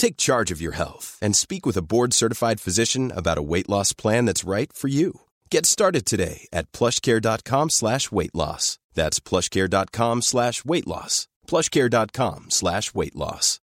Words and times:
Take 0.00 0.16
charge 0.16 0.50
of 0.50 0.62
your 0.62 0.72
health 0.72 1.18
and 1.20 1.36
speak 1.36 1.66
with 1.66 1.76
a 1.76 1.82
board-certified 1.82 2.58
physician 2.58 3.12
about 3.14 3.36
a 3.36 3.42
weight 3.42 3.68
loss 3.68 3.92
plan 3.92 4.24
that's 4.24 4.44
right 4.44 4.72
for 4.72 4.88
you. 4.88 5.20
Get 5.50 5.66
started 5.66 6.06
today 6.06 6.48
at 6.54 6.72
plushcare.com 6.72 7.68
slash 7.68 8.10
weight 8.10 8.34
loss. 8.34 8.78
That's 8.94 9.20
plushcare.com 9.20 10.22
slash 10.22 10.64
weight 10.64 10.86
loss. 10.86 11.28
plushcare.com 11.46 12.46
slash 12.48 12.94
weight 12.94 13.14
loss. 13.14 13.60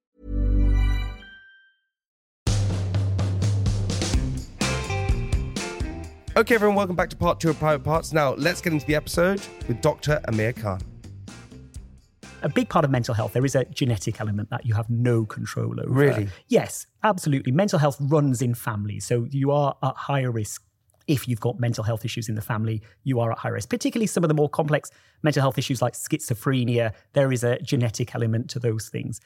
Okay, 6.37 6.55
everyone, 6.55 6.77
welcome 6.77 6.95
back 6.95 7.09
to 7.09 7.17
part 7.17 7.41
two 7.41 7.49
of 7.49 7.59
Private 7.59 7.83
Parts. 7.83 8.13
Now, 8.13 8.35
let's 8.35 8.61
get 8.61 8.71
into 8.71 8.85
the 8.85 8.95
episode 8.95 9.41
with 9.67 9.81
Dr. 9.81 10.21
Amir 10.29 10.53
Khan. 10.53 10.79
A 12.41 12.49
big 12.49 12.69
part 12.69 12.85
of 12.85 12.91
mental 12.91 13.13
health, 13.13 13.33
there 13.33 13.45
is 13.45 13.55
a 13.55 13.65
genetic 13.65 14.19
element 14.19 14.49
that 14.49 14.65
you 14.65 14.73
have 14.73 14.89
no 14.89 15.25
control 15.25 15.79
over. 15.79 15.91
Really? 15.91 16.29
Yes, 16.47 16.87
absolutely. 17.03 17.51
Mental 17.51 17.79
health 17.79 17.97
runs 17.99 18.41
in 18.41 18.53
families. 18.53 19.05
So 19.05 19.27
you 19.29 19.51
are 19.51 19.75
at 19.83 19.95
higher 19.95 20.31
risk 20.31 20.63
if 21.07 21.27
you've 21.27 21.39
got 21.39 21.59
mental 21.59 21.83
health 21.83 22.05
issues 22.05 22.29
in 22.29 22.35
the 22.35 22.41
family, 22.41 22.81
you 23.03 23.19
are 23.19 23.31
at 23.31 23.37
high 23.37 23.49
risk. 23.49 23.69
Particularly 23.69 24.07
some 24.07 24.23
of 24.23 24.27
the 24.27 24.33
more 24.33 24.49
complex 24.49 24.91
mental 25.23 25.41
health 25.41 25.57
issues 25.57 25.81
like 25.81 25.93
schizophrenia, 25.93 26.93
there 27.13 27.31
is 27.31 27.43
a 27.43 27.59
genetic 27.59 28.15
element 28.15 28.49
to 28.51 28.59
those 28.59 28.87
things. 28.89 29.19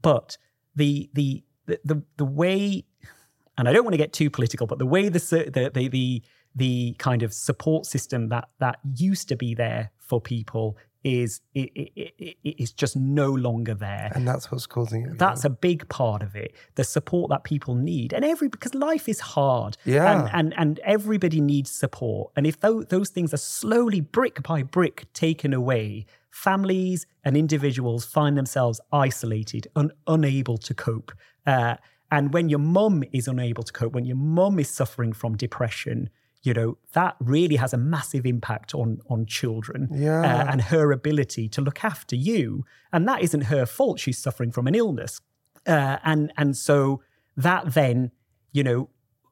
But 0.00 0.38
the 0.74 1.10
the 1.14 1.44
the 1.66 1.80
the, 1.84 2.02
the 2.16 2.24
way 2.24 2.84
and 3.58 3.68
I 3.68 3.72
don't 3.72 3.84
want 3.84 3.94
to 3.94 3.98
get 3.98 4.12
too 4.12 4.30
political, 4.30 4.66
but 4.66 4.78
the 4.78 4.86
way 4.86 5.08
the 5.08 5.18
the 5.18 5.70
the 5.72 5.88
the, 5.88 6.22
the 6.54 6.94
kind 6.98 7.22
of 7.22 7.32
support 7.32 7.86
system 7.86 8.28
that 8.28 8.48
that 8.60 8.78
used 8.94 9.28
to 9.28 9.36
be 9.36 9.54
there 9.54 9.90
for 9.98 10.20
people 10.20 10.76
is 11.06 11.40
it, 11.54 11.70
it, 11.74 12.12
it, 12.18 12.36
it 12.42 12.60
is 12.60 12.72
just 12.72 12.96
no 12.96 13.30
longer 13.32 13.74
there. 13.74 14.10
And 14.14 14.26
that's 14.26 14.50
what's 14.50 14.66
causing 14.66 15.02
it. 15.06 15.18
That's 15.18 15.44
a 15.44 15.50
big 15.50 15.88
part 15.88 16.22
of 16.22 16.34
it. 16.34 16.52
The 16.74 16.84
support 16.84 17.30
that 17.30 17.44
people 17.44 17.74
need, 17.76 18.12
and 18.12 18.24
every 18.24 18.48
because 18.48 18.74
life 18.74 19.08
is 19.08 19.20
hard, 19.20 19.76
Yeah. 19.84 20.10
and 20.12 20.30
and, 20.38 20.54
and 20.58 20.80
everybody 20.80 21.40
needs 21.40 21.70
support. 21.70 22.32
And 22.36 22.46
if 22.46 22.58
those, 22.60 22.86
those 22.86 23.10
things 23.10 23.32
are 23.32 23.38
slowly 23.60 24.00
brick 24.00 24.42
by 24.42 24.62
brick 24.64 25.06
taken 25.12 25.54
away, 25.54 26.06
families 26.30 27.06
and 27.24 27.36
individuals 27.36 28.04
find 28.04 28.36
themselves 28.36 28.80
isolated 28.92 29.68
and 29.76 29.92
unable 30.06 30.58
to 30.58 30.74
cope. 30.74 31.12
Uh, 31.46 31.76
and 32.10 32.32
when 32.34 32.48
your 32.48 32.58
mum 32.58 33.04
is 33.12 33.26
unable 33.28 33.62
to 33.62 33.72
cope, 33.72 33.92
when 33.94 34.04
your 34.04 34.16
mum 34.16 34.58
is 34.58 34.68
suffering 34.68 35.12
from 35.12 35.36
depression, 35.36 36.10
you 36.46 36.54
know 36.54 36.78
that 36.92 37.16
really 37.20 37.56
has 37.56 37.72
a 37.74 37.76
massive 37.76 38.24
impact 38.26 38.74
on 38.74 39.00
on 39.10 39.26
children 39.26 39.88
Yeah. 39.92 40.20
uh, 40.20 40.50
and 40.52 40.60
her 40.62 40.92
ability 40.92 41.48
to 41.50 41.60
look 41.60 41.84
after 41.84 42.16
you. 42.16 42.64
And 42.92 43.06
that 43.08 43.22
isn't 43.22 43.42
her 43.54 43.66
fault. 43.66 43.98
She's 44.00 44.18
suffering 44.18 44.52
from 44.52 44.66
an 44.66 44.74
illness, 44.74 45.20
uh, 45.66 45.98
and 46.04 46.32
and 46.36 46.56
so 46.56 47.02
that 47.36 47.74
then 47.74 48.10
you 48.52 48.62
know 48.64 48.88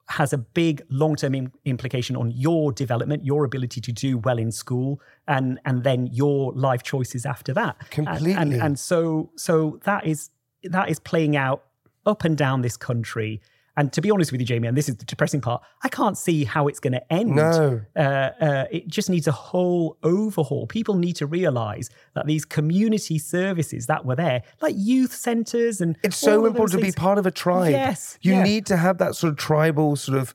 has 0.09 0.33
a 0.35 0.39
big 0.39 0.83
long 0.91 1.17
term 1.17 1.35
Im- 1.35 1.53
implication 1.65 2.15
on 2.17 2.31
your 2.31 2.73
development, 2.73 3.25
your 3.25 3.45
ability 3.45 3.81
to 3.81 3.93
do 3.93 4.19
well 4.19 4.39
in 4.39 4.51
school, 4.53 5.01
and 5.27 5.59
and 5.65 5.85
then 5.85 6.09
your 6.13 6.53
life 6.53 6.83
choices 6.83 7.25
after 7.25 7.55
that. 7.55 7.77
And- 7.97 8.09
And, 8.09 8.19
Completely. 8.19 8.59
and 8.61 8.79
so 8.79 9.31
so 9.37 9.79
that 9.85 10.05
is 10.07 10.31
that 10.65 10.89
is 10.91 10.99
playing 11.01 11.37
out 11.37 11.61
up 12.07 12.25
and 12.25 12.37
down 12.37 12.63
this 12.63 12.77
country. 12.77 13.41
And 13.77 13.93
to 13.93 14.01
be 14.01 14.11
honest 14.11 14.31
with 14.31 14.41
you, 14.41 14.47
Jamie, 14.47 14.69
and 14.69 14.77
this 14.77 14.89
is 14.89 14.97
the 14.97 15.05
depressing 15.05 15.41
part, 15.41 15.62
I 15.83 15.89
can't 15.89 16.17
see 16.17 16.45
how 16.45 16.69
it's 16.69 16.79
going 16.79 16.93
to 16.93 17.12
end. 17.12 17.35
No. 17.35 17.81
Uh, 17.97 17.99
uh, 17.99 18.65
it 18.71 18.87
just 18.87 19.11
needs 19.11 19.27
a 19.27 19.33
whole 19.33 19.99
overhaul. 20.03 20.67
People 20.67 20.95
need 20.95 21.17
to 21.17 21.27
realize 21.27 21.91
that 22.15 22.27
these 22.27 22.45
community 22.45 23.19
services 23.19 23.87
that 23.87 24.05
were 24.05 24.17
there, 24.17 24.43
like 24.61 24.75
youth 24.79 25.12
centers 25.12 25.81
and 25.81 25.97
It's 26.05 26.17
so 26.17 26.47
important 26.47 26.81
to 26.81 26.87
be 26.87 26.93
part 26.93 27.19
of 27.19 27.27
a 27.27 27.31
tribe. 27.31 27.73
Yes, 27.73 28.19
You 28.23 28.35
yeah. 28.35 28.43
need 28.43 28.67
to 28.67 28.77
have 28.77 28.99
that 28.99 29.17
sort 29.17 29.33
of 29.33 29.39
tribal 29.39 29.97
sort 29.97 30.19
of 30.19 30.35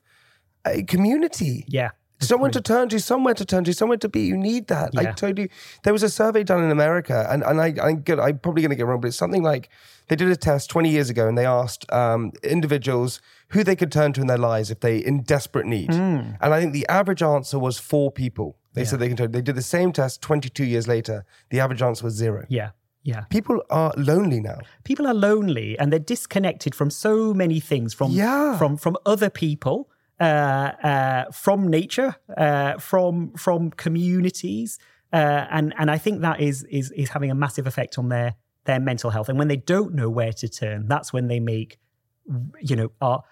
uh, 0.65 0.81
community. 0.87 1.65
Yeah. 1.67 1.91
Someone 2.21 2.51
to 2.51 2.61
turn 2.61 2.89
to, 2.89 2.99
somewhere 2.99 3.33
to 3.33 3.45
turn 3.45 3.63
to, 3.63 3.73
somewhere 3.73 3.97
to 3.97 4.09
be. 4.09 4.21
You 4.21 4.37
need 4.37 4.67
that. 4.67 4.91
I 4.97 5.01
Yeah. 5.03 5.11
told 5.13 5.37
you 5.37 5.47
there 5.83 5.93
was 5.93 6.03
a 6.03 6.09
survey 6.09 6.43
done 6.43 6.63
in 6.63 6.69
America, 6.71 7.25
and, 7.29 7.43
and 7.43 7.61
I, 7.61 7.73
I'm, 7.81 8.01
good, 8.01 8.19
I'm 8.19 8.39
probably 8.39 8.61
going 8.61 8.71
to 8.71 8.75
get 8.75 8.85
wrong, 8.85 8.99
but 9.01 9.07
it's 9.07 9.17
something 9.17 9.41
like 9.43 9.69
they 10.09 10.15
did 10.15 10.29
a 10.29 10.35
test 10.35 10.69
20 10.69 10.89
years 10.89 11.09
ago 11.09 11.27
and 11.27 11.37
they 11.37 11.45
asked 11.45 11.89
um, 11.93 12.31
individuals 12.43 13.21
who 13.49 13.63
they 13.63 13.75
could 13.75 13.91
turn 13.91 14.11
to 14.13 14.21
in 14.21 14.27
their 14.27 14.37
lives 14.37 14.69
if 14.69 14.81
they 14.81 14.97
in 14.97 15.21
desperate 15.21 15.65
need. 15.65 15.93
Hmm. 15.93 16.33
And 16.41 16.53
I 16.53 16.59
think 16.59 16.73
the 16.73 16.87
average 16.89 17.23
answer 17.23 17.57
was 17.57 17.79
four 17.79 18.11
people. 18.11 18.57
They 18.73 18.85
said 18.85 18.99
they 18.99 19.07
can 19.07 19.17
turn. 19.17 19.31
They 19.31 19.41
did 19.41 19.55
the 19.55 19.61
same 19.61 19.91
test 19.91 20.21
22 20.21 20.63
years 20.63 20.87
later. 20.87 21.25
The 21.49 21.59
average 21.59 21.81
answer 21.81 22.05
was 22.05 22.13
zero. 22.13 22.45
Yeah. 22.49 22.69
Yeah. 23.03 23.21
People 23.29 23.61
are 23.69 23.91
lonely 23.97 24.39
now. 24.41 24.59
People 24.83 25.07
are 25.07 25.13
lonely 25.13 25.77
and 25.79 25.91
they're 25.91 25.99
disconnected 25.99 26.75
from 26.75 26.89
so 26.89 27.33
many 27.33 27.59
things 27.59 27.93
from 27.93 28.11
Yeah. 28.11 28.57
from 28.57 28.77
from 28.77 28.95
other 29.05 29.29
people, 29.29 29.89
from 30.19 31.67
nature, 31.67 32.15
uh, 32.35 32.77
from 32.77 33.33
from 33.33 33.71
communities, 33.71 34.79
uh, 35.13 35.45
and 35.49 35.73
and 35.77 35.89
I 35.89 35.97
think 35.97 36.21
that 36.21 36.39
is 36.39 36.63
is 36.63 36.91
is 36.91 37.09
having 37.09 37.31
a 37.31 37.35
massive 37.35 37.67
effect 37.67 37.97
on 37.97 38.09
their 38.09 38.35
their 38.65 38.79
mental 38.79 39.09
health. 39.09 39.29
And 39.29 39.39
when 39.39 39.47
they 39.47 39.57
don't 39.57 39.93
know 39.93 40.09
where 40.09 40.33
to 40.33 40.47
turn, 40.47 40.87
that's 40.87 41.11
when 41.13 41.27
they 41.27 41.39
make, 41.39 41.79
you 42.61 42.75
know, 42.75 42.91
are 43.01 43.23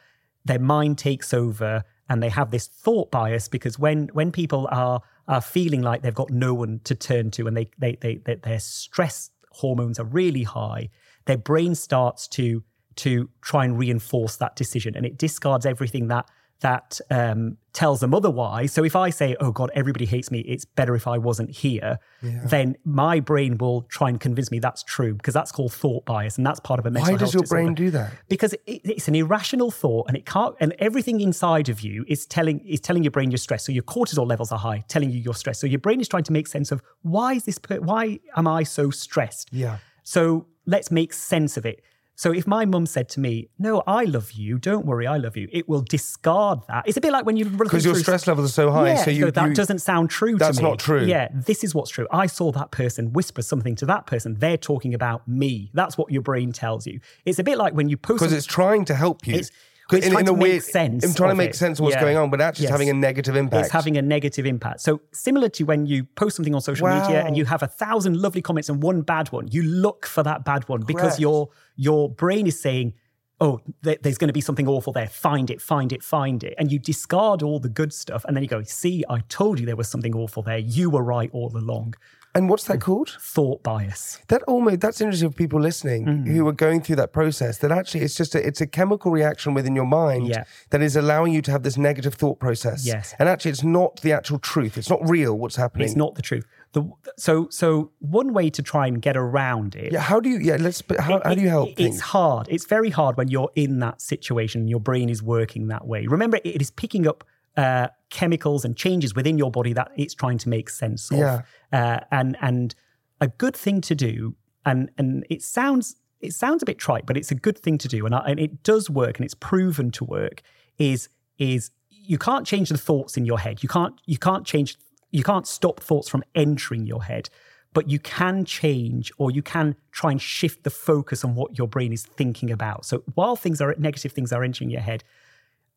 their 0.46 0.60
mind 0.60 0.98
takes 0.98 1.34
over 1.34 1.84
and 2.10 2.24
they 2.24 2.30
have 2.30 2.52
this 2.52 2.68
thought 2.68 3.12
bias 3.12 3.48
because 3.48 3.78
when 3.78 4.08
when 4.14 4.32
people 4.32 4.68
are 4.72 5.02
are 5.28 5.42
feeling 5.42 5.82
like 5.82 6.02
they've 6.02 6.16
got 6.16 6.30
no 6.30 6.54
one 6.54 6.80
to 6.86 6.96
turn 6.96 7.30
to 7.32 7.48
and 7.48 7.56
they 7.56 7.70
they 7.78 7.98
they, 8.02 8.16
they 8.16 8.36
their 8.36 8.60
stress 8.60 9.30
hormones 9.52 10.00
are 10.00 10.06
really 10.06 10.44
high 10.44 10.90
their 11.26 11.38
brain 11.38 11.76
starts 11.76 12.28
to 12.28 12.64
to 12.96 13.30
try 13.42 13.66
and 13.66 13.78
reinforce 13.78 14.38
that 14.38 14.56
decision 14.56 14.96
and 14.96 15.06
it 15.06 15.18
discards 15.18 15.66
everything 15.66 16.08
that 16.08 16.30
that 16.62 17.00
um, 17.12 17.58
tells 17.74 18.00
them 18.00 18.14
otherwise. 18.14 18.74
So 18.74 18.84
if 18.84 18.96
I 18.96 19.10
say, 19.12 19.36
"Oh 19.40 19.52
God, 19.52 19.70
everybody 19.76 20.06
hates 20.06 20.32
me," 20.32 20.40
it's 20.40 20.66
better 20.66 20.96
if 20.96 21.08
I 21.08 21.18
wasn't 21.18 21.52
here. 21.52 22.00
Then 22.22 22.76
my 22.84 23.20
brain 23.20 23.58
will 23.60 23.84
try 23.84 24.10
and 24.10 24.20
convince 24.20 24.50
me 24.50 24.58
that's 24.60 24.82
true 24.84 25.14
because 25.14 25.34
that's 25.36 25.52
called 25.52 25.72
thought 25.74 26.06
bias, 26.06 26.38
and 26.38 26.46
that's 26.46 26.60
part 26.60 26.80
of 26.80 26.86
a 26.88 26.92
mental 26.92 27.14
Why 27.14 27.18
does 27.18 27.34
your 27.34 27.44
disorder 27.44 27.64
brain 27.66 27.76
do 27.76 27.92
that? 27.92 28.12
because 28.28 28.54
it, 28.54 28.82
it's 28.84 29.08
an 29.08 29.16
irrational 29.16 29.70
thought 29.70 30.06
and 30.08 30.18
it 30.18 30.26
can't 30.26 30.56
and 30.60 30.74
everything 30.80 31.22
inside 31.22 31.70
of 31.70 31.82
you 31.82 32.04
is 32.08 32.26
telling 32.26 32.60
is 32.62 32.80
telling 32.80 33.04
your 33.04 33.12
brain 33.12 33.30
you're 33.30 33.38
stressed 33.38 33.66
so 33.68 33.72
your 33.72 33.84
cortisol 33.84 34.28
levels 34.28 34.52
are 34.52 34.58
high 34.60 34.84
telling 34.88 35.12
you 35.12 35.20
you're 35.20 35.34
stressed 35.36 35.62
so 35.62 35.68
your 35.68 35.80
brain 35.80 36.02
is 36.02 36.08
trying 36.08 36.24
to 36.24 36.32
make 36.34 36.48
sense 36.48 36.72
of 36.72 36.82
why 37.04 37.34
is 37.34 37.44
this 37.46 37.58
per- 37.60 37.80
why 37.80 38.20
am 38.36 38.48
i 38.48 38.64
so 38.64 38.90
stressed 38.90 39.50
Yeah. 39.52 39.78
so 40.04 40.48
let's 40.66 40.90
make 40.92 41.14
sense 41.14 41.56
of 41.58 41.66
it 41.66 41.82
So 42.20 42.34
if 42.34 42.48
my 42.48 42.66
mum 42.66 42.88
said 42.88 43.10
to 43.10 43.20
me, 43.20 43.48
"No, 43.60 43.84
I 43.86 44.04
love 44.06 44.32
you. 44.32 44.58
Don't 44.58 44.88
worry, 44.88 45.06
I 45.06 45.18
love 45.18 45.38
you," 45.38 45.48
it 45.52 45.70
will 45.70 45.84
discard 45.84 46.62
that. 46.68 46.88
It's 46.88 46.98
a 46.98 47.02
bit 47.02 47.12
like 47.12 47.28
when 47.28 47.38
you 47.38 47.46
Because 47.46 47.86
your 47.86 47.94
stress 47.94 48.26
levels 48.26 48.50
are 48.50 48.52
so 48.52 48.72
high, 48.72 48.88
yeah, 48.90 49.04
so 49.04 49.12
you 49.12 49.30
that 49.30 49.50
you- 49.50 49.54
doesn't 49.54 49.80
sound 49.80 50.10
true 50.10 50.30
to 50.30 50.34
me. 50.34 50.40
That's 50.40 50.60
not 50.60 50.80
true. 50.80 51.06
Yeah, 51.06 51.28
this 51.32 51.64
is 51.64 51.76
what's 51.76 51.92
true. 51.92 52.08
I 52.12 52.26
saw 52.26 52.52
that 52.54 52.72
person 52.72 53.14
whisper 53.14 53.44
something 53.44 53.76
to 53.76 53.86
that 53.86 54.08
person. 54.08 54.36
They're 54.40 54.58
talking 54.58 54.96
about 54.96 55.28
me. 55.28 55.70
That's 55.76 55.96
what 55.96 56.12
your 56.12 56.24
brain 56.24 56.52
tells 56.54 56.88
you. 56.88 57.00
It's 57.24 57.38
a 57.38 57.44
bit 57.44 57.60
like 57.60 57.76
when 57.76 57.88
you 57.88 57.98
post 57.98 58.20
because 58.20 58.34
it's 58.34 58.48
trying 58.48 58.84
to 58.86 58.96
help 58.96 59.28
you. 59.28 59.36
It's- 59.36 59.52
it's 59.94 60.08
trying 60.10 60.26
to 60.26 60.34
make 60.34 60.42
weird, 60.42 60.64
sense 60.64 61.04
I'm 61.06 61.14
trying 61.14 61.30
to 61.32 61.36
make 61.36 61.52
it. 61.52 61.56
sense 61.56 61.80
of 61.80 61.84
what's 61.84 61.96
Yeah. 61.96 62.02
going 62.02 62.18
on, 62.18 62.30
but 62.30 62.42
actually 62.42 62.66
it's 62.66 62.72
Yes. 62.72 62.80
having 62.80 62.90
a 62.90 62.94
negative 62.94 63.36
impact. 63.36 63.66
It's 63.66 63.72
having 63.74 63.98
a 63.98 64.02
negative 64.02 64.46
impact. 64.46 64.82
So 64.82 65.02
similar 65.14 65.50
to 65.50 65.64
when 65.64 65.86
you 65.86 66.04
post 66.04 66.36
something 66.36 66.54
on 66.56 66.62
social 66.62 66.88
media 66.88 67.24
and 67.26 67.38
you 67.38 67.46
have 67.46 67.64
a 67.64 67.68
thousand 67.68 68.18
lovely 68.22 68.42
comments 68.42 68.70
and 68.70 68.84
one 68.84 69.02
bad 69.02 69.32
one, 69.32 69.48
you 69.50 69.64
look 69.64 70.06
for 70.06 70.24
that 70.24 70.44
bad 70.46 70.68
one 70.70 70.82
because 70.82 71.20
your 71.20 71.50
your 71.76 72.10
brain 72.10 72.48
is 72.48 72.60
saying, 72.60 72.94
"Oh, 73.40 73.62
th- 73.84 74.00
there's 74.02 74.18
going 74.18 74.30
to 74.30 74.34
be 74.34 74.42
something 74.42 74.68
awful 74.68 74.92
there. 74.94 75.08
Find 75.08 75.50
it, 75.52 75.62
find 75.62 75.94
it, 75.94 76.02
find 76.04 76.44
it," 76.44 76.56
and 76.58 76.72
you 76.72 76.80
discard 76.80 77.44
all 77.44 77.60
the 77.60 77.70
good 77.70 77.94
stuff, 77.94 78.26
and 78.26 78.36
then 78.36 78.44
you 78.44 78.50
go, 78.50 78.64
"See, 78.64 79.04
I 79.10 79.20
told 79.30 79.60
you 79.60 79.66
there 79.66 79.76
was 79.76 79.88
something 79.88 80.16
awful 80.16 80.42
there. 80.44 80.58
You 80.58 80.90
were 80.90 81.04
right 81.04 81.30
all 81.34 81.52
along." 81.56 81.94
And 82.36 82.50
what's 82.50 82.66
that 82.66 82.80
called? 82.82 83.18
Thought 83.20 83.64
bias. 83.64 84.20
That 84.28 84.44
almost 84.44 84.80
that's 84.82 85.02
interesting 85.02 85.32
for 85.32 85.36
people 85.36 85.60
listening 85.60 86.06
Mm-hmm. 86.06 86.36
who 86.36 86.48
are 86.48 86.52
going 86.52 86.82
through 86.82 86.98
that 86.98 87.12
process. 87.14 87.58
That 87.60 87.72
actually 87.72 88.02
it's 88.02 88.16
just 88.16 88.36
a, 88.36 88.46
it's 88.46 88.62
a 88.62 88.68
chemical 88.68 89.12
reaction 89.12 89.54
within 89.54 89.76
your 89.76 89.86
mind 89.86 90.28
Yeah. 90.28 90.44
that 90.70 90.82
is 90.82 90.96
allowing 90.96 91.34
you 91.34 91.42
to 91.44 91.52
have 91.52 91.64
this 91.64 91.78
negative 91.78 92.14
thought 92.14 92.40
process. 92.40 92.86
Yes. 92.86 93.16
and 93.20 93.28
actually 93.28 93.52
it's 93.52 93.64
not 93.64 94.02
the 94.02 94.12
actual 94.12 94.40
truth. 94.40 94.78
It's 94.78 94.90
not 94.90 95.00
real. 95.10 95.38
What's 95.38 95.56
happening? 95.56 95.86
It's 95.88 95.96
not 95.96 96.16
the 96.16 96.22
truth. 96.22 96.46
The, 96.74 96.84
so, 97.18 97.48
so 97.50 97.92
one 98.00 98.34
way 98.34 98.50
to 98.52 98.62
try 98.62 98.88
and 98.88 99.02
get 99.02 99.16
around 99.18 99.76
it 99.76 99.92
Yeah. 99.94 100.02
How 100.02 100.20
do 100.20 100.30
you? 100.30 100.38
Yeah. 100.40 100.58
Let's. 100.60 100.82
But 100.82 101.00
how, 101.00 101.22
how 101.24 101.34
do 101.34 101.42
you 101.42 101.50
help? 101.50 101.70
It- 101.70 101.80
It's 101.80 102.00
hard. 102.02 102.48
It's 102.50 102.66
very 102.66 102.90
hard 102.90 103.18
when 103.18 103.30
you're 103.30 103.50
in 103.56 103.80
that 103.80 104.02
situation 104.02 104.68
your 104.68 104.80
brain 104.80 105.10
is 105.10 105.24
working 105.24 105.68
that 105.70 105.88
way. 105.88 106.06
Remember, 106.08 106.40
it 106.44 106.62
is 106.62 106.70
picking 106.72 107.08
up 107.08 107.24
uh, 107.58 107.88
chemicals 108.10 108.64
and 108.64 108.78
changes 108.78 109.14
within 109.16 109.38
your 109.38 109.52
body 109.52 109.74
that 109.74 109.92
it's 109.98 110.14
trying 110.14 110.38
to 110.38 110.50
make 110.50 110.70
sense 110.70 111.12
of. 111.12 111.18
Yeah. 111.18 111.42
Uh, 111.72 112.00
and 112.12 112.38
and 112.42 112.76
a 113.20 113.28
good 113.28 113.56
thing 113.56 113.82
to 113.82 113.96
do, 113.96 114.36
and 114.66 114.90
and 114.98 115.26
it 115.30 115.42
sounds 115.42 115.96
it 116.22 116.34
sounds 116.34 116.64
a 116.64 116.66
bit 116.66 116.78
trite, 116.78 117.06
but 117.06 117.18
it's 117.18 117.32
a 117.32 117.36
good 117.36 117.58
thing 117.58 117.78
to 117.78 117.88
do, 117.88 118.06
and, 118.06 118.16
I, 118.16 118.20
and 118.26 118.40
it 118.40 118.64
does 118.64 118.90
work, 118.90 119.18
and 119.18 119.26
it's 119.26 119.34
proven 119.34 119.92
to 119.92 120.06
work. 120.06 120.42
Is 120.78 121.10
is 121.38 121.72
you 121.90 122.18
can't 122.18 122.48
change 122.48 122.70
the 122.70 122.78
thoughts 122.78 123.18
in 123.18 123.26
your 123.26 123.40
head. 123.40 123.64
You 123.64 123.70
can't 123.70 124.00
you 124.06 124.18
can't 124.18 124.46
change 124.46 124.78
you 125.12 125.24
can't 125.24 125.48
stop 125.48 125.80
thoughts 125.80 126.08
from 126.10 126.24
entering 126.36 126.86
your 126.86 127.04
head 127.04 127.30
but 127.74 127.92
you 127.92 128.00
can 128.00 128.44
change 128.44 129.12
or 129.20 129.30
you 129.30 129.44
can 129.44 129.76
try 129.92 130.10
and 130.10 130.20
shift 130.20 130.64
the 130.64 130.70
focus 130.72 131.24
on 131.24 131.36
what 131.36 131.60
your 131.60 131.68
brain 131.68 131.94
is 131.94 132.04
thinking 132.04 132.50
about. 132.50 132.86
So 132.86 133.04
while 133.14 133.36
things 133.36 133.62
are 133.62 133.76
negative 133.78 134.14
things 134.14 134.34
are 134.34 134.44
entering 134.44 134.72
your 134.72 134.82
head, 134.82 135.04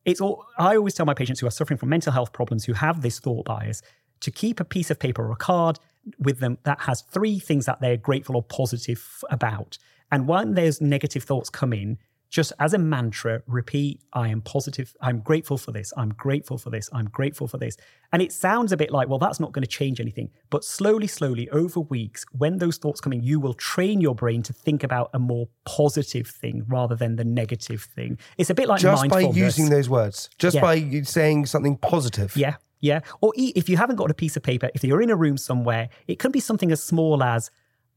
it's 0.04 0.20
all 0.20 0.46
I 0.58 0.76
always 0.76 0.94
tell 0.94 1.06
my 1.06 1.14
patients 1.14 1.40
who 1.40 1.46
are 1.46 1.50
suffering 1.50 1.78
from 1.78 1.88
mental 1.88 2.12
health 2.12 2.32
problems 2.32 2.64
who 2.64 2.72
have 2.72 3.02
this 3.02 3.18
thought 3.18 3.44
bias 3.44 3.82
to 4.20 4.30
keep 4.30 4.60
a 4.60 4.64
piece 4.64 4.90
of 4.90 4.98
paper 4.98 5.26
or 5.26 5.32
a 5.32 5.36
card 5.36 5.78
with 6.18 6.40
them 6.40 6.58
that 6.64 6.80
has 6.80 7.02
three 7.02 7.38
things 7.38 7.66
that 7.66 7.80
they're 7.80 7.96
grateful 7.96 8.36
or 8.36 8.42
positive 8.42 9.22
about. 9.30 9.78
And 10.10 10.26
when 10.26 10.54
there's 10.54 10.80
negative 10.80 11.24
thoughts 11.24 11.50
come 11.50 11.72
in, 11.72 11.98
just 12.30 12.52
as 12.60 12.72
a 12.72 12.78
mantra, 12.78 13.42
repeat, 13.46 14.00
I 14.12 14.28
am 14.28 14.40
positive, 14.40 14.94
I'm 15.00 15.18
grateful 15.18 15.58
for 15.58 15.72
this, 15.72 15.92
I'm 15.96 16.10
grateful 16.10 16.58
for 16.58 16.70
this, 16.70 16.88
I'm 16.92 17.06
grateful 17.06 17.48
for 17.48 17.58
this. 17.58 17.76
And 18.12 18.22
it 18.22 18.32
sounds 18.32 18.70
a 18.70 18.76
bit 18.76 18.92
like, 18.92 19.08
well, 19.08 19.18
that's 19.18 19.40
not 19.40 19.50
going 19.52 19.64
to 19.64 19.68
change 19.68 20.00
anything. 20.00 20.30
But 20.48 20.64
slowly, 20.64 21.08
slowly, 21.08 21.48
over 21.50 21.80
weeks, 21.80 22.24
when 22.32 22.58
those 22.58 22.76
thoughts 22.78 23.00
come 23.00 23.12
in, 23.12 23.22
you 23.22 23.40
will 23.40 23.54
train 23.54 24.00
your 24.00 24.14
brain 24.14 24.42
to 24.44 24.52
think 24.52 24.84
about 24.84 25.10
a 25.12 25.18
more 25.18 25.48
positive 25.64 26.28
thing 26.28 26.64
rather 26.68 26.94
than 26.94 27.16
the 27.16 27.24
negative 27.24 27.82
thing. 27.96 28.16
It's 28.38 28.50
a 28.50 28.54
bit 28.54 28.68
like 28.68 28.80
just 28.80 29.08
by 29.08 29.20
using 29.20 29.68
those 29.68 29.88
words, 29.88 30.30
just 30.38 30.54
Yeah. 30.54 30.62
by 30.62 31.02
saying 31.02 31.46
something 31.46 31.76
positive. 31.78 32.36
Yeah, 32.36 32.56
yeah. 32.78 33.00
Or 33.20 33.32
if 33.36 33.68
you 33.68 33.76
haven't 33.76 33.96
got 33.96 34.08
a 34.10 34.14
piece 34.14 34.36
of 34.36 34.44
paper, 34.44 34.70
if 34.72 34.84
you're 34.84 35.02
in 35.02 35.10
a 35.10 35.16
room 35.16 35.36
somewhere, 35.36 35.88
it 36.06 36.20
can 36.20 36.30
be 36.30 36.40
something 36.40 36.70
as 36.70 36.80
small 36.82 37.24
as, 37.24 37.50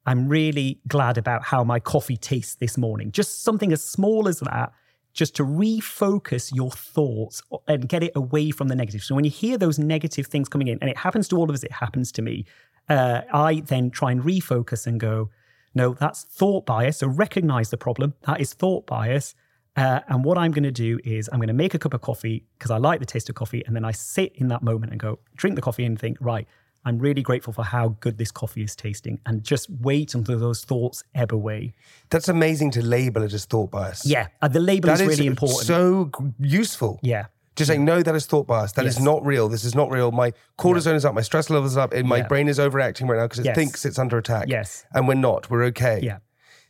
I'm 0.06 0.28
really 0.28 0.80
glad 0.88 1.18
about 1.18 1.44
how 1.44 1.64
my 1.64 1.80
coffee 1.80 2.18
tastes 2.18 2.56
this 2.56 2.78
morning. 2.78 3.12
Just 3.12 3.44
something 3.44 3.72
as 3.72 3.84
small 3.84 4.28
as 4.28 4.40
that, 4.42 4.74
just 5.14 5.36
to 5.36 5.44
refocus 5.44 6.54
your 6.54 6.72
thoughts 6.72 7.42
and 7.68 7.88
get 7.88 8.04
it 8.04 8.12
away 8.16 8.52
from 8.52 8.68
the 8.68 8.76
negative. 8.76 9.04
So 9.04 9.16
when 9.16 9.24
you 9.24 9.32
hear 9.32 9.58
those 9.58 9.80
negative 9.80 10.28
things 10.28 10.50
coming 10.50 10.68
in, 10.68 10.78
and 10.82 10.90
it 10.90 10.98
happens 10.98 11.28
to 11.30 11.38
all 11.38 11.50
of 11.50 11.56
us, 11.56 11.64
it 11.64 11.72
happens 11.72 12.12
to 12.14 12.22
me, 12.22 12.46
uh, 12.90 13.22
I 13.32 13.62
then 13.62 13.92
try 13.92 14.12
and 14.12 14.22
refocus 14.22 14.88
and 14.88 15.00
go, 15.00 15.30
no, 15.76 15.94
that's 15.94 16.24
thought 16.24 16.66
bias. 16.66 16.98
So 16.98 17.08
recognize 17.08 17.70
the 17.70 17.78
problem. 17.78 18.14
That 18.22 18.42
is 18.42 18.54
thought 18.54 18.86
bias. 18.86 19.36
Uh, 19.76 20.02
and 20.08 20.24
what 20.24 20.38
I'm 20.38 20.52
going 20.52 20.64
to 20.64 20.72
do 20.72 21.00
is 21.04 21.30
I'm 21.32 21.40
going 21.40 21.48
to 21.48 21.54
make 21.54 21.74
a 21.74 21.80
cup 21.80 21.94
of 21.94 22.02
coffee 22.02 22.46
because 22.58 22.70
I 22.70 22.78
like 22.78 23.00
the 23.00 23.06
taste 23.06 23.30
of 23.30 23.36
coffee. 23.36 23.64
And 23.66 23.76
then 23.76 23.86
I 23.86 23.92
sit 23.92 24.34
in 24.36 24.50
that 24.50 24.62
moment 24.62 24.92
and 24.92 25.00
go, 25.00 25.20
drink 25.36 25.56
the 25.56 25.62
coffee 25.62 25.86
and 25.86 25.98
think, 25.98 26.18
right, 26.20 26.48
I'm 26.86 27.00
really 27.00 27.22
grateful 27.22 27.54
for 27.54 27.64
how 27.64 27.96
good 28.00 28.18
this 28.18 28.32
coffee 28.32 28.64
is 28.64 28.76
tasting. 28.76 29.20
And 29.26 29.44
just 29.44 29.70
wait 29.70 30.14
until 30.16 30.38
those 30.40 30.64
thoughts 30.66 31.04
ebb 31.16 31.34
away. 31.34 31.74
That's 32.10 32.28
amazing 32.28 32.72
to 32.72 32.82
label 32.82 33.24
it 33.24 33.34
as 33.34 33.46
thought 33.46 33.72
bias. 33.72 34.06
Yeah, 34.06 34.28
uh, 34.42 34.48
the 34.50 34.60
label 34.60 34.88
That 34.88 34.96
is 34.96 35.02
is 35.02 35.08
really 35.08 35.28
important. 35.28 35.62
So 35.62 36.12
useful. 36.40 37.00
yeah. 37.04 37.26
Just 37.56 37.68
saying, 37.68 37.86
no, 37.86 38.02
that 38.02 38.16
is 38.16 38.26
thought 38.26 38.48
bias. 38.48 38.72
That 38.72 38.88
is 38.88 38.96
Yes. 38.96 39.04
not 39.06 39.24
real. 39.24 39.48
This 39.48 39.64
is 39.64 39.76
not 39.76 39.92
real. 39.92 40.12
My 40.12 40.34
cortisone 40.58 40.96
is 40.96 41.06
up. 41.06 41.14
My 41.14 41.22
stress 41.22 41.52
levels 41.52 41.74
is 41.74 41.78
up. 41.78 41.94
And 41.94 42.08
my 42.08 42.18
Yeah. 42.18 42.28
brain 42.28 42.48
is 42.48 42.60
overacting 42.60 43.06
right 43.06 43.18
now 43.18 43.26
because 43.26 43.40
it 43.40 43.46
Yes. 43.46 43.56
thinks 43.56 43.86
it's 43.86 44.00
under 44.00 44.18
attack. 44.18 44.48
Yes. 44.48 44.86
And 44.96 45.08
we're 45.08 45.14
not. 45.14 45.52
We're 45.52 45.66
okay. 45.66 46.00
Yeah. 46.02 46.18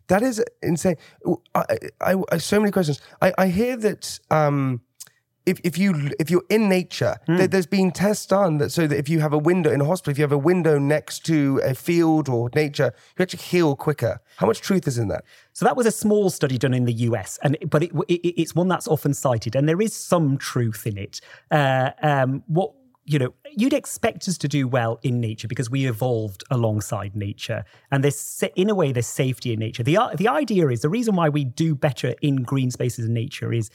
That 0.07 0.21
is 0.23 0.43
insane. 0.61 0.97
I, 1.55 1.63
I, 2.01 2.15
I 2.33 2.37
so 2.37 2.59
many 2.59 2.71
questions. 2.73 2.99
I, 3.21 3.33
I 3.37 3.47
hear 3.47 3.77
that 3.77 4.19
um, 4.29 4.81
if, 5.45 5.59
if 5.63 5.77
you 5.77 6.11
if 6.19 6.29
you're 6.31 6.45
in 6.49 6.69
nature, 6.69 7.17
Hmm. 7.25 7.37
there, 7.37 7.47
there's 7.47 7.65
been 7.65 7.91
tests 7.91 8.25
done 8.25 8.57
that 8.59 8.71
so 8.71 8.87
that 8.87 8.97
if 8.97 9.09
you 9.09 9.19
have 9.19 9.33
a 9.33 9.37
window 9.37 9.71
in 9.71 9.81
a 9.81 9.85
hospital, 9.85 10.11
if 10.11 10.17
you 10.17 10.23
have 10.23 10.31
a 10.31 10.37
window 10.37 10.77
next 10.79 11.25
to 11.25 11.59
a 11.63 11.73
field 11.73 12.29
or 12.29 12.49
nature, 12.55 12.93
you 13.17 13.23
actually 13.23 13.43
heal 13.43 13.75
quicker. 13.75 14.21
How 14.37 14.47
much 14.47 14.61
truth 14.61 14.87
is 14.87 14.97
in 14.97 15.07
that? 15.09 15.23
So 15.53 15.65
that 15.65 15.75
was 15.75 15.85
a 15.85 15.91
small 15.91 16.29
study 16.29 16.57
done 16.57 16.73
in 16.73 16.85
the 16.85 16.93
US, 17.09 17.39
and 17.43 17.57
but 17.69 17.83
it, 17.83 17.91
it, 18.07 18.41
it's 18.41 18.55
one 18.55 18.67
that's 18.67 18.87
often 18.87 19.13
cited, 19.13 19.55
and 19.55 19.67
there 19.67 19.81
is 19.81 19.93
some 19.93 20.37
truth 20.37 20.87
in 20.87 20.97
it. 20.97 21.19
Uh, 21.51 21.91
um, 22.01 22.43
what 22.47 22.71
you 23.05 23.19
know, 23.19 23.33
you'd 23.51 23.73
expect 23.73 24.29
us 24.29 24.37
to 24.37 24.47
do 24.47 24.65
well 24.65 24.97
in 25.03 25.19
nature 25.19 25.49
because 25.49 25.69
we 25.69 25.85
evolved 25.87 26.41
alongside 26.49 27.17
nature, 27.17 27.65
and 27.91 28.01
there's 28.01 28.43
in 28.55 28.69
a 28.69 28.75
way 28.75 28.93
there's 28.93 29.07
safety 29.07 29.51
in 29.51 29.59
nature. 29.59 29.83
the 29.83 29.97
The 30.15 30.29
idea 30.29 30.69
is 30.69 30.81
the 30.81 30.89
reason 30.89 31.15
why 31.17 31.27
we 31.27 31.43
do 31.43 31.75
better 31.75 32.15
in 32.21 32.43
green 32.43 32.71
spaces 32.71 33.05
in 33.05 33.13
nature 33.13 33.51
is 33.51 33.69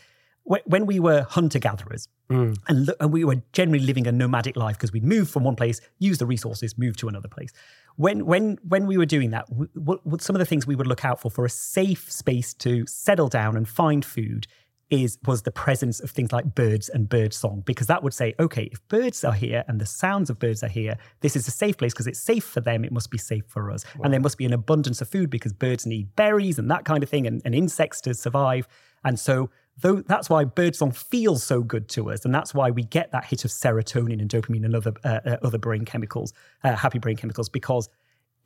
when 0.65 0.87
we 0.87 0.99
were 0.99 1.23
hunter 1.29 1.59
gatherers 1.59 2.09
mm. 2.31 2.57
and, 2.69 2.87
lo- 2.87 2.95
and 3.01 3.13
we 3.13 3.25
were 3.25 3.43
generally 3.53 3.85
living 3.85 4.07
a 4.07 4.13
nomadic 4.13 4.57
life 4.57 4.77
because 4.77 4.93
we'd 4.93 5.05
move 5.05 5.29
from 5.29 5.45
one 5.45 5.57
place, 5.57 5.81
use 5.99 6.19
the 6.19 6.27
resources, 6.27 6.79
move 6.79 6.97
to 6.97 7.09
another 7.09 7.29
place. 7.29 7.53
When 7.97 8.25
when 8.25 8.59
when 8.67 8.87
we 8.87 8.97
were 8.97 9.07
doing 9.07 9.31
that, 9.31 9.49
w- 9.51 9.69
what, 9.75 10.07
what 10.07 10.23
some 10.23 10.35
of 10.37 10.41
the 10.41 10.47
things 10.47 10.67
we 10.67 10.75
would 10.75 10.87
look 10.87 11.05
out 11.05 11.21
for 11.21 11.31
for 11.31 11.45
a 11.45 11.51
safe 11.51 12.11
space 12.11 12.55
to 12.55 12.87
settle 12.87 13.29
down 13.29 13.57
and 13.57 13.69
find 13.69 14.05
food 14.05 14.47
is 14.91 15.19
was 15.27 15.43
the 15.43 15.51
presence 15.51 16.01
of 16.01 16.11
things 16.11 16.33
like 16.33 16.55
birds 16.55 16.89
and 16.89 17.11
bird 17.11 17.35
song 17.35 17.63
because 17.67 17.89
that 17.89 18.03
would 18.03 18.15
say 18.15 18.35
okay 18.41 18.71
if 18.73 18.87
birds 18.89 19.23
are 19.23 19.35
here 19.35 19.63
and 19.69 19.79
the 19.83 19.85
sounds 19.85 20.31
of 20.31 20.39
birds 20.39 20.63
are 20.63 20.69
here 20.69 20.97
this 21.21 21.37
is 21.37 21.47
a 21.47 21.51
safe 21.51 21.77
place 21.77 21.93
because 21.93 22.07
it's 22.07 22.21
safe 22.21 22.45
for 22.45 22.63
them 22.63 22.87
it 22.87 22.93
must 22.93 23.11
be 23.11 23.19
safe 23.19 23.45
for 23.47 23.71
us. 23.71 23.85
And 24.03 24.13
there 24.13 24.21
must 24.21 24.39
be 24.39 24.47
an 24.47 24.55
abundance 24.55 25.03
of 25.03 25.09
food 25.11 25.29
because 25.29 25.53
birds 25.53 25.85
need 25.85 26.17
berries 26.17 26.59
and 26.59 26.71
that 26.71 26.87
kind 26.87 27.03
of 27.03 27.11
thing 27.11 27.27
and, 27.27 27.43
and 27.45 27.55
insects 27.55 28.01
to 28.03 28.15
survive. 28.15 28.67
And 29.05 29.21
so 29.21 29.51
though 29.81 30.03
that's 30.03 30.29
why 30.29 30.45
birdsong 30.45 30.91
feels 30.91 31.43
so 31.43 31.63
good 31.63 31.89
to 31.89 32.11
us 32.11 32.25
and 32.25 32.35
that's 32.35 32.55
why 32.55 32.71
we 32.71 32.83
get 32.83 33.11
that 33.13 33.25
hit 33.25 33.45
of 33.45 33.51
serotonin 33.51 34.21
and 34.21 34.31
dopamine 34.31 34.65
and 34.65 34.75
other 34.75 34.93
uh, 35.05 35.21
uh, 35.25 35.37
other 35.43 35.59
brain 35.59 35.85
chemicals 35.85 36.33
uh, 36.65 36.75
happy 36.75 36.99
brain 36.99 37.17
chemicals 37.17 37.49
because 37.49 37.89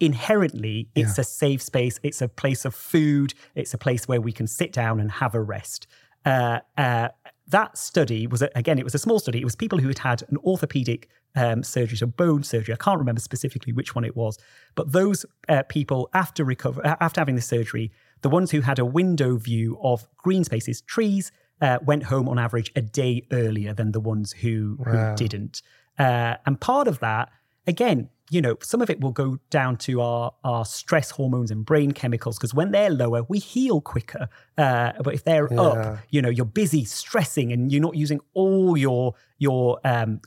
inherently 0.00 0.88
it's 0.94 1.16
a 1.18 1.24
safe 1.24 1.62
space 1.62 2.00
it's 2.02 2.20
a 2.20 2.28
place 2.28 2.64
of 2.64 2.74
food 2.74 3.34
it's 3.54 3.72
a 3.72 3.78
place 3.78 4.08
where 4.08 4.20
we 4.20 4.32
can 4.32 4.46
sit 4.46 4.72
down 4.72 4.98
and 5.00 5.10
have 5.10 5.34
a 5.34 5.40
rest. 5.40 5.86
Uh, 6.24 6.60
uh, 6.78 7.08
that 7.48 7.76
study 7.76 8.26
was 8.26 8.42
again 8.54 8.78
it 8.78 8.84
was 8.84 8.94
a 8.94 8.98
small 8.98 9.18
study 9.18 9.40
it 9.40 9.44
was 9.44 9.56
people 9.56 9.78
who 9.78 9.88
had 9.88 9.98
had 9.98 10.22
an 10.30 10.36
orthopedic 10.38 11.08
um, 11.34 11.62
surgery 11.62 11.96
so 11.96 12.06
bone 12.06 12.42
surgery 12.42 12.72
i 12.72 12.76
can't 12.76 12.98
remember 12.98 13.20
specifically 13.20 13.72
which 13.72 13.94
one 13.94 14.04
it 14.04 14.16
was 14.16 14.38
but 14.74 14.92
those 14.92 15.26
uh, 15.48 15.62
people 15.68 16.08
after 16.14 16.44
recover 16.44 16.80
after 17.00 17.20
having 17.20 17.34
the 17.34 17.42
surgery 17.42 17.90
the 18.22 18.28
ones 18.28 18.50
who 18.50 18.60
had 18.60 18.78
a 18.78 18.84
window 18.84 19.36
view 19.36 19.78
of 19.82 20.08
green 20.16 20.44
spaces 20.44 20.80
trees 20.80 21.30
uh, 21.60 21.78
went 21.82 22.04
home 22.04 22.28
on 22.28 22.38
average 22.38 22.72
a 22.74 22.82
day 22.82 23.26
earlier 23.30 23.72
than 23.72 23.92
the 23.92 24.00
ones 24.00 24.32
who, 24.32 24.78
who 24.84 25.14
didn't. 25.14 25.62
Uh, 25.98 26.36
and 26.46 26.60
part 26.60 26.88
of 26.88 26.98
that 27.00 27.28
again 27.66 28.08
you 28.30 28.40
know 28.40 28.56
some 28.62 28.80
of 28.80 28.88
it 28.88 29.00
will 29.00 29.12
go 29.12 29.38
down 29.50 29.76
to 29.76 30.00
our 30.00 30.32
our 30.42 30.64
stress 30.64 31.10
hormones 31.10 31.50
and 31.50 31.66
brain 31.66 31.92
chemicals 31.92 32.38
because 32.38 32.54
when 32.54 32.70
they're 32.70 32.90
lower 32.90 33.22
we 33.28 33.38
heal 33.38 33.80
quicker. 33.80 34.28
Uh, 34.56 34.92
but 35.04 35.14
if 35.14 35.22
they're 35.24 35.52
up 35.60 35.98
you 36.10 36.22
know 36.22 36.30
you're 36.30 36.46
busy 36.46 36.84
stressing 36.84 37.52
and 37.52 37.70
you're 37.70 37.82
not 37.82 37.94
using 37.94 38.20
all 38.32 38.76
your 38.76 39.14
your 39.38 39.78
um 39.84 40.20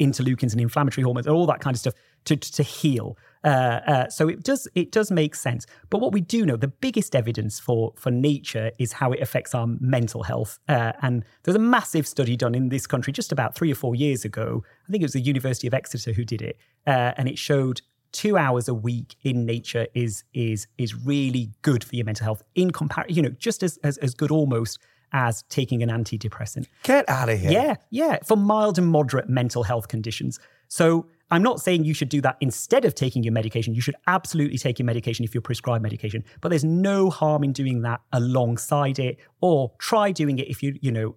interleukins 0.00 0.52
and 0.52 0.60
inflammatory 0.60 1.02
hormones 1.02 1.26
and 1.26 1.34
all 1.34 1.46
that 1.46 1.60
kind 1.60 1.74
of 1.74 1.80
stuff 1.80 1.94
to 2.24 2.36
to 2.36 2.62
heal 2.62 3.18
Uh, 3.44 3.48
uh, 3.86 4.08
so 4.08 4.28
it 4.28 4.42
does 4.42 4.68
it 4.74 4.90
does 4.92 5.10
make 5.10 5.34
sense. 5.34 5.66
But 5.90 5.98
what 5.98 6.12
we 6.12 6.20
do 6.20 6.44
know, 6.44 6.56
the 6.56 6.68
biggest 6.68 7.14
evidence 7.14 7.60
for 7.60 7.92
for 7.96 8.10
nature 8.10 8.72
is 8.78 8.92
how 8.92 9.12
it 9.12 9.20
affects 9.20 9.54
our 9.54 9.66
mental 9.80 10.22
health. 10.22 10.58
Uh, 10.68 10.92
and 11.02 11.24
there's 11.42 11.56
a 11.56 11.60
massive 11.60 12.06
study 12.06 12.36
done 12.36 12.54
in 12.54 12.68
this 12.68 12.86
country 12.86 13.12
just 13.12 13.32
about 13.32 13.54
three 13.54 13.70
or 13.70 13.74
four 13.76 13.94
years 13.94 14.24
ago. 14.24 14.62
I 14.88 14.90
think 14.90 15.02
it 15.02 15.06
was 15.06 15.12
the 15.12 15.20
University 15.20 15.66
of 15.66 15.74
Exeter 15.74 16.12
who 16.12 16.24
did 16.24 16.42
it, 16.42 16.58
uh, 16.86 17.12
and 17.16 17.28
it 17.28 17.38
showed 17.38 17.80
two 18.12 18.36
hours 18.36 18.68
a 18.68 18.74
week 18.74 19.16
in 19.22 19.44
nature 19.44 19.86
is 19.94 20.24
is 20.34 20.66
is 20.78 20.94
really 20.94 21.50
good 21.62 21.84
for 21.84 21.94
your 21.94 22.04
mental 22.06 22.24
health 22.24 22.42
in 22.54 22.70
comparison 22.70 23.14
you 23.14 23.22
know 23.22 23.28
just 23.38 23.62
as, 23.62 23.78
as 23.84 23.98
as 23.98 24.14
good 24.14 24.30
almost 24.30 24.78
as 25.12 25.42
taking 25.50 25.82
an 25.82 25.88
antidepressant 25.90 26.66
Get 26.84 27.08
out 27.08 27.28
of 27.28 27.38
here. 27.38 27.50
yeah 27.50 27.74
yeah 27.90 28.18
for 28.24 28.36
mild 28.36 28.78
and 28.78 28.86
moderate 28.86 29.28
mental 29.28 29.62
health 29.62 29.88
conditions 29.88 30.38
so 30.68 31.06
i'm 31.30 31.42
not 31.42 31.60
saying 31.60 31.84
you 31.84 31.94
should 31.94 32.08
do 32.08 32.20
that 32.20 32.36
instead 32.40 32.84
of 32.84 32.94
taking 32.94 33.22
your 33.22 33.32
medication 33.32 33.74
you 33.74 33.80
should 33.80 33.96
absolutely 34.06 34.58
take 34.58 34.78
your 34.78 34.86
medication 34.86 35.24
if 35.24 35.34
you're 35.34 35.42
prescribed 35.42 35.82
medication 35.82 36.24
but 36.40 36.48
there's 36.48 36.64
no 36.64 37.10
harm 37.10 37.42
in 37.44 37.52
doing 37.52 37.82
that 37.82 38.00
alongside 38.12 38.98
it 38.98 39.16
or 39.40 39.72
try 39.78 40.10
doing 40.12 40.38
it 40.38 40.48
if 40.48 40.62
you 40.62 40.78
you 40.80 40.90
know 40.92 41.16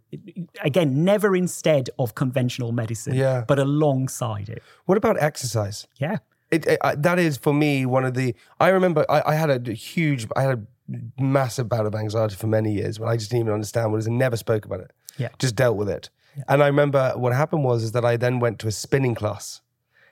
again 0.64 1.04
never 1.04 1.36
instead 1.36 1.90
of 2.00 2.16
conventional 2.16 2.72
medicine 2.72 3.14
Yeah. 3.16 3.44
but 3.48 3.60
alongside 3.60 4.50
it 4.50 4.62
What 4.86 4.98
about 4.98 5.18
exercise? 5.22 5.88
yeah 5.98 6.18
It, 6.52 6.66
it, 6.68 6.80
I, 6.84 6.96
that 6.96 7.18
is 7.20 7.38
for 7.38 7.54
me 7.54 7.86
one 7.86 8.04
of 8.04 8.14
the. 8.14 8.36
I 8.60 8.68
remember 8.70 9.06
I, 9.10 9.22
I 9.32 9.36
had 9.36 9.50
a 9.70 9.74
huge, 9.74 10.28
I 10.36 10.42
had 10.42 10.54
a 10.60 11.22
massive 11.22 11.70
bout 11.70 11.86
of 11.86 11.96
anxiety 11.96 12.36
for 12.36 12.48
many 12.48 12.74
years 12.74 13.00
when 13.00 13.08
I 13.10 13.16
just 13.16 13.30
didn't 13.32 13.44
even 13.46 13.54
understand 13.54 13.92
what 13.92 13.98
it 13.98 14.00
is 14.00 14.08
and 14.08 14.18
never 14.18 14.36
spoke 14.36 14.66
about 14.66 14.82
it. 14.82 14.92
Yeah. 15.18 15.30
just 15.40 15.56
dealt 15.56 15.78
with 15.78 15.88
it. 15.90 16.10
And 16.50 16.62
I 16.62 16.68
remember 16.68 17.14
what 17.16 17.32
happened 17.34 17.64
was 17.64 17.84
is 17.84 17.92
that 17.94 18.04
I 18.04 18.18
then 18.18 18.40
went 18.40 18.60
to 18.60 18.68
a 18.68 18.72
spinning 18.72 19.16
class, 19.16 19.61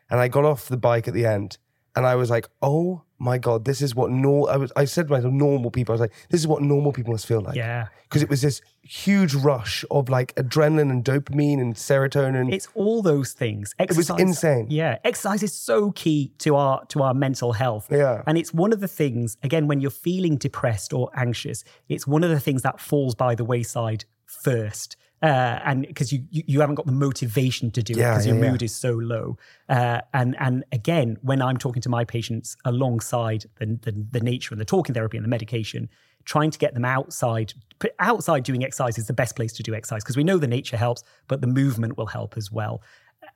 and 0.10 0.20
I 0.20 0.28
got 0.28 0.46
off 0.46 0.68
the 0.68 0.78
bike 0.78 1.08
at 1.08 1.14
the 1.14 1.26
end, 1.26 1.58
and 1.96 2.06
I 2.06 2.16
was 2.16 2.30
like, 2.30 2.48
oh 2.62 3.04
my 3.18 3.38
god, 3.38 3.66
this 3.66 3.82
is 3.82 3.96
what 3.96 4.12
normal. 4.12 4.50
I 4.50 4.58
was. 4.58 4.72
I 4.76 4.86
said 4.86 5.08
to 5.08 5.14
myself, 5.14 5.34
normal 5.34 5.72
people. 5.72 5.94
I 5.94 5.96
was 5.96 6.02
like, 6.02 6.14
this 6.30 6.40
is 6.42 6.48
what 6.48 6.62
normal 6.62 6.94
people 6.94 7.12
must 7.12 7.26
feel 7.28 7.42
like. 7.42 7.56
yeah 7.56 7.88
because 8.10 8.24
it 8.24 8.30
was 8.30 8.42
this 8.42 8.62
huge 8.82 9.36
rush 9.36 9.86
of 9.92 10.10
like 10.10 10.34
adrenaline 10.36 10.90
and 10.90 11.06
dopamine 11.06 11.62
and 11.62 11.76
serotonin. 11.76 12.52
It's 12.52 12.68
all 12.74 13.04
those 13.04 13.34
things. 13.34 13.76
was 13.78 13.98
Exercise, 13.98 14.20
insane. 14.20 14.68
Yeah, 14.70 14.98
exercise 15.04 15.44
is 15.44 15.54
so 15.54 15.92
key 15.92 16.34
to 16.40 16.56
our 16.56 16.84
to 16.86 17.04
our 17.04 17.14
mental 17.14 17.54
health. 17.54 17.88
Yeah. 17.92 18.24
and 18.26 18.38
it's 18.38 18.54
one 18.54 18.74
of 18.74 18.80
the 18.80 18.88
things. 18.88 19.38
Again, 19.44 19.68
when 19.68 19.80
you're 19.80 19.92
feeling 19.92 20.38
depressed 20.38 20.92
or 20.92 21.12
anxious, 21.16 21.64
it's 21.88 22.08
one 22.08 22.24
of 22.24 22.32
the 22.32 22.40
things 22.40 22.64
that 22.64 22.80
falls 22.80 23.14
by 23.14 23.36
the 23.36 23.46
wayside 23.46 24.06
first. 24.26 24.96
Uh, 25.22 25.60
and 25.66 25.86
because 25.86 26.14
you, 26.14 26.24
you 26.32 26.44
you 26.48 26.60
haven't 26.62 26.76
got 26.76 26.86
the 26.86 26.94
motivation 26.94 27.70
to 27.72 27.84
do 27.84 27.94
it 27.94 27.98
Yeah, 27.98 28.12
because 28.12 28.26
your 28.26 28.38
yeah, 28.38 28.44
yeah. 28.44 28.52
mood 28.52 28.62
is 28.62 28.74
so 28.74 28.94
low, 28.94 29.38
uh, 29.68 30.00
and 30.14 30.36
and 30.40 30.64
again, 30.72 31.18
when 31.22 31.42
I'm 31.42 31.58
talking 31.58 31.82
to 31.82 31.90
my 31.90 32.06
patients 32.06 32.56
alongside 32.64 33.46
the, 33.60 33.66
the 33.82 33.92
the 34.12 34.22
nature 34.22 34.54
and 34.54 34.62
the 34.62 34.66
talking 34.66 34.96
therapy 34.96 35.18
and 35.18 35.26
the 35.26 35.30
medication, 35.30 35.90
trying 36.24 36.52
to 36.52 36.58
get 36.58 36.74
them 36.74 36.86
outside 36.86 37.54
outside 38.00 38.44
doing 38.44 38.64
exercise 38.64 38.98
is 38.98 39.08
the 39.08 39.14
best 39.14 39.36
place 39.36 39.52
to 39.54 39.64
do 39.64 39.74
exercise 39.74 40.04
because 40.04 40.18
we 40.18 40.24
know 40.24 40.38
the 40.38 40.48
nature 40.48 40.78
helps 40.78 41.04
but 41.28 41.42
the 41.42 41.48
movement 41.48 41.98
will 41.98 42.06
help 42.08 42.36
as 42.38 42.52
well. 42.52 42.82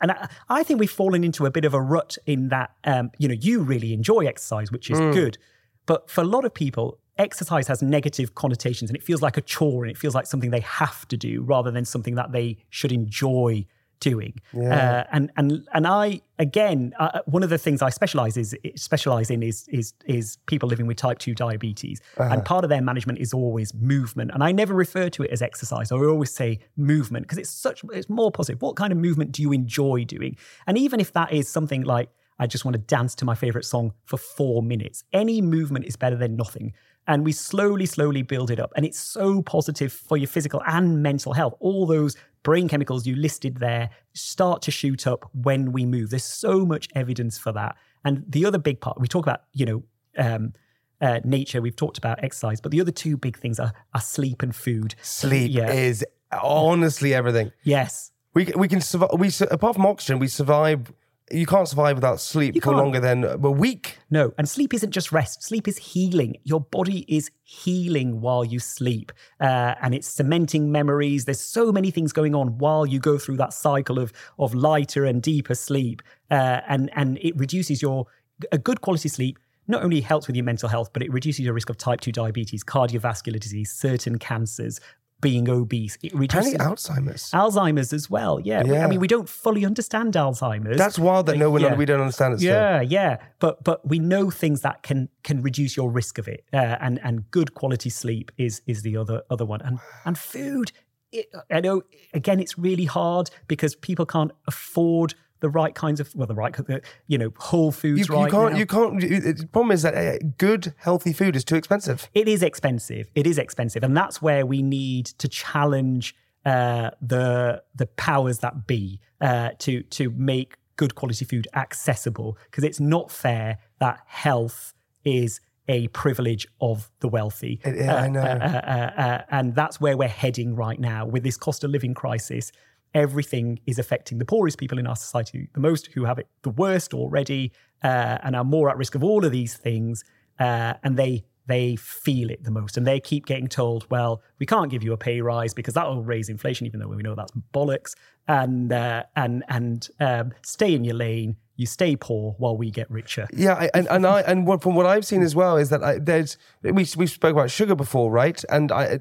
And 0.02 0.12
I, 0.12 0.30
I 0.50 0.64
think 0.64 0.80
we've 0.80 0.92
fallen 0.92 1.24
into 1.24 1.46
a 1.46 1.52
bit 1.52 1.66
of 1.66 1.74
a 1.74 1.82
rut 1.82 2.18
in 2.26 2.50
that 2.50 2.72
um, 2.86 3.12
you 3.18 3.28
know 3.28 3.36
you 3.40 3.62
really 3.62 3.94
enjoy 3.94 4.26
exercise 4.26 4.72
which 4.72 4.90
is 4.90 5.00
good 5.00 5.38
but 5.86 6.10
for 6.10 6.22
a 6.22 6.26
lot 6.26 6.46
of 6.46 6.54
people 6.54 6.98
exercise 7.18 7.68
has 7.68 7.82
negative 7.82 8.36
connotations 8.36 8.90
and 8.90 8.98
it 8.98 9.04
feels 9.04 9.22
like 9.22 9.38
a 9.38 9.42
chore 9.42 9.84
and 9.84 9.92
it 9.92 9.98
feels 9.98 10.16
like 10.16 10.26
something 10.26 10.52
they 10.52 10.60
have 10.62 11.08
to 11.08 11.18
do 11.18 11.42
rather 11.44 11.72
than 11.72 11.86
something 11.86 12.16
that 12.16 12.32
they 12.32 12.58
should 12.70 12.92
enjoy 12.92 13.66
doing. 14.04 14.34
Uh, 14.54 15.04
and 15.14 15.32
and 15.38 15.66
and 15.74 15.88
i 15.88 16.20
again 16.38 16.94
uh, 17.00 17.22
one 17.26 17.42
of 17.42 17.50
the 17.50 17.58
things 17.58 17.82
i 17.82 17.90
specialize 17.90 18.36
is 18.36 18.54
specialize 18.76 19.30
in 19.30 19.42
is 19.42 19.66
is 19.70 19.94
is 20.06 20.38
people 20.46 20.68
living 20.68 20.88
with 20.88 20.98
type 20.98 21.20
2 21.20 21.34
diabetes 21.34 22.02
and 22.18 22.44
part 22.44 22.66
of 22.66 22.70
their 22.70 22.82
management 22.82 23.18
is 23.20 23.34
always 23.34 23.74
movement 23.74 24.30
and 24.34 24.44
i 24.44 24.52
never 24.52 24.74
refer 24.74 25.10
to 25.10 25.24
it 25.24 25.32
as 25.32 25.42
exercise. 25.42 25.90
I 25.92 25.96
always 25.96 26.34
say 26.36 26.60
movement 26.76 27.24
because 27.24 27.38
it's 27.38 27.50
such 27.50 27.84
it's 27.94 28.10
more 28.10 28.32
positive. 28.32 28.62
What 28.62 28.76
kind 28.76 28.92
of 28.92 29.00
movement 29.00 29.32
do 29.32 29.42
you 29.42 29.54
enjoy 29.54 30.04
doing? 30.04 30.36
And 30.68 30.78
even 30.78 31.00
if 31.00 31.14
that 31.14 31.32
is 31.32 31.48
something 31.48 31.84
like 31.84 32.10
I 32.40 32.48
just 32.48 32.66
want 32.66 32.74
to 32.74 32.80
dance 32.80 33.16
to 33.16 33.26
my 33.26 33.36
favorite 33.36 33.66
song 33.66 33.94
for 34.06 34.18
four 34.18 34.64
minutes. 34.64 35.04
Any 35.14 35.42
movement 35.42 35.86
is 35.86 35.96
better 35.96 36.16
than 36.16 36.36
nothing. 36.36 36.74
And 37.08 37.26
we 37.26 37.32
slowly, 37.34 37.86
slowly 37.86 38.22
build 38.22 38.50
it 38.50 38.60
up. 38.60 38.72
And 38.76 38.86
it's 38.86 39.00
so 39.00 39.42
positive 39.42 39.92
for 39.92 40.16
your 40.18 40.28
physical 40.28 40.62
and 40.66 41.04
mental 41.04 41.34
health. 41.34 41.54
All 41.60 41.86
those 41.86 42.16
brain 42.44 42.68
chemicals 42.68 43.06
you 43.06 43.16
listed 43.16 43.58
there 43.58 43.90
start 44.14 44.62
to 44.64 44.72
shoot 44.72 45.06
up 45.08 45.30
when 45.34 45.72
we 45.72 45.86
move. 45.86 46.10
There's 46.12 46.24
so 46.24 46.66
much 46.66 46.88
evidence 46.96 47.38
for 47.38 47.52
that. 47.54 47.76
And 48.06 48.24
the 48.28 48.46
other 48.46 48.58
big 48.58 48.80
part, 48.80 49.00
we 49.00 49.08
talk 49.08 49.26
about, 49.26 49.42
you 49.54 49.66
know, 49.66 49.84
um, 50.18 50.54
uh, 51.02 51.20
nature, 51.26 51.62
we've 51.62 51.76
talked 51.76 51.98
about 51.98 52.24
exercise, 52.24 52.62
but 52.62 52.72
the 52.72 52.80
other 52.80 52.92
two 52.92 53.18
big 53.18 53.38
things 53.38 53.60
are, 53.60 53.74
are 53.94 54.02
sleep 54.02 54.42
and 54.42 54.56
food. 54.56 54.96
Sleep 55.02 55.52
Yeah. 55.52 55.72
is 55.72 56.06
honestly 56.42 57.14
everything. 57.14 57.52
Yes. 57.64 58.12
We 58.34 58.46
we 58.56 58.68
can 58.68 58.82
survive. 58.82 59.10
We 59.18 59.30
apart 59.52 59.76
from 59.76 59.86
oxygen, 59.86 60.18
we 60.20 60.28
survive. 60.28 60.92
You 61.32 61.46
can't 61.46 61.68
survive 61.68 61.96
without 61.96 62.20
sleep 62.20 62.54
You 62.56 62.62
for 62.62 62.72
can't. 62.72 62.78
longer 62.78 63.00
than 63.00 63.24
a 63.24 63.38
week. 63.38 63.98
No, 64.10 64.34
and 64.38 64.48
sleep 64.48 64.74
isn't 64.74 64.92
just 64.92 65.12
rest. 65.12 65.42
Sleep 65.42 65.68
is 65.68 65.78
healing. 65.78 66.36
Your 66.44 66.60
body 66.60 67.06
is 67.08 67.32
healing 67.44 68.20
while 68.22 68.44
you 68.44 68.60
sleep, 68.60 69.12
uh, 69.40 69.76
and 69.82 69.96
it's 69.96 70.08
cementing 70.08 70.72
memories. 70.72 71.26
There's 71.26 71.40
so 71.40 71.72
many 71.72 71.92
things 71.92 72.12
going 72.12 72.36
on 72.36 72.58
while 72.58 72.86
you 72.86 73.00
go 73.00 73.18
through 73.18 73.38
that 73.38 73.54
cycle 73.54 74.00
of 74.00 74.12
of 74.38 74.54
lighter 74.54 75.06
and 75.06 75.22
deeper 75.22 75.56
sleep, 75.56 76.02
uh, 76.30 76.60
and 76.68 76.92
and 76.96 77.18
it 77.22 77.36
reduces 77.38 77.82
your 77.82 78.06
a 78.52 78.58
good 78.58 78.82
quality 78.82 79.10
sleep. 79.10 79.40
Not 79.66 79.82
only 79.82 80.02
helps 80.02 80.28
with 80.28 80.36
your 80.36 80.44
mental 80.44 80.68
health, 80.68 80.92
but 80.92 81.02
it 81.02 81.12
reduces 81.14 81.46
your 81.46 81.54
risk 81.54 81.70
of 81.70 81.78
type 81.78 82.02
two 82.02 82.12
diabetes, 82.12 82.66
cardiovascular 82.66 83.40
disease, 83.40 83.72
certain 83.72 84.20
cancers, 84.20 84.82
being 85.24 85.50
obese. 85.50 85.98
It 86.04 86.14
reduces 86.14 86.54
Alzheimer's. 86.56 87.32
Alzheimer's 87.32 87.92
as 87.94 88.10
well. 88.10 88.40
Yeah, 88.40 88.64
We- 88.64 88.78
I 88.78 88.88
mean 88.88 89.00
we 89.00 89.08
don't 89.08 89.28
fully 89.28 89.66
understand 89.66 90.14
Alzheimer's. 90.14 90.78
That's 90.78 91.00
wild 91.00 91.26
that 91.28 91.38
no 91.38 91.50
one 91.50 91.62
Yeah. 91.62 91.76
we 91.76 91.86
don't 91.86 92.02
understand 92.02 92.36
it. 92.36 92.40
Still. 92.40 92.54
Yeah, 92.54 92.82
yeah, 92.82 93.18
but 93.40 93.64
but 93.64 93.88
we 93.88 93.98
know 94.00 94.30
things 94.30 94.62
that 94.62 94.84
can 94.84 95.10
can 95.24 95.42
reduce 95.42 95.76
your 95.78 95.90
risk 95.90 96.18
of 96.20 96.28
it, 96.28 96.42
uh, 96.54 96.78
and 96.86 97.00
and 97.04 97.30
good 97.32 97.54
quality 97.56 97.90
sleep 97.90 98.32
is 98.38 98.62
is 98.68 98.82
the 98.84 98.96
other 98.98 99.24
other 99.30 99.46
one, 99.46 99.62
and 99.62 99.80
and 100.06 100.18
food. 100.18 100.72
It, 101.12 101.28
I 101.52 101.60
know 101.62 101.84
again, 102.14 102.40
it's 102.40 102.58
really 102.58 102.86
hard 102.86 103.30
because 103.48 103.76
people 103.76 104.06
can't 104.06 104.32
afford 104.48 105.14
the 105.44 105.50
right 105.50 105.76
kinds 105.76 106.00
of 106.00 106.10
well, 106.16 106.26
the 106.26 106.34
right 106.34 106.58
uh, 106.58 106.80
you 107.06 107.18
know 107.18 107.32
whole 107.38 107.72
foods 107.72 108.08
You, 108.08 108.16
right 108.16 108.26
you 108.26 108.32
can't. 108.32 108.54
now. 108.54 108.60
You 108.60 108.66
can't. 108.66 109.00
The 109.02 109.48
problem 109.52 109.72
is 109.74 109.82
that 109.84 109.94
uh, 109.96 110.18
good, 110.38 110.74
healthy 110.78 111.12
food 111.14 111.36
is 111.36 111.44
too 111.44 111.58
expensive. 111.58 112.10
it 112.16 112.28
is 112.28 112.42
expensive. 112.42 113.10
It 113.14 113.28
is 113.28 113.38
expensive, 113.38 113.84
and 113.84 113.96
that's 113.96 114.22
where 114.22 114.46
we 114.46 114.62
need 114.64 115.06
to 115.22 115.28
challenge 115.28 116.16
uh, 116.46 116.92
the 117.02 117.62
the 117.76 117.88
powers 117.88 118.40
that 118.40 118.66
be 118.66 119.00
uh, 119.22 119.50
to 119.60 119.84
to 119.98 120.10
make 120.12 120.56
good 120.78 120.96
quality 120.96 121.26
food 121.26 121.48
accessible. 121.54 122.38
Because 122.46 122.64
it's 122.64 122.80
not 122.80 123.12
fair 123.12 123.60
that 123.80 124.00
health 124.08 124.74
is 125.04 125.42
a 125.68 125.88
privilege 125.90 126.46
of 126.60 126.90
the 127.00 127.08
wealthy. 127.08 127.60
It 127.64 127.76
is, 127.76 127.88
I 127.88 128.08
know. 128.10 128.22
uh, 128.22 128.24
uh, 128.26 129.02
uh, 129.02 129.22
and 129.30 129.56
that's 129.56 129.80
where 129.80 129.96
we're 129.96 130.08
heading 130.10 130.56
right 130.56 130.80
now 130.80 131.06
with 131.06 131.24
this 131.24 131.38
cost 131.38 131.64
of 131.64 131.72
living 131.72 131.94
crisis. 131.94 132.52
Everything 132.94 133.60
is 133.66 133.80
affecting 133.80 134.18
the 134.18 134.26
poorest 134.26 134.58
people 134.58 134.78
in 134.78 134.88
our 134.88 134.96
society 134.96 135.50
the 135.54 135.60
most, 135.60 135.88
who 135.88 136.06
have 136.06 136.20
it 136.20 136.28
the 136.44 136.50
worst 136.50 136.94
already, 136.94 137.52
uh, 137.84 138.18
and 138.24 138.36
are 138.36 138.44
more 138.44 138.70
at 138.70 138.78
risk 138.78 138.96
of 138.96 139.04
all 139.04 139.26
of 139.26 139.32
these 139.32 139.56
things. 139.56 140.04
Uh, 140.40 140.74
and 140.84 140.98
they 140.98 141.24
they 141.46 141.76
feel 141.76 142.30
it 142.30 142.44
the 142.44 142.52
most, 142.52 142.78
and 142.78 142.88
they 142.88 143.00
keep 143.00 143.26
getting 143.26 143.48
told, 143.48 143.86
"Well, 143.90 144.22
we 144.40 144.46
can't 144.46 144.72
give 144.72 144.84
you 144.84 144.94
a 144.94 144.98
pay 144.98 145.22
rise 145.22 145.54
because 145.54 145.74
that 145.74 145.88
will 145.88 146.04
raise 146.04 146.30
inflation," 146.30 146.66
even 146.68 146.80
though 146.80 146.88
we 146.88 147.04
know 147.04 147.16
that's 147.16 147.34
bollocks. 147.54 147.96
And 148.28 148.72
uh, 148.72 149.04
and 149.16 149.44
and 149.50 149.88
um, 150.00 150.32
stay 150.44 150.74
in 150.74 150.84
your 150.84 150.96
lane. 150.96 151.36
You 151.56 151.66
stay 151.68 151.96
poor 151.96 152.34
while 152.40 152.58
we 152.58 152.72
get 152.72 152.90
richer. 152.90 153.28
Yeah, 153.34 153.54
I, 153.54 153.70
and 153.74 153.88
and 153.90 154.08
I 154.08 154.22
and 154.22 154.48
what, 154.48 154.64
from 154.64 154.74
what 154.76 154.86
I've 154.86 155.06
seen 155.06 155.22
as 155.22 155.36
well 155.36 155.58
is 155.58 155.70
that 155.70 155.84
I, 155.84 156.00
there's 156.00 156.38
we 156.62 156.72
we 156.72 157.08
spoke 157.08 157.34
about 157.34 157.52
sugar 157.52 157.76
before, 157.76 158.10
right? 158.10 158.44
And 158.50 158.72
I 158.72 159.00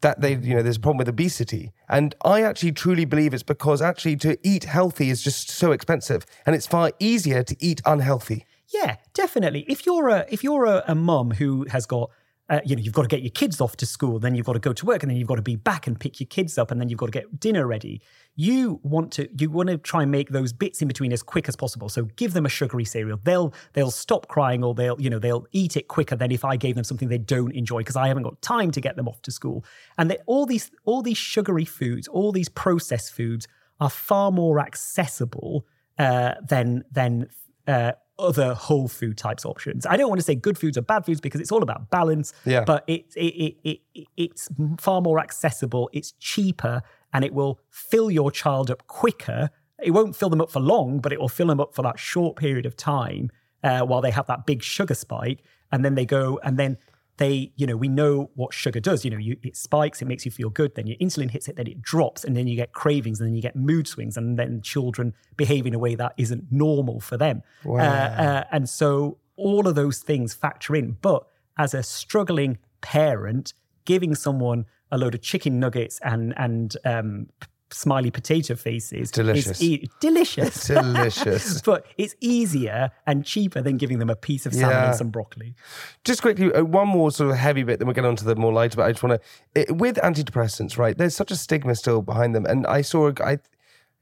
that 0.00 0.20
they 0.20 0.34
you 0.34 0.54
know 0.54 0.62
there's 0.62 0.76
a 0.76 0.80
problem 0.80 0.98
with 0.98 1.08
obesity, 1.08 1.72
and 1.88 2.14
I 2.24 2.42
actually 2.42 2.72
truly 2.72 3.04
believe 3.04 3.34
it's 3.34 3.42
because 3.42 3.82
actually 3.82 4.16
to 4.16 4.38
eat 4.42 4.64
healthy 4.64 5.10
is 5.10 5.22
just 5.22 5.50
so 5.50 5.72
expensive, 5.72 6.26
and 6.44 6.54
it's 6.54 6.66
far 6.66 6.92
easier 6.98 7.42
to 7.42 7.56
eat 7.60 7.80
unhealthy. 7.84 8.44
Yeah, 8.68 8.96
definitely. 9.14 9.64
If 9.68 9.86
you're 9.86 10.08
a 10.08 10.26
if 10.28 10.42
you're 10.42 10.64
a, 10.64 10.82
a 10.88 10.94
mum 10.94 11.32
who 11.32 11.66
has 11.70 11.86
got 11.86 12.10
uh, 12.48 12.60
you 12.64 12.76
know 12.76 12.82
you've 12.82 12.94
got 12.94 13.02
to 13.02 13.08
get 13.08 13.22
your 13.22 13.30
kids 13.30 13.60
off 13.60 13.76
to 13.76 13.86
school, 13.86 14.18
then 14.18 14.34
you've 14.34 14.46
got 14.46 14.52
to 14.52 14.58
go 14.58 14.72
to 14.72 14.86
work, 14.86 15.02
and 15.02 15.10
then 15.10 15.16
you've 15.16 15.28
got 15.28 15.36
to 15.36 15.42
be 15.42 15.56
back 15.56 15.86
and 15.86 15.98
pick 15.98 16.20
your 16.20 16.28
kids 16.28 16.58
up, 16.58 16.70
and 16.70 16.80
then 16.80 16.88
you've 16.88 16.98
got 16.98 17.06
to 17.06 17.12
get 17.12 17.40
dinner 17.40 17.66
ready. 17.66 18.00
You 18.36 18.80
want 18.82 19.12
to 19.12 19.28
you 19.38 19.50
want 19.50 19.68
to 19.68 19.78
try 19.78 20.02
and 20.02 20.10
make 20.10 20.30
those 20.30 20.52
bits 20.52 20.80
in 20.80 20.88
between 20.88 21.12
as 21.12 21.22
quick 21.22 21.48
as 21.48 21.56
possible. 21.56 21.88
So 21.88 22.04
give 22.16 22.34
them 22.34 22.46
a 22.46 22.48
sugary 22.48 22.84
cereal. 22.84 23.18
They'll 23.22 23.52
they'll 23.72 23.90
stop 23.90 24.28
crying, 24.28 24.62
or 24.62 24.74
they'll 24.74 25.00
you 25.00 25.10
know 25.10 25.18
they'll 25.18 25.46
eat 25.52 25.76
it 25.76 25.88
quicker 25.88 26.14
than 26.14 26.30
if 26.30 26.44
I 26.44 26.56
gave 26.56 26.76
them 26.76 26.84
something 26.84 27.08
they 27.08 27.18
don't 27.18 27.52
enjoy 27.52 27.78
because 27.78 27.96
I 27.96 28.08
haven't 28.08 28.22
got 28.22 28.40
time 28.42 28.70
to 28.70 28.80
get 28.80 28.96
them 28.96 29.08
off 29.08 29.20
to 29.22 29.32
school. 29.32 29.64
And 29.98 30.16
all 30.26 30.46
these 30.46 30.70
all 30.84 31.02
these 31.02 31.18
sugary 31.18 31.64
foods, 31.64 32.06
all 32.06 32.30
these 32.30 32.48
processed 32.48 33.12
foods 33.12 33.48
are 33.80 33.90
far 33.90 34.30
more 34.30 34.60
accessible 34.60 35.66
uh, 35.98 36.34
than 36.48 36.84
than 36.92 37.28
uh, 37.66 37.92
other 38.18 38.54
whole 38.54 38.88
food 38.88 39.16
types 39.16 39.44
options. 39.44 39.86
I 39.86 39.96
don't 39.96 40.08
want 40.08 40.20
to 40.20 40.24
say 40.24 40.34
good 40.34 40.58
foods 40.58 40.78
or 40.78 40.82
bad 40.82 41.04
foods 41.04 41.20
because 41.20 41.40
it's 41.40 41.52
all 41.52 41.62
about 41.62 41.90
balance. 41.90 42.32
Yeah. 42.44 42.64
But 42.64 42.84
it, 42.86 43.12
it, 43.14 43.56
it, 43.64 43.80
it, 43.94 44.06
it's 44.16 44.48
far 44.78 45.00
more 45.00 45.18
accessible, 45.18 45.90
it's 45.92 46.12
cheaper, 46.12 46.82
and 47.12 47.24
it 47.24 47.34
will 47.34 47.60
fill 47.70 48.10
your 48.10 48.30
child 48.30 48.70
up 48.70 48.86
quicker. 48.86 49.50
It 49.82 49.90
won't 49.90 50.16
fill 50.16 50.30
them 50.30 50.40
up 50.40 50.50
for 50.50 50.60
long, 50.60 51.00
but 51.00 51.12
it 51.12 51.20
will 51.20 51.28
fill 51.28 51.48
them 51.48 51.60
up 51.60 51.74
for 51.74 51.82
that 51.82 51.98
short 51.98 52.36
period 52.36 52.66
of 52.66 52.76
time 52.76 53.30
uh, 53.62 53.80
while 53.82 54.00
they 54.00 54.10
have 54.10 54.26
that 54.26 54.46
big 54.46 54.62
sugar 54.62 54.94
spike. 54.94 55.42
And 55.70 55.84
then 55.84 55.94
they 55.94 56.06
go, 56.06 56.40
and 56.42 56.58
then 56.58 56.78
they, 57.18 57.52
you 57.56 57.66
know, 57.66 57.76
we 57.76 57.88
know 57.88 58.30
what 58.34 58.52
sugar 58.52 58.80
does. 58.80 59.04
You 59.04 59.10
know, 59.10 59.16
you, 59.16 59.36
it 59.42 59.56
spikes, 59.56 60.02
it 60.02 60.04
makes 60.06 60.24
you 60.24 60.30
feel 60.30 60.50
good. 60.50 60.74
Then 60.74 60.86
your 60.86 60.96
insulin 60.98 61.30
hits 61.30 61.48
it, 61.48 61.56
then 61.56 61.66
it 61.66 61.80
drops, 61.80 62.24
and 62.24 62.36
then 62.36 62.46
you 62.46 62.56
get 62.56 62.72
cravings, 62.72 63.20
and 63.20 63.28
then 63.28 63.34
you 63.34 63.42
get 63.42 63.56
mood 63.56 63.88
swings, 63.88 64.16
and 64.16 64.38
then 64.38 64.60
children 64.62 65.14
behave 65.36 65.66
in 65.66 65.74
a 65.74 65.78
way 65.78 65.94
that 65.94 66.12
isn't 66.16 66.44
normal 66.50 67.00
for 67.00 67.16
them. 67.16 67.42
Uh, 67.82 68.22
uh, 68.22 68.44
and 68.52 68.68
so 68.68 69.18
all 69.36 69.66
of 69.66 69.74
those 69.74 69.98
things 69.98 70.34
factor 70.34 70.74
in. 70.76 70.96
But 71.00 71.26
as 71.58 71.74
a 71.74 71.82
struggling 71.82 72.58
parent, 72.80 73.54
giving 73.84 74.14
someone 74.14 74.66
a 74.90 74.98
load 74.98 75.14
of 75.14 75.22
chicken 75.22 75.58
nuggets 75.58 75.98
and 76.02 76.34
and 76.36 76.76
um, 76.84 77.28
smiley 77.72 78.10
potato 78.10 78.54
faces 78.54 79.10
Delicious. 79.10 79.60
e- 79.60 79.88
delicious. 80.00 80.68
Delicious. 80.68 81.60
but 81.64 81.84
it's 81.98 82.14
easier 82.20 82.90
and 83.06 83.24
cheaper 83.24 83.60
than 83.60 83.76
giving 83.76 83.98
them 83.98 84.08
a 84.10 84.16
piece 84.16 84.46
of 84.46 84.54
salmon 84.54 84.70
Yeah. 84.76 84.86
and 84.88 84.96
some 84.96 85.08
broccoli. 85.10 85.54
Just 86.04 86.22
quickly, 86.22 86.52
uh, 86.52 86.62
one 86.64 86.88
more 86.88 87.10
sort 87.10 87.30
of 87.30 87.36
heavy 87.36 87.62
bit, 87.64 87.78
then 87.78 87.86
we'll 87.88 87.94
get 87.94 88.04
on 88.04 88.16
to 88.16 88.24
the 88.24 88.36
more 88.36 88.52
lighter. 88.52 88.76
But 88.76 88.84
I 88.86 88.92
just 88.92 89.02
want 89.02 89.20
to, 89.54 89.72
with 89.74 89.96
antidepressants, 89.96 90.78
right? 90.78 90.96
There's 90.96 91.16
such 91.16 91.30
a 91.30 91.36
stigma 91.36 91.74
still 91.74 92.02
behind 92.02 92.34
them, 92.34 92.46
and 92.46 92.66
I 92.66 92.82
saw 92.82 93.06
a 93.08 93.12
guy. 93.12 93.38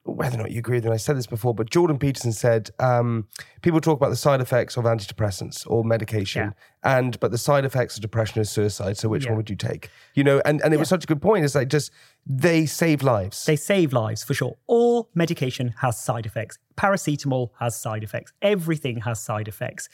Whether 0.06 0.36
or 0.36 0.42
not 0.42 0.50
you 0.50 0.58
agree 0.58 0.76
with 0.76 0.84
me, 0.84 0.90
I 0.90 0.96
said 0.98 1.16
this 1.16 1.26
before, 1.26 1.54
but 1.54 1.70
Jordan 1.70 1.98
Peterson 1.98 2.32
said 2.32 2.70
um, 2.78 3.26
people 3.62 3.80
talk 3.80 3.96
about 3.96 4.10
the 4.10 4.16
side 4.16 4.42
effects 4.42 4.76
of 4.76 4.84
antidepressants 4.84 5.66
or 5.66 5.82
medication, 5.82 6.54
and 6.82 7.18
but 7.20 7.30
the 7.30 7.38
side 7.38 7.64
effects 7.64 7.96
of 7.96 8.02
depression 8.02 8.42
is 8.42 8.50
suicide. 8.50 8.98
So 8.98 9.08
which 9.08 9.24
Yeah. 9.24 9.30
one 9.30 9.38
would 9.38 9.48
you 9.48 9.56
take? 9.56 9.88
You 10.14 10.22
know, 10.22 10.42
and, 10.44 10.60
and 10.62 10.74
it 10.74 10.76
was 10.78 10.90
such 10.90 11.04
a 11.04 11.06
good 11.06 11.22
point. 11.22 11.44
It's 11.46 11.54
like 11.54 11.68
just 11.68 11.90
they 12.26 12.66
save 12.66 13.02
lives. 13.02 13.46
They 13.46 13.56
save 13.56 13.94
lives 13.94 14.22
for 14.22 14.34
sure. 14.34 14.56
All 14.66 15.08
medication 15.14 15.74
has 15.78 15.98
side 15.98 16.26
effects. 16.26 16.58
Paracetamol 16.76 17.50
has 17.58 17.74
side 17.74 18.02
effects. 18.04 18.32
Everything 18.42 18.98
has 19.00 19.20
side 19.20 19.48
effects. 19.48 19.88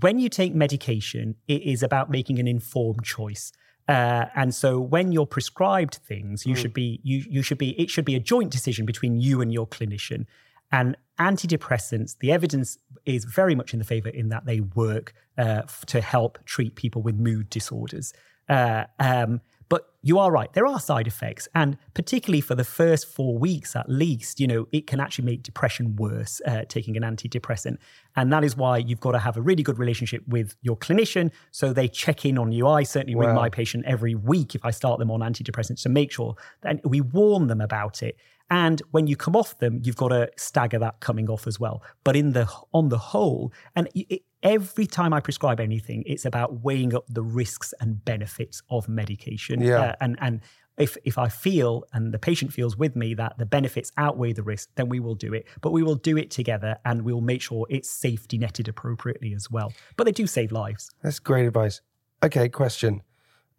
When 0.00 0.20
you 0.20 0.28
take 0.28 0.54
medication, 0.54 1.34
it 1.48 1.62
is 1.62 1.82
about 1.82 2.10
making 2.10 2.38
an 2.38 2.46
informed 2.46 3.04
choice. 3.04 3.50
Uh, 3.88 4.26
and 4.34 4.54
so 4.54 4.80
when 4.80 5.12
you're 5.12 5.26
prescribed 5.26 5.96
things, 6.06 6.46
you 6.46 6.54
should 6.54 6.72
be 6.72 7.00
you 7.02 7.24
you 7.28 7.42
should 7.42 7.58
be 7.58 7.70
it 7.80 7.90
should 7.90 8.04
be 8.04 8.14
a 8.14 8.20
joint 8.20 8.50
decision 8.50 8.86
between 8.86 9.20
you 9.20 9.40
and 9.40 9.52
your 9.52 9.66
clinician. 9.66 10.26
And 10.70 10.96
antidepressants, 11.18 12.16
the 12.18 12.32
evidence 12.32 12.78
is 13.04 13.24
very 13.24 13.54
much 13.54 13.72
in 13.74 13.78
the 13.78 13.84
favor 13.84 14.08
in 14.08 14.30
that 14.30 14.46
they 14.46 14.60
work 14.60 15.12
uh, 15.36 15.62
f- 15.64 15.84
to 15.86 16.00
help 16.00 16.38
treat 16.46 16.76
people 16.76 17.02
with 17.02 17.16
mood 17.16 17.50
disorders. 17.50 18.14
Uh, 18.48 18.84
um, 18.98 19.40
but 19.72 19.88
you 20.02 20.18
are 20.18 20.30
right, 20.30 20.52
there 20.52 20.66
are 20.66 20.78
side 20.78 21.06
effects. 21.06 21.48
And 21.54 21.78
particularly 21.94 22.42
for 22.42 22.54
the 22.54 22.62
first 22.62 23.06
four 23.08 23.38
weeks 23.38 23.74
at 23.74 23.88
least, 23.88 24.38
you 24.38 24.46
know, 24.46 24.68
it 24.70 24.86
can 24.86 25.00
actually 25.00 25.24
make 25.24 25.42
depression 25.42 25.96
worse, 25.96 26.42
uh, 26.46 26.64
taking 26.68 26.94
an 26.98 27.02
antidepressant. 27.02 27.78
And 28.14 28.30
that 28.34 28.44
is 28.44 28.54
why 28.54 28.76
you've 28.76 29.00
got 29.00 29.12
to 29.12 29.18
have 29.18 29.38
a 29.38 29.40
really 29.40 29.62
good 29.62 29.78
relationship 29.78 30.28
with 30.28 30.56
your 30.60 30.76
clinician. 30.76 31.30
So 31.52 31.72
they 31.72 31.88
check 31.88 32.26
in 32.26 32.36
on 32.36 32.52
you. 32.52 32.68
I 32.68 32.82
certainly 32.82 33.14
ring 33.14 33.30
my 33.34 33.48
patient 33.48 33.86
every 33.86 34.14
week 34.14 34.54
if 34.54 34.62
I 34.62 34.72
start 34.72 34.98
them 34.98 35.10
on 35.10 35.20
antidepressants 35.20 35.82
to 35.84 35.88
make 35.88 36.12
sure 36.12 36.34
that 36.60 36.86
we 36.86 37.00
warn 37.00 37.46
them 37.46 37.62
about 37.62 38.02
it. 38.02 38.16
And 38.50 38.82
when 38.90 39.06
you 39.06 39.16
come 39.16 39.34
off 39.34 39.58
them, 39.58 39.80
you've 39.82 39.96
got 39.96 40.08
to 40.08 40.28
stagger 40.36 40.80
that 40.80 41.00
coming 41.00 41.30
off 41.30 41.46
as 41.46 41.58
well. 41.58 41.82
But 42.04 42.14
in 42.14 42.34
the 42.34 42.46
on 42.74 42.90
the 42.90 42.98
whole, 42.98 43.54
and 43.74 43.88
it- 43.94 44.24
every 44.42 44.86
time 44.86 45.12
I 45.12 45.20
prescribe 45.20 45.60
anything, 45.60 46.02
it's 46.06 46.24
about 46.24 46.62
weighing 46.62 46.94
up 46.94 47.04
the 47.08 47.22
risks 47.22 47.72
and 47.80 48.04
benefits 48.04 48.62
of 48.70 48.88
medication. 48.88 49.60
Yeah. 49.60 49.80
Uh, 49.80 49.94
and 50.00 50.18
and 50.20 50.40
if 50.78 50.96
if 51.04 51.18
I 51.18 51.28
feel 51.28 51.84
and 51.92 52.12
the 52.12 52.18
patient 52.18 52.52
feels 52.52 52.76
with 52.76 52.96
me 52.96 53.14
that 53.14 53.38
the 53.38 53.46
benefits 53.46 53.92
outweigh 53.96 54.32
the 54.32 54.42
risk, 54.42 54.70
then 54.74 54.88
we 54.88 55.00
will 55.00 55.14
do 55.14 55.34
it. 55.34 55.46
But 55.60 55.72
we 55.72 55.82
will 55.82 55.94
do 55.94 56.16
it 56.16 56.30
together, 56.30 56.78
and 56.84 57.02
we'll 57.02 57.20
make 57.20 57.42
sure 57.42 57.66
it's 57.68 57.90
safety 57.90 58.38
netted 58.38 58.68
appropriately 58.68 59.34
as 59.34 59.50
well. 59.50 59.72
But 59.96 60.04
they 60.04 60.12
do 60.12 60.26
save 60.26 60.52
lives. 60.52 60.90
That's 61.02 61.18
great 61.18 61.46
advice. 61.46 61.80
Okay, 62.22 62.48
question 62.48 63.02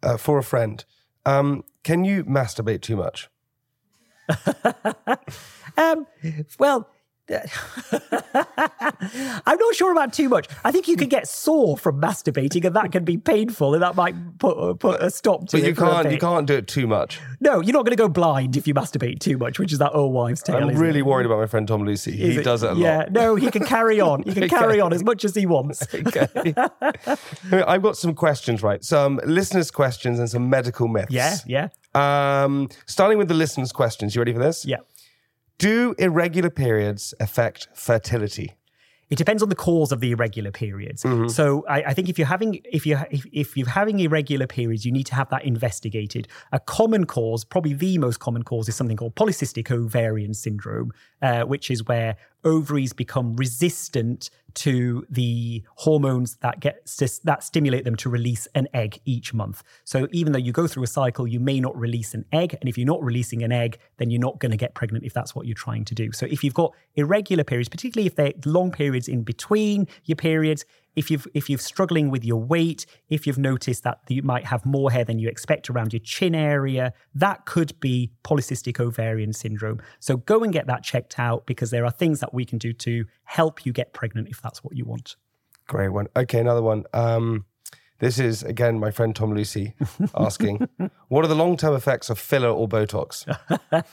uh, 0.02 0.16
for 0.16 0.38
a 0.38 0.42
friend: 0.42 0.84
um, 1.24 1.64
Can 1.82 2.04
you 2.04 2.24
masturbate 2.24 2.82
too 2.82 2.96
much? 2.96 3.28
Um, 5.76 6.06
well, 6.58 6.88
I'm 8.36 9.58
not 9.58 9.74
sure 9.74 9.92
about 9.92 10.12
too 10.12 10.28
much. 10.28 10.46
I 10.64 10.70
think 10.72 10.88
you 10.88 10.96
can 10.96 11.08
get 11.08 11.26
sore 11.28 11.76
from 11.76 12.00
masturbating, 12.00 12.64
and 12.64 12.76
that 12.76 12.92
can 12.92 13.04
be 13.04 13.16
painful, 13.16 13.74
and 13.74 13.82
that 13.82 13.94
might 13.96 14.14
put 14.38 14.78
put 14.78 15.00
a 15.00 15.10
stop 15.10 15.48
to 15.48 15.56
But 15.56 15.62
it. 15.64 15.66
you 15.68 15.74
can't. 15.74 16.10
You 16.10 16.18
can't 16.18 16.46
do 16.46 16.54
it 16.54 16.68
too 16.68 16.86
much. 16.86 17.20
No, 17.40 17.60
you're 17.60 17.72
not 17.72 17.84
going 17.84 17.96
to 17.96 18.02
go 18.02 18.08
blind 18.08 18.56
if 18.56 18.66
you 18.66 18.74
masturbate 18.74 19.20
too 19.20 19.38
much, 19.38 19.58
which 19.58 19.72
is 19.72 19.78
that 19.78 19.92
old 19.92 20.12
wives' 20.12 20.42
tale. 20.42 20.56
I'm 20.56 20.76
really 20.76 20.98
it? 21.00 21.06
worried 21.06 21.26
about 21.26 21.38
my 21.38 21.46
friend 21.46 21.66
Tom 21.66 21.84
Lucy. 21.84 22.12
Is 22.12 22.34
he 22.34 22.40
it- 22.40 22.44
does 22.44 22.62
it 22.62 22.72
a 22.72 22.74
Yeah, 22.76 22.98
lot. 22.98 23.12
no, 23.12 23.34
he 23.36 23.50
can 23.50 23.64
carry 23.64 24.00
on. 24.00 24.22
He 24.22 24.34
can 24.34 24.48
carry 24.60 24.80
on 24.80 24.92
as 24.92 25.02
much 25.02 25.24
as 25.24 25.34
he 25.34 25.46
wants. 25.46 25.86
Okay. 25.94 26.54
I've 27.66 27.82
got 27.82 27.96
some 27.96 28.14
questions, 28.14 28.62
right? 28.62 28.84
Some 28.84 29.20
listeners' 29.24 29.70
questions 29.70 30.18
and 30.18 30.28
some 30.28 30.50
medical 30.50 30.86
myths. 30.88 31.10
Yeah, 31.12 31.36
yeah, 31.46 31.68
Um, 31.94 32.68
starting 32.86 33.16
with 33.18 33.28
the 33.28 33.34
listeners' 33.34 33.72
questions. 33.72 34.14
You 34.14 34.20
ready 34.20 34.32
for 34.32 34.38
this? 34.40 34.64
yeah. 34.66 34.78
Do 35.58 35.94
irregular 35.98 36.50
periods 36.50 37.14
affect 37.20 37.68
fertility? 37.74 38.54
It 39.10 39.16
depends 39.16 39.42
on 39.42 39.48
the 39.48 39.54
cause 39.54 39.92
of 39.92 40.00
the 40.00 40.12
irregular 40.12 40.50
periods. 40.50 41.02
Mm-hmm. 41.02 41.28
So 41.28 41.64
I, 41.68 41.82
I 41.82 41.94
think 41.94 42.08
if 42.08 42.18
you're 42.18 42.26
having 42.26 42.60
if 42.64 42.86
you 42.86 42.98
if, 43.10 43.26
if 43.32 43.56
you're 43.56 43.68
having 43.68 44.00
irregular 44.00 44.46
periods, 44.46 44.84
you 44.84 44.92
need 44.92 45.04
to 45.04 45.14
have 45.14 45.28
that 45.28 45.44
investigated. 45.44 46.26
A 46.52 46.58
common 46.58 47.04
cause, 47.04 47.44
probably 47.44 47.74
the 47.74 47.98
most 47.98 48.18
common 48.18 48.42
cause, 48.42 48.68
is 48.68 48.74
something 48.74 48.96
called 48.96 49.14
polycystic 49.14 49.70
ovarian 49.70 50.34
syndrome, 50.34 50.90
uh, 51.22 51.42
which 51.42 51.70
is 51.70 51.84
where 51.84 52.16
ovaries 52.44 52.92
become 52.92 53.36
resistant 53.36 54.30
to 54.54 55.04
the 55.10 55.64
hormones 55.74 56.36
that 56.36 56.60
get 56.60 56.88
that 57.24 57.42
stimulate 57.42 57.84
them 57.84 57.96
to 57.96 58.08
release 58.08 58.46
an 58.54 58.68
egg 58.72 59.00
each 59.04 59.34
month. 59.34 59.62
So 59.84 60.06
even 60.12 60.32
though 60.32 60.38
you 60.38 60.52
go 60.52 60.66
through 60.66 60.84
a 60.84 60.88
cycle, 60.88 61.26
you 61.26 61.40
may 61.40 61.60
not 61.60 61.76
release 61.76 62.14
an 62.14 62.24
egg, 62.32 62.56
and 62.60 62.68
if 62.68 62.78
you're 62.78 62.86
not 62.86 63.02
releasing 63.02 63.42
an 63.42 63.52
egg, 63.52 63.78
then 63.96 64.10
you're 64.10 64.20
not 64.20 64.38
going 64.38 64.52
to 64.52 64.56
get 64.56 64.74
pregnant 64.74 65.04
if 65.04 65.12
that's 65.12 65.34
what 65.34 65.46
you're 65.46 65.54
trying 65.54 65.84
to 65.86 65.94
do. 65.94 66.12
So 66.12 66.26
if 66.26 66.44
you've 66.44 66.54
got 66.54 66.72
irregular 66.94 67.44
periods, 67.44 67.68
particularly 67.68 68.06
if 68.06 68.14
they're 68.14 68.32
long 68.44 68.70
periods 68.70 69.08
in 69.08 69.22
between 69.22 69.88
your 70.04 70.16
periods, 70.16 70.64
if 70.96 71.10
you've 71.10 71.26
if 71.34 71.50
you're 71.50 71.58
struggling 71.58 72.10
with 72.10 72.24
your 72.24 72.40
weight, 72.40 72.86
if 73.08 73.26
you've 73.26 73.38
noticed 73.38 73.82
that 73.84 74.00
you 74.08 74.22
might 74.22 74.44
have 74.46 74.64
more 74.64 74.90
hair 74.90 75.04
than 75.04 75.18
you 75.18 75.28
expect 75.28 75.70
around 75.70 75.92
your 75.92 76.00
chin 76.00 76.34
area, 76.34 76.92
that 77.14 77.46
could 77.46 77.78
be 77.80 78.12
polycystic 78.22 78.80
ovarian 78.80 79.32
syndrome. 79.32 79.80
So 80.00 80.18
go 80.18 80.42
and 80.42 80.52
get 80.52 80.66
that 80.66 80.82
checked 80.82 81.18
out 81.18 81.46
because 81.46 81.70
there 81.70 81.84
are 81.84 81.90
things 81.90 82.20
that 82.20 82.32
we 82.32 82.44
can 82.44 82.58
do 82.58 82.72
to 82.72 83.04
help 83.24 83.66
you 83.66 83.72
get 83.72 83.92
pregnant 83.92 84.28
if 84.28 84.40
that's 84.40 84.62
what 84.62 84.76
you 84.76 84.84
want. 84.84 85.16
Great 85.66 85.88
one. 85.88 86.08
Okay, 86.16 86.40
another 86.40 86.62
one. 86.62 86.84
Um, 86.92 87.46
this 87.98 88.18
is 88.18 88.42
again 88.42 88.78
my 88.78 88.90
friend 88.90 89.14
Tom 89.14 89.34
Lucy 89.34 89.74
asking, 90.16 90.68
"What 91.08 91.24
are 91.24 91.28
the 91.28 91.34
long-term 91.34 91.74
effects 91.74 92.10
of 92.10 92.18
filler 92.18 92.50
or 92.50 92.68
Botox?" 92.68 93.24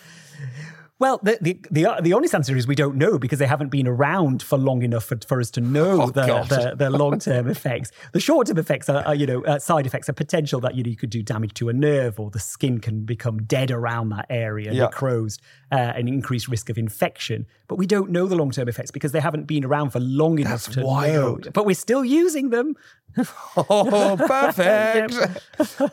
Well, 1.02 1.20
the, 1.24 1.40
the 1.42 1.60
the 1.72 1.88
the 2.04 2.14
honest 2.14 2.36
answer 2.36 2.56
is 2.56 2.68
we 2.68 2.76
don't 2.76 2.96
know 2.96 3.18
because 3.18 3.40
they 3.40 3.48
haven't 3.48 3.70
been 3.70 3.88
around 3.88 4.44
for 4.44 4.56
long 4.60 4.84
enough 4.84 5.04
for, 5.06 5.18
for 5.28 5.40
us 5.40 5.50
to 5.52 5.60
know 5.62 6.04
Oh, 6.04 6.10
the, 6.12 6.22
the 6.48 6.76
the 6.78 6.90
long 6.92 7.18
term 7.18 7.48
effects. 7.48 7.92
The 8.14 8.20
short 8.20 8.46
term 8.46 8.60
effects 8.60 8.88
are, 8.88 9.04
are 9.08 9.16
you 9.16 9.26
know 9.26 9.44
uh, 9.46 9.58
side 9.58 9.88
effects 9.88 10.10
are 10.10 10.14
potential 10.14 10.60
that 10.62 10.76
you 10.76 10.84
know 10.84 10.90
you 10.92 10.96
could 10.96 11.10
do 11.10 11.24
damage 11.24 11.56
to 11.56 11.70
a 11.70 11.74
nerve 11.74 12.20
or 12.20 12.30
the 12.30 12.40
skin 12.40 12.80
can 12.80 13.04
become 13.04 13.42
dead 13.46 13.72
around 13.72 14.10
that 14.10 14.28
area, 14.30 14.72
Yeah. 14.74 14.84
necrosed, 14.86 15.42
uh, 15.72 15.76
an 15.96 16.08
increased 16.08 16.48
risk 16.48 16.70
of 16.70 16.78
infection. 16.78 17.48
But 17.68 17.80
we 17.80 17.88
don't 17.88 18.12
know 18.12 18.28
the 18.28 18.36
long 18.36 18.52
term 18.52 18.68
effects 18.70 18.92
because 18.92 19.12
they 19.12 19.22
haven't 19.22 19.48
been 19.48 19.66
around 19.66 19.90
for 19.90 20.00
long 20.00 20.38
enough 20.38 20.66
That's 20.66 20.76
to 20.76 20.86
wild. 20.86 21.46
know. 21.46 21.52
But 21.52 21.66
we're 21.66 21.74
still 21.74 22.06
using 22.06 22.52
them. 22.52 22.76
oh, 23.58 24.18
perfect. 24.28 25.40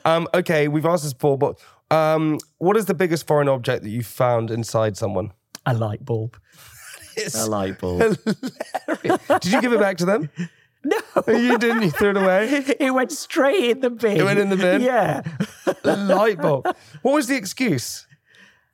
um, 0.05 0.29
okay, 0.35 0.69
we've 0.69 0.85
asked 0.85 1.05
this 1.05 1.15
before, 1.15 1.39
but 1.39 1.59
um, 1.91 2.39
what 2.59 2.77
is 2.77 2.87
the 2.87 2.95
biggest 2.95 3.27
foreign 3.27 3.49
object 3.49 3.83
that 3.83 3.91
you 3.91 4.03
found 4.03 4.51
inside 4.51 4.97
someone? 4.97 5.33
A 5.67 5.75
light 5.75 6.05
bulb. 6.05 6.39
A 7.35 7.47
light 7.47 7.79
bulb. 7.81 8.17
Did 9.03 9.47
you 9.53 9.61
give 9.61 9.73
it 9.73 9.81
back 9.81 9.97
to 9.99 10.05
them? 10.05 10.31
No, 10.85 10.97
You 11.27 11.59
didn't. 11.59 11.83
You 11.83 11.91
threw 11.91 12.11
it 12.11 12.17
away. 12.17 12.65
it 12.79 12.95
went 12.95 13.11
straight 13.11 13.65
in 13.71 13.81
the 13.81 13.91
bin. 13.91 14.17
It 14.17 14.23
went 14.23 14.39
in 14.39 14.49
the 14.49 14.57
bin? 14.57 14.81
Yeah. 14.81 15.23
A 15.83 15.97
light 15.97 16.41
bulb. 16.41 16.67
What 17.03 17.13
was 17.15 17.27
the 17.27 17.35
excuse? 17.35 18.07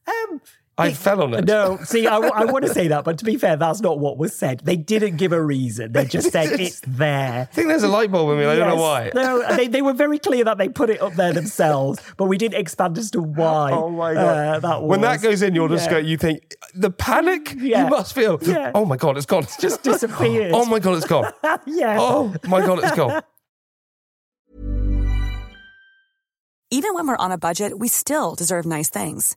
Um, 0.07 0.43
I 0.77 0.93
fell 0.93 1.23
on 1.23 1.35
it. 1.35 1.45
No, 1.47 1.79
see, 1.85 2.09
I, 2.09 2.17
I 2.17 2.45
want 2.47 2.65
to 2.65 2.75
say 2.75 2.89
that, 2.89 3.05
but 3.05 3.19
to 3.19 3.25
be 3.25 3.37
fair, 3.37 3.55
that's 3.57 3.81
not 3.81 4.01
what 4.01 4.19
was 4.19 4.35
said. 4.35 4.61
They 4.65 4.75
didn't 4.77 5.19
give 5.19 5.33
a 5.33 5.41
reason. 5.41 5.93
They 5.93 6.05
just 6.05 6.33
said 6.33 6.49
it's 6.61 6.81
there. 6.81 7.43
I 7.43 7.55
think 7.55 7.69
there's 7.69 7.85
a 7.85 7.89
light 7.89 8.11
bulb 8.11 8.31
in 8.33 8.39
me. 8.39 8.45
I 8.45 8.57
don't 8.57 8.69
know 8.71 8.83
why. 8.83 9.13
No, 9.15 9.47
they, 9.57 9.69
they 9.69 9.83
were 9.83 9.93
very 9.93 10.19
clear 10.19 10.43
that 10.45 10.59
they 10.59 10.69
put 10.69 10.91
it 10.91 11.01
up 11.01 11.15
there 11.15 11.33
themselves, 11.33 12.01
but 12.17 12.25
we 12.25 12.37
didn't 12.39 12.59
expand 12.59 12.99
as 12.99 13.13
to 13.13 13.21
why. 13.23 13.71
Oh 13.73 13.89
my 13.89 14.15
god! 14.15 14.57
uh, 14.57 14.59
that 14.61 14.83
when 14.83 15.01
that 15.03 15.23
goes 15.23 15.43
in, 15.43 15.55
you'll 15.55 15.69
just 15.69 15.87
Yeah. 15.87 15.91
go. 15.93 15.99
You 15.99 16.17
think 16.17 16.57
the 16.75 16.91
panic 16.91 17.55
Yeah. 17.57 17.85
you 17.85 17.91
must 17.91 18.13
feel. 18.13 18.41
Yeah. 18.43 18.73
Oh 18.75 18.85
my 18.85 18.97
god, 18.97 19.17
it's 19.17 19.27
gone. 19.27 19.45
It's 19.45 19.57
just 19.57 19.83
disappeared. 19.85 20.53
Oh 20.55 20.65
my 20.67 20.81
god, 20.81 20.97
it's 20.97 21.07
gone. 21.07 21.31
yeah. 21.67 21.99
Oh 22.01 22.35
my 22.49 22.67
god, 22.67 22.81
it's 22.83 22.97
gone. 22.97 23.23
Even 26.71 26.95
when 26.95 27.07
we're 27.07 27.17
on 27.17 27.31
a 27.31 27.39
budget, 27.39 27.79
we 27.79 27.87
still 27.87 28.35
deserve 28.35 28.67
nice 28.67 28.89
things. 28.89 29.37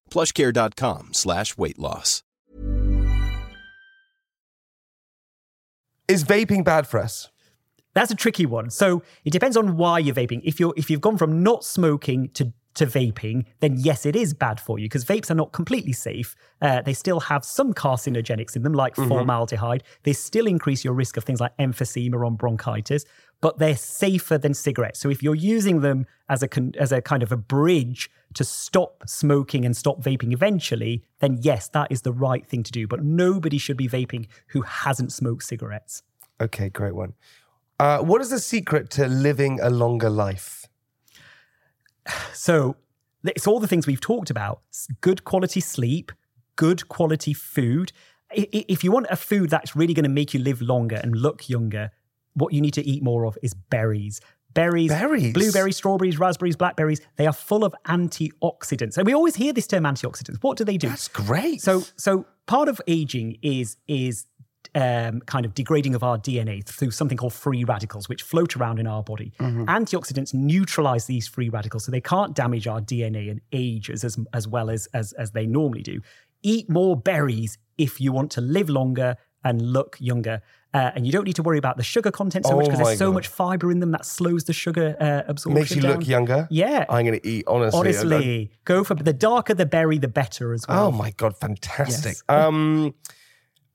plushcare.com 0.11 1.13
slash 1.13 1.57
weight 1.57 1.79
loss. 1.79 2.21
Is 6.07 6.25
vaping 6.25 6.65
bad 6.65 6.87
for 6.87 6.99
us? 6.99 7.29
That's 7.93 8.11
a 8.11 8.15
tricky 8.15 8.45
one. 8.45 8.69
So 8.69 9.01
it 9.23 9.31
depends 9.31 9.55
on 9.55 9.77
why 9.77 9.99
you're 9.99 10.15
vaping. 10.15 10.41
If 10.43 10.59
you're 10.59 10.73
if 10.75 10.89
you've 10.89 11.01
gone 11.01 11.17
from 11.17 11.41
not 11.41 11.63
smoking 11.63 12.29
to 12.33 12.53
to 12.73 12.85
vaping, 12.85 13.45
then 13.59 13.75
yes, 13.77 14.05
it 14.05 14.15
is 14.15 14.33
bad 14.33 14.59
for 14.59 14.79
you 14.79 14.85
because 14.85 15.03
vapes 15.03 15.29
are 15.29 15.35
not 15.35 15.51
completely 15.51 15.91
safe. 15.91 16.35
Uh, 16.61 16.81
they 16.81 16.93
still 16.93 17.19
have 17.19 17.43
some 17.43 17.73
carcinogenics 17.73 18.55
in 18.55 18.63
them, 18.63 18.73
like 18.73 18.95
formaldehyde. 18.95 19.83
They 20.03 20.13
still 20.13 20.47
increase 20.47 20.83
your 20.83 20.93
risk 20.93 21.17
of 21.17 21.23
things 21.23 21.41
like 21.41 21.55
emphysema 21.57 22.15
or 22.15 22.31
bronchitis, 22.31 23.03
but 23.41 23.57
they're 23.57 23.75
safer 23.75 24.37
than 24.37 24.53
cigarettes. 24.53 24.99
So 24.99 25.09
if 25.09 25.21
you're 25.21 25.35
using 25.35 25.81
them 25.81 26.05
as 26.29 26.43
a 26.43 26.47
con- 26.47 26.73
as 26.79 26.91
a 26.91 27.01
kind 27.01 27.23
of 27.23 27.31
a 27.31 27.37
bridge 27.37 28.09
to 28.35 28.43
stop 28.43 29.03
smoking 29.07 29.65
and 29.65 29.75
stop 29.75 30.01
vaping 30.01 30.31
eventually, 30.31 31.03
then 31.19 31.39
yes, 31.41 31.67
that 31.69 31.91
is 31.91 32.03
the 32.03 32.13
right 32.13 32.45
thing 32.45 32.63
to 32.63 32.71
do. 32.71 32.87
But 32.87 33.03
nobody 33.03 33.57
should 33.57 33.77
be 33.77 33.89
vaping 33.89 34.27
who 34.47 34.61
hasn't 34.61 35.11
smoked 35.11 35.43
cigarettes. 35.43 36.03
Okay, 36.39 36.69
great 36.69 36.95
one. 36.95 37.13
Uh, 37.79 37.99
what 37.99 38.21
is 38.21 38.29
the 38.29 38.39
secret 38.39 38.91
to 38.91 39.07
living 39.07 39.59
a 39.61 39.69
longer 39.69 40.09
life? 40.09 40.67
So 42.33 42.75
it's 43.23 43.45
all 43.45 43.59
the 43.59 43.67
things 43.67 43.85
we've 43.85 44.01
talked 44.01 44.31
about 44.31 44.61
good 45.01 45.23
quality 45.23 45.59
sleep, 45.59 46.11
good 46.55 46.87
quality 46.89 47.33
food. 47.33 47.91
If 48.31 48.83
you 48.83 48.91
want 48.91 49.07
a 49.09 49.15
food 49.15 49.49
that's 49.51 49.75
really 49.75 49.93
going 49.93 50.05
to 50.05 50.09
make 50.09 50.33
you 50.33 50.39
live 50.39 50.61
longer 50.61 50.95
and 50.95 51.15
look 51.15 51.47
younger, 51.49 51.91
what 52.33 52.53
you 52.53 52.61
need 52.61 52.73
to 52.75 52.85
eat 52.85 53.03
more 53.03 53.25
of 53.25 53.37
is 53.41 53.53
berries. 53.53 54.21
Berries, 54.53 54.89
Berries? 54.89 55.33
blueberries, 55.33 55.77
strawberries, 55.77 56.19
raspberries, 56.19 56.57
blackberries, 56.57 56.99
they 57.15 57.25
are 57.25 57.31
full 57.33 57.63
of 57.63 57.73
antioxidants. 57.87 58.97
And 58.97 59.05
we 59.05 59.13
always 59.13 59.35
hear 59.35 59.53
this 59.53 59.65
term 59.65 59.85
antioxidants. 59.85 60.43
What 60.43 60.57
do 60.57 60.65
they 60.65 60.75
do? 60.75 60.89
That's 60.89 61.07
great. 61.07 61.61
So, 61.61 61.83
so 61.95 62.25
part 62.47 62.67
of 62.67 62.81
aging 62.87 63.37
is 63.41 63.77
is 63.87 64.25
um, 64.75 65.21
kind 65.21 65.45
of 65.45 65.53
degrading 65.53 65.95
of 65.95 66.03
our 66.03 66.17
DNA 66.17 66.65
through 66.65 66.91
something 66.91 67.17
called 67.17 67.33
free 67.33 67.63
radicals, 67.63 68.07
which 68.07 68.23
float 68.23 68.55
around 68.55 68.79
in 68.79 68.87
our 68.87 69.03
body. 69.03 69.33
Antioxidants 69.39 70.33
neutralize 70.33 71.05
these 71.05 71.27
free 71.27 71.49
radicals, 71.49 71.85
so 71.85 71.91
they 71.91 72.01
can't 72.01 72.35
damage 72.35 72.67
our 72.67 72.81
DNA 72.81 73.29
and 73.29 73.41
age 73.51 73.89
as 73.89 74.17
as 74.33 74.47
well 74.47 74.69
as 74.69 74.87
as 74.93 75.13
as 75.13 75.31
they 75.31 75.45
normally 75.45 75.81
do. 75.81 76.01
Eat 76.43 76.69
more 76.69 76.97
berries 76.97 77.57
if 77.77 78.01
you 78.01 78.11
want 78.11 78.31
to 78.31 78.41
live 78.41 78.69
longer 78.69 79.15
and 79.43 79.61
look 79.61 79.97
younger. 79.99 80.41
Uh, 80.73 80.91
and 80.95 81.05
you 81.05 81.11
don't 81.11 81.25
need 81.25 81.35
to 81.35 81.43
worry 81.43 81.57
about 81.57 81.75
the 81.75 81.83
sugar 81.83 82.11
content 82.11 82.45
so 82.45 82.55
much 82.55 82.67
Oh 82.67 82.69
because 82.71 82.85
there's 82.85 82.97
so 82.97 83.07
God. 83.07 83.15
much 83.15 83.27
fiber 83.27 83.71
in 83.71 83.81
them 83.81 83.91
that 83.91 84.05
slows 84.05 84.45
the 84.45 84.53
sugar 84.53 84.95
uh, 85.01 85.29
absorption. 85.29 85.53
Makes 85.53 85.75
you 85.75 85.81
down. 85.81 85.99
look 85.99 86.07
younger. 86.07 86.47
Yeah. 86.49 86.85
I'm 86.89 87.05
going 87.05 87.19
to 87.19 87.27
eat 87.27 87.43
honestly. 87.47 87.79
Honestly, 87.79 88.51
go 88.63 88.83
for 88.85 88.95
the 88.95 89.11
darker 89.11 89.53
the 89.53 89.65
berry, 89.65 89.97
the 89.97 90.07
better 90.07 90.53
as 90.53 90.65
well. 90.67 90.87
Oh 90.87 90.91
my 90.91 91.11
god, 91.11 91.35
fantastic. 91.35 92.13
Yes. 92.13 92.23
Um 92.29 92.93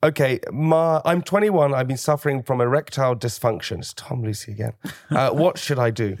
okay, 0.01 0.39
my 0.51 1.01
I'm 1.05 1.21
21. 1.21 1.73
I've 1.73 1.87
been 1.87 1.97
suffering 1.97 2.41
from 2.41 2.61
erectile 2.61 3.15
dysfunction. 3.15 3.79
It's 3.79 3.93
Tom 3.93 4.23
Lucy 4.23 4.51
again. 4.53 4.73
Uh, 5.11 5.29
what 5.33 5.59
should 5.59 5.77
I 5.77 5.91
do? 5.91 6.17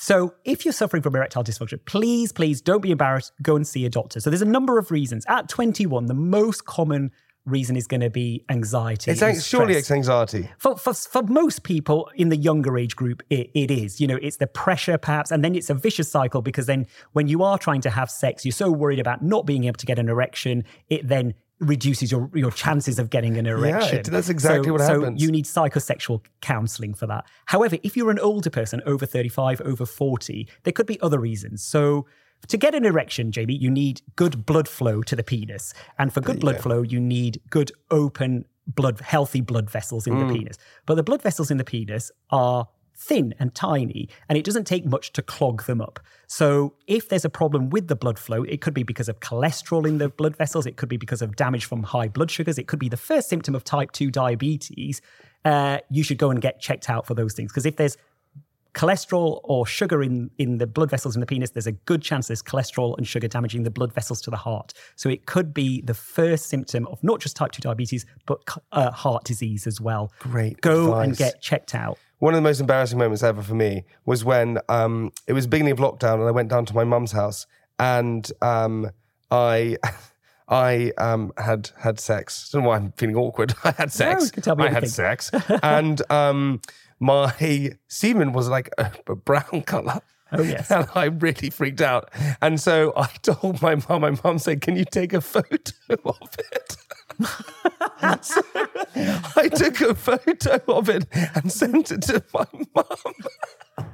So, 0.00 0.34
if 0.44 0.64
you're 0.64 0.70
suffering 0.70 1.02
from 1.02 1.16
erectile 1.16 1.42
dysfunction, 1.42 1.80
please, 1.84 2.30
please 2.30 2.60
don't 2.60 2.80
be 2.82 2.92
embarrassed. 2.92 3.32
Go 3.42 3.56
and 3.56 3.66
see 3.66 3.84
a 3.84 3.90
doctor. 3.90 4.20
So, 4.20 4.30
there's 4.30 4.42
a 4.42 4.44
number 4.44 4.78
of 4.78 4.92
reasons. 4.92 5.24
At 5.26 5.48
21, 5.48 6.06
the 6.06 6.14
most 6.14 6.64
common 6.66 7.10
reason 7.48 7.76
is 7.76 7.86
going 7.86 8.00
to 8.00 8.10
be 8.10 8.44
anxiety. 8.48 9.10
It's 9.10 9.44
surely 9.44 9.74
it's 9.74 9.90
anxiety. 9.90 10.50
For, 10.58 10.76
for, 10.76 10.94
for 10.94 11.22
most 11.24 11.62
people 11.62 12.10
in 12.14 12.28
the 12.28 12.36
younger 12.36 12.78
age 12.78 12.96
group, 12.96 13.22
it, 13.30 13.50
it 13.54 13.70
is. 13.70 14.00
You 14.00 14.06
know, 14.06 14.18
it's 14.20 14.36
the 14.36 14.46
pressure 14.46 14.98
perhaps, 14.98 15.30
and 15.30 15.44
then 15.44 15.54
it's 15.54 15.70
a 15.70 15.74
vicious 15.74 16.10
cycle 16.10 16.42
because 16.42 16.66
then 16.66 16.86
when 17.12 17.28
you 17.28 17.42
are 17.42 17.58
trying 17.58 17.80
to 17.82 17.90
have 17.90 18.10
sex, 18.10 18.44
you're 18.44 18.52
so 18.52 18.70
worried 18.70 18.98
about 19.00 19.22
not 19.22 19.46
being 19.46 19.64
able 19.64 19.78
to 19.78 19.86
get 19.86 19.98
an 19.98 20.08
erection, 20.08 20.64
it 20.88 21.06
then 21.08 21.34
reduces 21.60 22.12
your, 22.12 22.30
your 22.34 22.52
chances 22.52 23.00
of 23.00 23.10
getting 23.10 23.36
an 23.36 23.44
erection. 23.46 23.98
it- 23.98 24.04
that's 24.06 24.28
exactly 24.28 24.68
So- 24.68 24.72
what 24.72 24.80
so 24.82 25.00
happens. 25.00 25.20
you 25.22 25.30
need 25.32 25.44
psychosexual 25.44 26.22
counseling 26.40 26.94
for 26.94 27.06
that. 27.08 27.24
However, 27.46 27.76
if 27.82 27.96
you're 27.96 28.12
an 28.12 28.20
older 28.20 28.50
person, 28.50 28.80
over 28.86 29.04
35, 29.06 29.60
over 29.62 29.84
40, 29.84 30.48
there 30.62 30.72
could 30.72 30.86
be 30.86 31.00
other 31.00 31.18
reasons. 31.18 31.62
So 31.62 32.06
to 32.46 32.56
get 32.56 32.74
an 32.74 32.84
erection, 32.84 33.32
Jamie, 33.32 33.56
you 33.56 33.70
need 33.70 34.00
good 34.16 34.46
blood 34.46 34.68
flow 34.68 35.02
to 35.02 35.16
the 35.16 35.24
penis. 35.24 35.74
And 35.98 36.12
for 36.12 36.20
good 36.20 36.40
blood 36.40 36.60
flow, 36.60 36.82
you 36.82 37.00
need 37.00 37.40
good 37.50 37.72
open 37.90 38.44
blood, 38.66 39.00
healthy 39.00 39.40
blood 39.40 39.68
vessels 39.70 40.06
in 40.06 40.14
Mm. 40.14 40.28
the 40.28 40.34
penis. 40.34 40.56
But 40.86 40.94
the 40.96 41.02
blood 41.02 41.22
vessels 41.22 41.50
in 41.50 41.56
the 41.56 41.64
penis 41.64 42.10
are 42.30 42.68
thin 43.00 43.32
and 43.38 43.54
tiny, 43.54 44.08
and 44.28 44.36
it 44.36 44.44
doesn't 44.44 44.66
take 44.66 44.84
much 44.84 45.12
to 45.12 45.22
clog 45.22 45.64
them 45.64 45.80
up. 45.80 46.00
So, 46.26 46.74
if 46.88 47.08
there's 47.08 47.24
a 47.24 47.30
problem 47.30 47.70
with 47.70 47.86
the 47.88 47.94
blood 47.94 48.18
flow, 48.18 48.42
it 48.42 48.60
could 48.60 48.74
be 48.74 48.82
because 48.82 49.08
of 49.08 49.20
cholesterol 49.20 49.86
in 49.86 49.98
the 49.98 50.08
blood 50.08 50.36
vessels, 50.36 50.66
it 50.66 50.76
could 50.76 50.88
be 50.88 50.96
because 50.96 51.22
of 51.22 51.36
damage 51.36 51.64
from 51.64 51.84
high 51.84 52.08
blood 52.08 52.30
sugars, 52.30 52.58
it 52.58 52.66
could 52.66 52.80
be 52.80 52.88
the 52.88 52.96
first 52.96 53.28
symptom 53.28 53.54
of 53.54 53.62
type 53.62 53.92
2 53.92 54.10
diabetes. 54.10 55.00
Uh, 55.44 55.78
you 55.90 56.02
should 56.02 56.18
go 56.18 56.30
and 56.30 56.40
get 56.42 56.60
checked 56.60 56.90
out 56.90 57.06
for 57.06 57.14
those 57.14 57.34
things. 57.34 57.52
Because 57.52 57.64
if 57.66 57.76
there's 57.76 57.96
cholesterol 58.74 59.40
or 59.44 59.66
sugar 59.66 60.02
in, 60.02 60.30
in 60.38 60.58
the 60.58 60.66
blood 60.66 60.90
vessels 60.90 61.16
in 61.16 61.20
the 61.20 61.26
penis, 61.26 61.50
there's 61.50 61.66
a 61.66 61.72
good 61.72 62.02
chance 62.02 62.28
there's 62.28 62.42
cholesterol 62.42 62.96
and 62.96 63.06
sugar 63.06 63.28
damaging 63.28 63.62
the 63.62 63.70
blood 63.70 63.92
vessels 63.92 64.20
to 64.22 64.30
the 64.30 64.36
heart. 64.36 64.72
So 64.96 65.08
it 65.08 65.26
could 65.26 65.52
be 65.52 65.80
the 65.80 65.94
first 65.94 66.48
symptom 66.48 66.86
of 66.88 67.02
not 67.02 67.20
just 67.20 67.36
type 67.36 67.52
2 67.52 67.60
diabetes, 67.60 68.06
but 68.26 68.40
uh, 68.72 68.90
heart 68.90 69.24
disease 69.24 69.66
as 69.66 69.80
well. 69.80 70.12
Great 70.18 70.60
Go 70.60 70.94
and 70.94 71.16
get 71.16 71.40
checked 71.40 71.74
out. 71.74 71.98
One 72.18 72.34
of 72.34 72.38
the 72.38 72.42
most 72.42 72.60
embarrassing 72.60 72.98
moments 72.98 73.22
ever 73.22 73.42
for 73.42 73.54
me 73.54 73.84
was 74.04 74.24
when 74.24 74.58
um, 74.68 75.12
it 75.26 75.32
was 75.32 75.46
beginning 75.46 75.72
of 75.72 75.78
lockdown 75.78 76.14
and 76.14 76.24
I 76.24 76.32
went 76.32 76.48
down 76.48 76.66
to 76.66 76.74
my 76.74 76.84
mum's 76.84 77.12
house 77.12 77.46
and 77.78 78.30
um, 78.42 78.90
I 79.30 79.76
I 80.48 80.92
um, 80.96 81.32
had 81.36 81.70
had 81.78 82.00
sex. 82.00 82.50
I 82.50 82.56
don't 82.56 82.64
know 82.64 82.70
why 82.70 82.76
I'm 82.76 82.92
feeling 82.92 83.16
awkward. 83.16 83.54
I 83.64 83.72
had 83.72 83.92
sex. 83.92 84.26
you 84.26 84.30
can 84.30 84.42
tell 84.42 84.56
me 84.56 84.64
I 84.64 84.70
had 84.70 84.88
sex, 84.88 85.30
and 85.62 86.00
um, 86.10 86.60
my 87.00 87.76
semen 87.88 88.32
was 88.32 88.48
like 88.48 88.70
a, 88.78 88.92
a 89.06 89.14
brown 89.14 89.62
color. 89.66 90.00
Oh, 90.30 90.42
yes. 90.42 90.70
and 90.70 90.86
I 90.94 91.04
really 91.04 91.50
freaked 91.50 91.80
out. 91.80 92.10
And 92.42 92.60
so 92.60 92.92
I 92.96 93.06
told 93.22 93.62
my 93.62 93.76
mum. 93.88 94.02
My 94.02 94.16
mum 94.22 94.38
said, 94.38 94.60
"Can 94.60 94.76
you 94.76 94.84
take 94.84 95.12
a 95.12 95.20
photo 95.20 95.72
of 96.04 96.36
it?" 96.38 96.76
So 98.22 98.42
I 99.36 99.48
took 99.48 99.80
a 99.80 99.94
photo 99.94 100.60
of 100.68 100.88
it 100.88 101.06
and 101.34 101.50
sent 101.50 101.90
it 101.90 102.02
to 102.02 102.22
my 102.34 102.46
mum. 102.74 103.86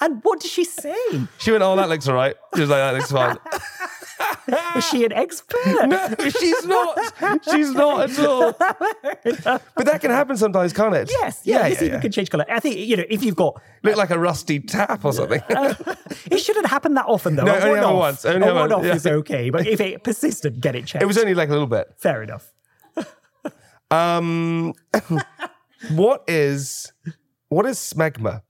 And 0.00 0.20
what 0.22 0.40
did 0.40 0.50
she 0.50 0.64
say? 0.64 0.96
She 1.38 1.50
went, 1.52 1.62
"Oh, 1.62 1.74
that 1.76 1.88
looks 1.88 2.06
all 2.06 2.14
right." 2.14 2.36
She 2.54 2.60
was 2.60 2.70
like, 2.70 2.80
"That 2.80 2.94
looks 2.94 3.10
fine." 3.10 3.38
Was 4.74 4.84
she 4.88 5.04
an 5.04 5.12
expert? 5.12 5.58
No, 5.88 6.14
she's 6.38 6.64
not. 6.66 6.98
She's 7.50 7.70
not 7.72 8.10
at 8.10 8.18
all. 8.18 8.52
But 9.74 9.86
that 9.86 10.00
can 10.00 10.10
happen 10.10 10.36
sometimes, 10.36 10.72
can't 10.72 10.94
it? 10.94 11.10
Yes, 11.10 11.40
yeah, 11.44 11.60
yeah, 11.60 11.66
yeah, 11.66 11.72
even 11.74 11.88
yeah. 11.88 12.00
can 12.00 12.12
change 12.12 12.30
colour. 12.30 12.44
I 12.48 12.60
think 12.60 12.76
you 12.76 12.96
know 12.96 13.04
if 13.08 13.22
you've 13.24 13.36
got 13.36 13.60
Look 13.82 13.96
like 13.96 14.10
a 14.10 14.18
rusty 14.18 14.60
tap 14.60 15.04
or 15.04 15.12
something. 15.12 15.40
it 16.30 16.38
shouldn't 16.38 16.66
happen 16.66 16.94
that 16.94 17.06
often 17.06 17.36
though. 17.36 17.44
No, 17.44 17.52
A 17.52 17.56
only 17.56 17.68
happen 17.70 17.82
one-off- 17.82 17.98
once, 17.98 18.24
only 18.24 18.48
a 18.48 18.54
one-off 18.54 18.84
yeah. 18.84 18.94
is 18.94 19.06
okay, 19.06 19.50
but 19.50 19.66
if 19.66 19.80
it 19.80 20.04
persisted, 20.04 20.60
get 20.60 20.74
it 20.76 20.86
checked. 20.86 21.02
it 21.02 21.06
was 21.06 21.18
only 21.18 21.34
like 21.34 21.48
a 21.48 21.52
little 21.52 21.66
bit. 21.66 21.88
fair 21.98 22.22
enough. 22.22 22.52
Um, 23.90 24.72
what 25.90 26.24
is 26.26 26.92
what 27.48 27.66
is 27.66 27.78
smegma? 27.78 28.42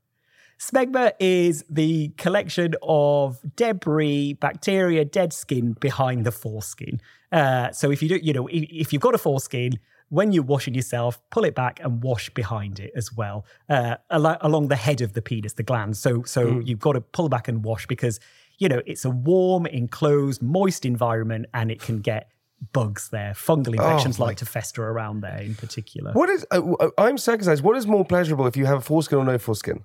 Smegma 0.62 1.10
is 1.18 1.64
the 1.68 2.10
collection 2.18 2.76
of 2.84 3.40
debris, 3.56 4.34
bacteria, 4.34 5.04
dead 5.04 5.32
skin 5.32 5.72
behind 5.80 6.24
the 6.24 6.30
foreskin. 6.30 7.00
Uh, 7.32 7.72
so 7.72 7.90
if 7.90 8.00
you 8.00 8.08
do, 8.08 8.20
you 8.22 8.32
know, 8.32 8.46
if, 8.46 8.62
if 8.70 8.92
you've 8.92 9.02
got 9.02 9.12
a 9.12 9.18
foreskin, 9.18 9.80
when 10.10 10.30
you're 10.30 10.44
washing 10.44 10.74
yourself, 10.74 11.18
pull 11.30 11.42
it 11.42 11.56
back 11.56 11.80
and 11.82 12.00
wash 12.04 12.30
behind 12.30 12.78
it 12.78 12.92
as 12.94 13.12
well, 13.12 13.44
uh, 13.68 13.96
al- 14.12 14.38
along 14.40 14.68
the 14.68 14.76
head 14.76 15.00
of 15.00 15.14
the 15.14 15.22
penis, 15.22 15.54
the 15.54 15.64
gland. 15.64 15.96
So 15.96 16.22
so 16.22 16.60
you've 16.60 16.78
got 16.78 16.92
to 16.92 17.00
pull 17.00 17.28
back 17.28 17.48
and 17.48 17.64
wash 17.64 17.88
because 17.88 18.20
you 18.58 18.68
know 18.68 18.82
it's 18.86 19.04
a 19.04 19.10
warm, 19.10 19.66
enclosed, 19.66 20.42
moist 20.42 20.84
environment, 20.84 21.46
and 21.54 21.72
it 21.72 21.80
can 21.80 21.98
get 21.98 22.30
bugs 22.72 23.08
there. 23.08 23.32
Fungal 23.32 23.74
infections 23.74 24.20
like 24.20 24.36
to 24.36 24.46
fester 24.46 24.88
around 24.88 25.22
there 25.22 25.38
in 25.38 25.56
particular. 25.56 26.12
What 26.12 26.30
is? 26.30 26.46
Uh, 26.52 26.74
uh, 26.78 26.90
I'm 26.98 27.18
circumcised. 27.18 27.64
What 27.64 27.76
is 27.76 27.88
more 27.88 28.04
pleasurable 28.04 28.46
if 28.46 28.56
you 28.56 28.66
have 28.66 28.78
a 28.78 28.82
foreskin 28.82 29.18
or 29.18 29.24
no 29.24 29.38
foreskin? 29.38 29.82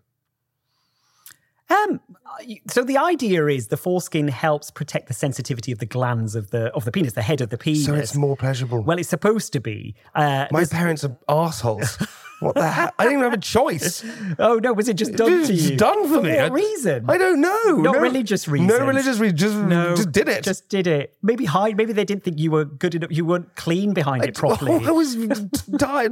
So 2.70 2.84
the 2.84 2.98
idea 2.98 3.46
is 3.48 3.68
the 3.68 3.78
foreskin 3.78 4.28
helps 4.28 4.72
protect 4.72 5.08
the 5.08 5.14
sensitivity 5.14 5.72
of 5.72 5.80
the 5.80 5.86
glands 5.86 6.36
of 6.36 6.52
the 6.52 6.72
of 6.74 6.86
the 6.86 6.92
penis, 6.92 7.14
the 7.14 7.22
head 7.22 7.42
of 7.42 7.50
the 7.50 7.58
penis. 7.58 7.86
So 7.86 7.94
it's 7.96 8.16
more 8.16 8.36
pleasurable. 8.38 8.82
well, 8.82 9.00
it's 9.00 9.10
supposed 9.10 9.54
to 9.54 9.60
be. 9.60 9.96
Uh, 10.16 10.48
My 10.52 10.66
parents 10.66 11.04
are 11.04 11.16
assholes. 11.28 11.98
what 12.40 12.56
the 12.56 12.68
hell? 12.68 12.92
I 13.00 13.04
didn't 13.04 13.20
even 13.20 13.24
have 13.26 13.34
a 13.34 13.42
choice. 13.42 14.04
oh 14.40 14.56
no, 14.62 14.74
was 14.74 14.88
it 14.88 14.96
just 14.96 15.14
done 15.14 15.32
It's 15.34 15.48
to 15.48 15.54
you? 15.54 15.78
done 15.78 16.08
for 16.08 16.22
me. 16.22 16.30
what 16.36 16.40
I- 16.40 16.48
reason? 16.48 17.06
I 17.10 17.18
don't 17.18 17.42
know. 17.42 17.78
Not 17.78 17.96
No- 17.96 18.00
religious 18.00 18.48
reason. 18.48 18.68
No 18.68 18.86
religious 18.86 19.18
reason. 19.20 19.38
Just, 19.38 19.56
no, 19.56 19.96
just 19.96 20.12
did 20.12 20.30
it. 20.30 20.44
Just 20.44 20.70
did 20.70 20.88
it. 20.88 21.16
Maybe 21.24 21.46
hide. 21.46 21.78
Maybe 21.78 21.94
they 21.94 22.06
didn't 22.06 22.24
think 22.24 22.40
you 22.40 22.52
were 22.52 22.66
good 22.66 22.96
enough. 22.96 23.12
You 23.12 23.26
weren't 23.26 23.56
clean 23.56 23.94
behind 23.94 24.24
it 24.24 24.36
properly. 24.36 24.86
I 24.86 24.92
was 24.92 25.16
died 25.78 26.12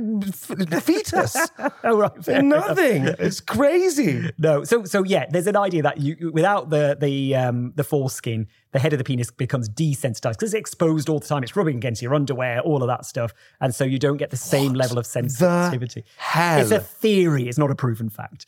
fetus. 0.83 1.35
oh 1.83 1.97
right, 1.97 2.23
fair 2.25 2.39
enough. 2.39 2.67
Nothing. 2.69 3.05
It's 3.19 3.39
crazy. 3.41 4.31
No, 4.37 4.63
so 4.63 4.83
so 4.85 5.03
yeah, 5.03 5.25
there's 5.29 5.47
an 5.47 5.55
idea 5.57 5.83
that 5.83 5.99
you 5.99 6.31
without 6.33 6.69
the 6.69 6.97
the 6.99 7.35
um 7.35 7.73
the 7.75 7.83
foreskin, 7.83 8.47
the 8.71 8.79
head 8.79 8.93
of 8.93 8.97
the 8.99 9.03
penis 9.03 9.31
becomes 9.31 9.69
desensitized 9.69 10.33
because 10.33 10.53
it's 10.53 10.59
exposed 10.59 11.09
all 11.09 11.19
the 11.19 11.27
time. 11.27 11.43
It's 11.43 11.55
rubbing 11.55 11.77
against 11.77 12.01
your 12.01 12.15
underwear, 12.15 12.59
all 12.61 12.81
of 12.83 12.87
that 12.87 13.05
stuff, 13.05 13.33
and 13.61 13.73
so 13.73 13.83
you 13.83 13.99
don't 13.99 14.17
get 14.17 14.29
the 14.31 14.37
same 14.37 14.73
level 14.73 14.97
of 14.97 15.05
sensitivity. 15.05 16.03
Hell? 16.17 16.61
It's 16.61 16.71
a 16.71 16.79
theory. 16.79 17.47
It's 17.47 17.57
not 17.57 17.71
a 17.71 17.75
proven 17.75 18.09
fact. 18.09 18.45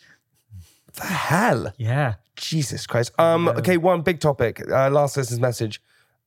The 0.96 1.06
hell. 1.06 1.74
Yeah. 1.78 2.16
Jesus 2.36 2.86
Christ. 2.88 3.12
Um. 3.20 3.48
Okay. 3.50 3.78
One 3.78 4.02
big 4.02 4.20
topic. 4.20 4.62
Uh, 4.70 4.90
last 4.90 5.18
listener's 5.18 5.40
message. 5.40 5.82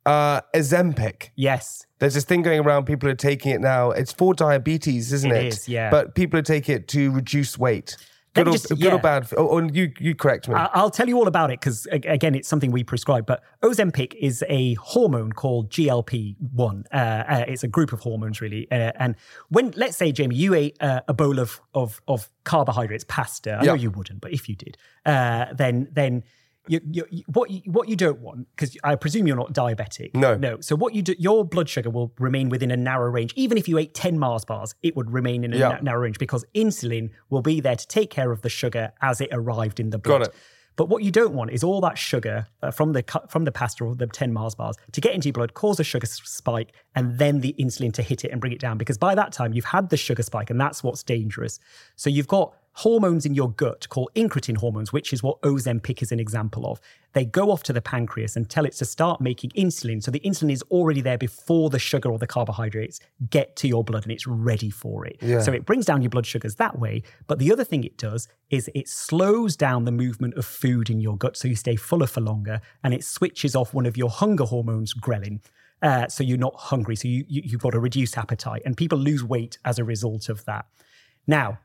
Uh, 0.06 0.40
Ozempic. 0.54 1.30
Yes. 1.36 1.86
There's 1.98 2.14
this 2.14 2.24
thing 2.24 2.42
going 2.42 2.60
around. 2.60 2.86
People 2.86 3.08
are 3.10 3.14
taking 3.14 3.52
it 3.52 3.60
now. 3.60 3.90
It's 3.90 4.12
for 4.12 4.32
diabetes, 4.32 5.12
isn't 5.12 5.30
It 5.30 5.44
it? 5.44 5.46
is, 5.48 5.68
yeah. 5.68 5.90
But 5.90 6.14
people 6.14 6.38
are 6.40 6.42
taking 6.42 6.76
it 6.76 6.88
to 6.88 7.10
reduce 7.10 7.58
weight. 7.58 7.96
Good 8.34 8.48
or, 8.48 8.52
just- 8.52 8.68
good 8.68 8.78
yeah. 8.78 8.94
or 8.94 9.00
bad? 9.00 9.28
Oh, 9.36 9.58
oh, 9.58 9.58
you 9.60 9.92
you 9.98 10.14
correct 10.14 10.48
me. 10.48 10.54
I'll 10.54 10.90
tell 10.90 11.08
you 11.08 11.16
all 11.16 11.26
about 11.26 11.50
it 11.50 11.58
because 11.58 11.86
again, 11.90 12.34
it's 12.34 12.48
something 12.48 12.70
we 12.70 12.84
prescribe. 12.84 13.26
But 13.26 13.42
Ozempic 13.62 14.14
is 14.14 14.44
a 14.48 14.74
hormone 14.74 15.32
called 15.32 15.70
GLP 15.70 16.36
one. 16.52 16.84
Uh, 16.92 16.96
uh, 16.96 17.44
it's 17.48 17.64
a 17.64 17.68
group 17.68 17.92
of 17.92 18.00
hormones, 18.00 18.40
really. 18.40 18.70
Uh, 18.70 18.92
and 18.96 19.16
when, 19.48 19.72
let's 19.76 19.96
say, 19.96 20.12
Jamie, 20.12 20.36
you 20.36 20.54
ate 20.54 20.76
uh, 20.80 21.00
a 21.08 21.14
bowl 21.14 21.40
of 21.40 21.60
of 21.74 22.00
of 22.06 22.28
carbohydrates, 22.44 23.04
pasta. 23.08 23.58
I 23.60 23.64
know 23.64 23.74
you 23.74 23.90
wouldn't, 23.90 24.20
but 24.20 24.32
if 24.32 24.48
you 24.48 24.54
did, 24.54 24.76
uh, 25.06 25.46
then 25.54 25.88
then. 25.92 26.22
You, 26.68 26.80
you, 26.90 27.24
what 27.26 27.50
you, 27.50 27.62
what 27.66 27.88
you 27.88 27.96
don't 27.96 28.20
want 28.20 28.46
because 28.54 28.76
I 28.84 28.94
presume 28.94 29.26
you're 29.26 29.36
not 29.36 29.52
diabetic. 29.52 30.14
No. 30.14 30.36
no. 30.36 30.60
So 30.60 30.76
what 30.76 30.94
you 30.94 31.02
do, 31.02 31.14
your 31.18 31.44
blood 31.44 31.68
sugar 31.68 31.90
will 31.90 32.12
remain 32.18 32.48
within 32.48 32.70
a 32.70 32.76
narrow 32.76 33.10
range. 33.10 33.32
Even 33.34 33.56
if 33.56 33.66
you 33.66 33.78
ate 33.78 33.94
ten 33.94 34.18
Mars 34.18 34.44
bars, 34.44 34.74
it 34.82 34.94
would 34.94 35.10
remain 35.10 35.42
in 35.42 35.52
a 35.54 35.56
Yeah. 35.56 35.68
na- 35.70 35.80
narrow 35.80 36.02
range 36.02 36.18
because 36.18 36.44
insulin 36.54 37.10
will 37.30 37.42
be 37.42 37.60
there 37.60 37.76
to 37.76 37.86
take 37.88 38.10
care 38.10 38.30
of 38.30 38.42
the 38.42 38.50
sugar 38.50 38.92
as 39.00 39.20
it 39.20 39.30
arrived 39.32 39.80
in 39.80 39.90
the 39.90 39.98
blood. 39.98 40.18
Got 40.20 40.28
it. 40.28 40.34
But 40.76 40.88
what 40.88 41.02
you 41.02 41.10
don't 41.10 41.34
want 41.34 41.50
is 41.50 41.62
all 41.64 41.80
that 41.82 41.98
sugar 41.98 42.46
uh, 42.62 42.70
from 42.70 42.92
the 42.92 43.02
from 43.28 43.44
the 43.44 43.52
pasta 43.52 43.84
or 43.84 43.94
the 43.94 44.06
10 44.06 44.32
Mars 44.32 44.54
bars 44.54 44.76
to 44.92 45.00
get 45.00 45.14
into 45.14 45.28
your 45.28 45.34
blood, 45.34 45.52
cause 45.54 45.78
a 45.80 45.84
sugar 45.84 46.06
spike, 46.06 46.72
and 46.94 47.18
then 47.18 47.40
the 47.40 47.54
insulin 47.58 47.92
to 47.94 48.02
hit 48.02 48.24
it 48.24 48.30
and 48.30 48.40
bring 48.40 48.52
it 48.52 48.60
down. 48.60 48.78
Because 48.78 48.96
by 48.96 49.14
that 49.14 49.32
time, 49.32 49.52
you've 49.52 49.64
had 49.66 49.90
the 49.90 49.96
sugar 49.96 50.22
spike, 50.22 50.48
and 50.50 50.60
that's 50.60 50.82
what's 50.82 51.02
dangerous. 51.02 51.58
So 51.96 52.08
you've 52.08 52.28
got 52.28 52.54
hormones 52.80 53.26
in 53.26 53.34
your 53.34 53.50
gut 53.50 53.86
called 53.90 54.10
incretin 54.14 54.56
hormones, 54.56 54.90
which 54.90 55.12
is 55.12 55.22
what 55.22 55.38
Ozempic 55.42 56.00
is 56.00 56.12
an 56.12 56.18
example 56.18 56.66
of. 56.66 56.80
They 57.12 57.26
go 57.26 57.50
off 57.50 57.62
to 57.64 57.74
the 57.74 57.82
pancreas 57.82 58.36
and 58.36 58.48
tell 58.48 58.64
it 58.64 58.72
to 58.74 58.86
start 58.86 59.20
making 59.20 59.50
insulin. 59.50 60.02
So 60.02 60.10
the 60.10 60.20
insulin 60.20 60.50
is 60.50 60.62
already 60.70 61.02
there 61.02 61.18
before 61.18 61.68
the 61.68 61.78
sugar 61.78 62.10
or 62.10 62.18
the 62.18 62.26
carbohydrates 62.26 62.98
get 63.28 63.54
to 63.56 63.68
your 63.68 63.84
blood 63.84 64.04
and 64.04 64.12
it's 64.12 64.26
ready 64.26 64.70
for 64.70 65.04
it. 65.06 65.18
Yeah. 65.20 65.40
So 65.40 65.52
it 65.52 65.66
brings 65.66 65.84
down 65.84 66.00
your 66.00 66.08
blood 66.08 66.24
sugars 66.24 66.54
that 66.54 66.78
way. 66.78 67.02
But 67.26 67.38
the 67.38 67.52
other 67.52 67.64
thing 67.64 67.84
it 67.84 67.98
does 67.98 68.28
is 68.48 68.70
it 68.74 68.88
slows 68.88 69.56
down 69.56 69.84
the 69.84 69.92
movement 69.92 70.34
of 70.34 70.46
food 70.46 70.88
in 70.88 71.00
your 71.00 71.18
gut 71.18 71.36
so 71.36 71.48
you 71.48 71.56
stay 71.56 71.76
fuller 71.76 72.06
for 72.06 72.22
longer 72.22 72.62
and 72.82 72.94
it 72.94 73.04
switches 73.04 73.54
off 73.54 73.74
one 73.74 73.84
of 73.84 73.98
your 73.98 74.08
hunger 74.08 74.44
hormones, 74.44 74.94
ghrelin. 74.94 75.40
Uh, 75.82 76.08
so 76.08 76.24
you're 76.24 76.38
not 76.38 76.54
hungry. 76.56 76.96
So 76.96 77.08
you, 77.08 77.24
you, 77.28 77.42
you've 77.44 77.60
got 77.60 77.74
a 77.74 77.80
reduced 77.80 78.16
appetite 78.16 78.62
and 78.64 78.74
people 78.74 78.98
lose 78.98 79.22
weight 79.22 79.58
as 79.66 79.78
a 79.78 79.84
result 79.84 80.30
of 80.30 80.46
that. 80.46 80.64
Now, 81.26 81.58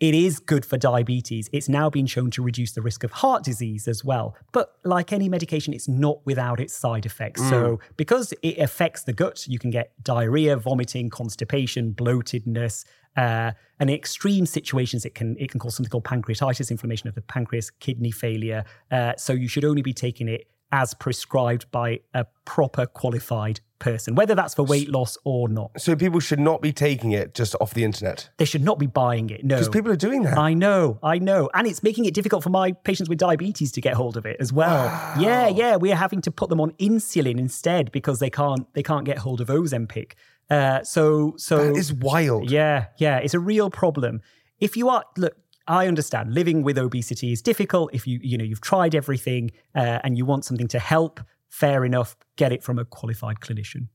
it 0.00 0.14
is 0.14 0.38
good 0.38 0.64
for 0.64 0.78
diabetes. 0.78 1.50
It's 1.52 1.68
now 1.68 1.90
been 1.90 2.06
shown 2.06 2.30
to 2.32 2.42
reduce 2.42 2.72
the 2.72 2.80
risk 2.80 3.04
of 3.04 3.12
heart 3.12 3.44
disease 3.44 3.86
as 3.86 4.02
well. 4.02 4.34
But 4.52 4.72
like 4.82 5.12
any 5.12 5.28
medication, 5.28 5.74
it's 5.74 5.88
not 5.88 6.24
without 6.24 6.58
its 6.58 6.74
side 6.74 7.04
effects. 7.04 7.46
So, 7.48 7.80
because 7.98 8.32
it 8.42 8.58
affects 8.58 9.04
the 9.04 9.12
gut, 9.12 9.46
you 9.46 9.58
can 9.58 9.70
get 9.70 9.92
diarrhea, 10.02 10.56
vomiting, 10.56 11.10
constipation, 11.10 11.92
bloatedness. 11.92 12.86
Uh, 13.14 13.52
and 13.78 13.90
in 13.90 13.96
extreme 13.96 14.46
situations, 14.46 15.04
it 15.04 15.14
can 15.14 15.36
it 15.38 15.50
can 15.50 15.60
cause 15.60 15.76
something 15.76 15.90
called 15.90 16.04
pancreatitis, 16.04 16.70
inflammation 16.70 17.08
of 17.08 17.14
the 17.14 17.22
pancreas, 17.22 17.70
kidney 17.70 18.10
failure. 18.10 18.64
Uh, 18.90 19.12
so 19.16 19.34
you 19.34 19.48
should 19.48 19.66
only 19.66 19.82
be 19.82 19.92
taking 19.92 20.28
it 20.28 20.46
as 20.72 20.94
prescribed 20.94 21.70
by 21.70 22.00
a 22.14 22.24
proper 22.44 22.86
qualified 22.86 23.60
person, 23.80 24.14
whether 24.14 24.34
that's 24.34 24.54
for 24.54 24.62
weight 24.62 24.88
loss 24.88 25.18
or 25.24 25.48
not. 25.48 25.70
so 25.80 25.96
people 25.96 26.20
should 26.20 26.38
not 26.38 26.62
be 26.62 26.72
taking 26.72 27.10
it 27.12 27.34
just 27.34 27.56
off 27.60 27.74
the 27.74 27.82
internet 27.82 28.30
They 28.36 28.44
should 28.44 28.62
not 28.62 28.78
be 28.78 28.86
buying 28.86 29.30
it. 29.30 29.44
No, 29.44 29.56
because 29.56 29.68
people 29.68 29.90
are 29.90 29.96
doing 29.96 30.22
that. 30.22 30.38
I 30.38 30.54
know, 30.54 30.98
I 31.02 31.18
know. 31.18 31.50
And 31.54 31.66
it's 31.66 31.82
making 31.82 32.04
it 32.04 32.14
difficult 32.14 32.42
for 32.42 32.50
my 32.50 32.72
patients 32.72 33.08
with 33.08 33.18
diabetes 33.18 33.72
to 33.72 33.80
get 33.80 33.94
hold 33.94 34.16
of 34.16 34.24
it 34.26 34.36
as 34.38 34.52
well. 34.52 34.84
Yeah, 35.18 35.48
yeah. 35.48 35.76
We're 35.76 35.96
having 35.96 36.20
to 36.22 36.30
put 36.30 36.48
them 36.50 36.60
on 36.60 36.70
insulin 36.72 37.38
instead 37.38 37.90
because 37.90 38.20
they 38.20 38.30
can't 38.30 38.72
they 38.74 38.82
can't 38.82 39.04
get 39.04 39.18
hold 39.18 39.40
of 39.40 39.48
Ozempic. 39.48 40.12
Uh, 40.48 40.82
so 40.82 41.34
so 41.36 41.56
that 41.72 41.76
is 41.76 41.92
wild. 41.92 42.50
yeah, 42.50 42.86
yeah, 42.98 43.16
it's 43.18 43.34
a 43.34 43.38
real 43.40 43.70
problem. 43.70 44.20
If 44.58 44.76
you 44.76 44.88
are 44.88 45.04
look, 45.16 45.34
I 45.66 45.86
understand 45.86 46.34
living 46.34 46.62
with 46.62 46.76
obesity 46.78 47.32
is 47.32 47.40
difficult. 47.42 47.90
If 47.94 48.06
you 48.06 48.18
you 48.22 48.36
know 48.36 48.44
you've 48.44 48.60
tried 48.60 48.94
everything 48.94 49.52
uh, 49.74 50.00
and 50.04 50.18
you 50.18 50.24
want 50.26 50.44
something 50.44 50.68
to 50.68 50.78
help, 50.78 51.20
fair 51.50 51.84
enough. 51.84 52.16
Get 52.36 52.52
it 52.52 52.62
from 52.62 52.78
a 52.78 52.84
qualified 52.86 53.40
clinician. 53.40 53.88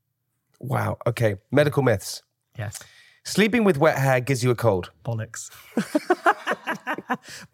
Wow. 0.59 0.97
Okay. 1.07 1.35
Medical 1.51 1.81
myths. 1.81 2.21
Yes. 2.57 2.79
Sleeping 3.23 3.63
with 3.63 3.79
wet 3.79 3.97
hair 3.97 4.19
gives 4.19 4.43
you 4.43 4.51
a 4.51 4.55
cold. 4.55 4.91
Bollocks. 5.03 5.49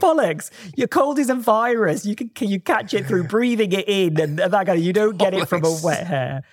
Bollocks. 0.01 0.51
Your 0.75 0.89
cold 0.89 1.17
is 1.17 1.29
a 1.29 1.35
virus. 1.35 2.05
You 2.05 2.13
can, 2.13 2.27
can 2.29 2.49
you 2.49 2.59
catch 2.59 2.93
it 2.93 3.05
through 3.05 3.23
breathing 3.23 3.71
it 3.71 3.87
in 3.87 4.19
and 4.19 4.37
that 4.37 4.51
kind 4.51 4.69
of 4.69 4.79
you 4.79 4.91
don't 4.91 5.17
get 5.17 5.33
it 5.33 5.47
from 5.47 5.63
a 5.63 5.77
wet 5.81 6.05
hair. 6.05 6.43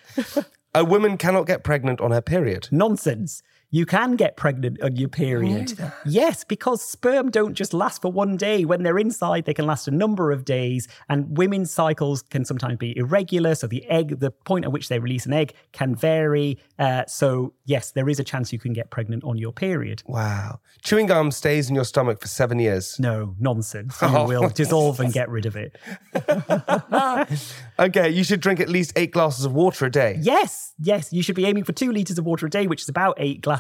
A 0.75 0.85
woman 0.85 1.17
cannot 1.17 1.47
get 1.47 1.65
pregnant 1.65 2.01
on 2.01 2.13
her 2.13 2.21
period. 2.21 2.69
Nonsense. 2.71 3.43
You 3.71 3.85
can 3.85 4.17
get 4.17 4.37
pregnant 4.37 4.81
on 4.83 4.97
your 4.97 5.09
period. 5.09 5.79
Yes, 6.07 6.43
because 6.43 6.81
sperm 6.83 7.31
don't 7.31 7.55
just 7.55 7.75
last 7.75 8.01
for 8.01 8.11
one 8.11 8.37
day. 8.37 8.65
When 8.65 8.83
they're 8.83 8.99
inside, 8.99 9.45
they 9.45 9.53
can 9.53 9.67
last 9.67 9.87
a 9.89 9.91
number 9.91 10.33
of 10.33 10.45
days, 10.45 10.89
and 11.09 11.37
women's 11.37 11.71
cycles 11.71 12.23
can 12.23 12.45
sometimes 12.45 12.79
be 12.79 12.97
irregular. 12.97 13.55
So 13.55 13.67
the 13.67 13.85
egg, 13.87 14.21
the 14.21 14.31
point 14.31 14.65
at 14.65 14.73
which 14.73 14.89
they 14.89 14.99
release 14.99 15.27
an 15.27 15.35
egg, 15.35 15.53
can 15.73 15.95
vary. 15.95 16.59
Uh, 16.79 17.05
so 17.07 17.53
yes, 17.67 17.93
there 17.93 18.09
is 18.09 18.19
a 18.19 18.25
chance 18.25 18.53
you 18.53 18.59
can 18.59 18.73
get 18.73 18.91
pregnant 18.91 19.23
on 19.25 19.37
your 19.37 19.53
period. 19.53 20.03
Wow. 20.07 20.61
Chewing 20.83 21.07
gum 21.07 21.31
stays 21.31 21.69
in 21.69 21.75
your 21.75 21.85
stomach 21.85 22.21
for 22.21 22.29
seven 22.29 22.59
years. 22.59 22.99
No 22.99 23.35
nonsense. 23.39 23.99
You 24.09 24.25
will 24.25 24.49
dissolve 24.49 25.01
and 25.01 25.13
get 25.13 25.29
rid 25.29 25.47
of 25.47 25.55
it. 25.57 25.77
Okay, 27.79 28.11
you 28.11 28.25
should 28.25 28.41
drink 28.41 28.59
at 28.59 28.69
least 28.69 28.93
eight 28.97 29.13
glasses 29.13 29.45
of 29.45 29.53
water 29.53 29.87
a 29.87 29.91
day. 29.91 30.19
Yes, 30.21 30.75
yes, 30.81 31.13
you 31.13 31.23
should 31.23 31.37
be 31.37 31.47
aiming 31.47 31.63
for 31.63 31.73
two 31.73 31.93
liters 31.93 32.19
of 32.19 32.27
water 32.27 32.47
a 32.47 32.51
day, 32.51 32.67
which 32.67 32.83
is 32.83 32.89
about 32.89 33.15
eight 33.19 33.41
glasses 33.41 33.58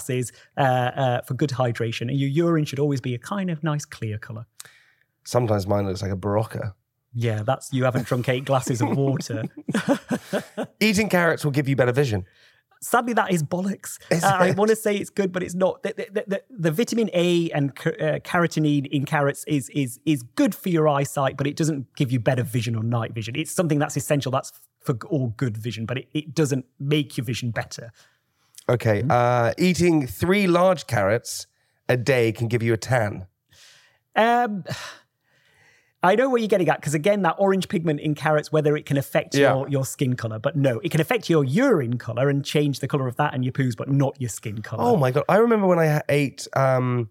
uh, 0.57 0.61
uh, 0.61 1.21
for 1.23 1.35
good 1.35 1.51
hydration. 1.51 2.03
And 2.03 2.19
your 2.19 2.29
urine 2.29 2.65
should 2.65 2.79
always 2.79 3.01
be 3.01 3.15
a 3.15 3.19
kind 3.19 3.51
of 3.51 3.63
nice 3.63 3.85
clear 3.85 4.19
color. 4.19 4.47
Sometimes 5.25 5.67
mine 5.67 5.87
looks 5.87 6.03
like 6.03 6.13
a 6.13 6.17
Berocca. 6.17 6.73
Yeah, 7.15 7.43
that's 7.43 7.73
you 7.73 7.85
haven't 7.85 8.07
drunk 8.07 8.29
eight 8.29 8.45
glasses 8.45 8.81
of 8.81 8.97
water. 8.97 9.45
Eating 10.81 11.09
carrots 11.09 11.45
will 11.45 11.53
give 11.53 11.69
you 11.69 11.77
better 11.77 11.93
vision. 11.93 12.27
Sadly, 12.81 13.13
that 13.15 13.33
is 13.33 13.43
bollocks. 13.43 13.99
Is 14.11 14.23
Uh, 14.23 14.37
I 14.39 14.51
want 14.53 14.69
to 14.71 14.77
say 14.77 14.97
it's 14.97 15.11
good, 15.11 15.33
but 15.33 15.43
it's 15.43 15.55
not. 15.55 15.83
The, 15.83 15.95
the, 16.13 16.25
the, 16.29 16.43
the 16.49 16.71
vitamin 16.71 17.11
A 17.13 17.51
and 17.51 17.75
ca- 17.75 17.91
uh, 17.91 18.19
carotene 18.21 18.87
in 18.87 19.05
carrots 19.05 19.45
is 19.49 19.69
is 19.71 19.99
is 20.07 20.23
good 20.23 20.55
for 20.55 20.69
your 20.69 20.87
eyesight, 20.87 21.37
but 21.37 21.47
it 21.49 21.57
doesn't 21.57 21.93
give 21.97 22.13
you 22.13 22.21
better 22.21 22.45
vision 22.45 22.77
or 22.77 22.85
night 22.85 23.13
vision. 23.13 23.35
It's 23.35 23.51
something 23.51 23.81
that's 23.81 23.97
essential. 23.97 24.31
That's 24.31 24.53
for 24.81 24.97
all 25.11 25.35
good 25.37 25.57
vision, 25.57 25.87
but 25.87 25.99
it, 25.99 26.09
it 26.15 26.35
doesn't 26.35 26.67
make 26.79 27.17
your 27.17 27.25
vision 27.25 27.51
better. 27.51 27.91
Okay, 28.69 29.03
uh, 29.09 29.53
eating 29.57 30.07
three 30.07 30.47
large 30.47 30.87
carrots 30.87 31.47
a 31.89 31.97
day 31.97 32.33
can 32.33 32.49
give 32.49 32.63
you 32.63 32.73
a 32.75 32.77
tan. 32.77 33.27
Um, 34.15 34.65
I 36.03 36.15
know 36.15 36.29
where 36.29 36.39
you're 36.39 36.49
getting 36.49 36.69
at 36.69 36.79
because 36.81 36.95
again, 36.95 37.23
that 37.23 37.37
orange 37.39 37.69
pigment 37.69 38.01
in 38.01 38.15
carrots, 38.15 38.53
whether 38.53 38.77
it 38.77 38.85
can 38.87 38.97
affect 38.99 39.35
Yeah. 39.35 39.55
your, 39.55 39.69
your 39.69 39.85
skin 39.87 40.15
color, 40.17 40.39
but 40.39 40.55
no, 40.55 40.79
it 40.81 40.91
can 40.91 41.01
affect 41.01 41.29
your 41.31 41.45
urine 41.45 41.99
color 41.99 42.29
and 42.29 42.45
change 42.45 42.81
the 42.81 42.87
color 42.89 43.09
of 43.09 43.17
that 43.17 43.35
and 43.35 43.45
your 43.45 43.53
poos, 43.53 43.77
but 43.77 43.89
not 43.91 44.21
your 44.21 44.29
skin 44.29 44.61
color. 44.63 44.85
Oh 44.85 44.97
my 44.97 45.11
god! 45.11 45.25
I 45.29 45.37
remember 45.39 45.67
when 45.67 45.79
I 45.79 45.87
ha- 45.87 46.03
ate, 46.09 46.47
um, 46.55 47.09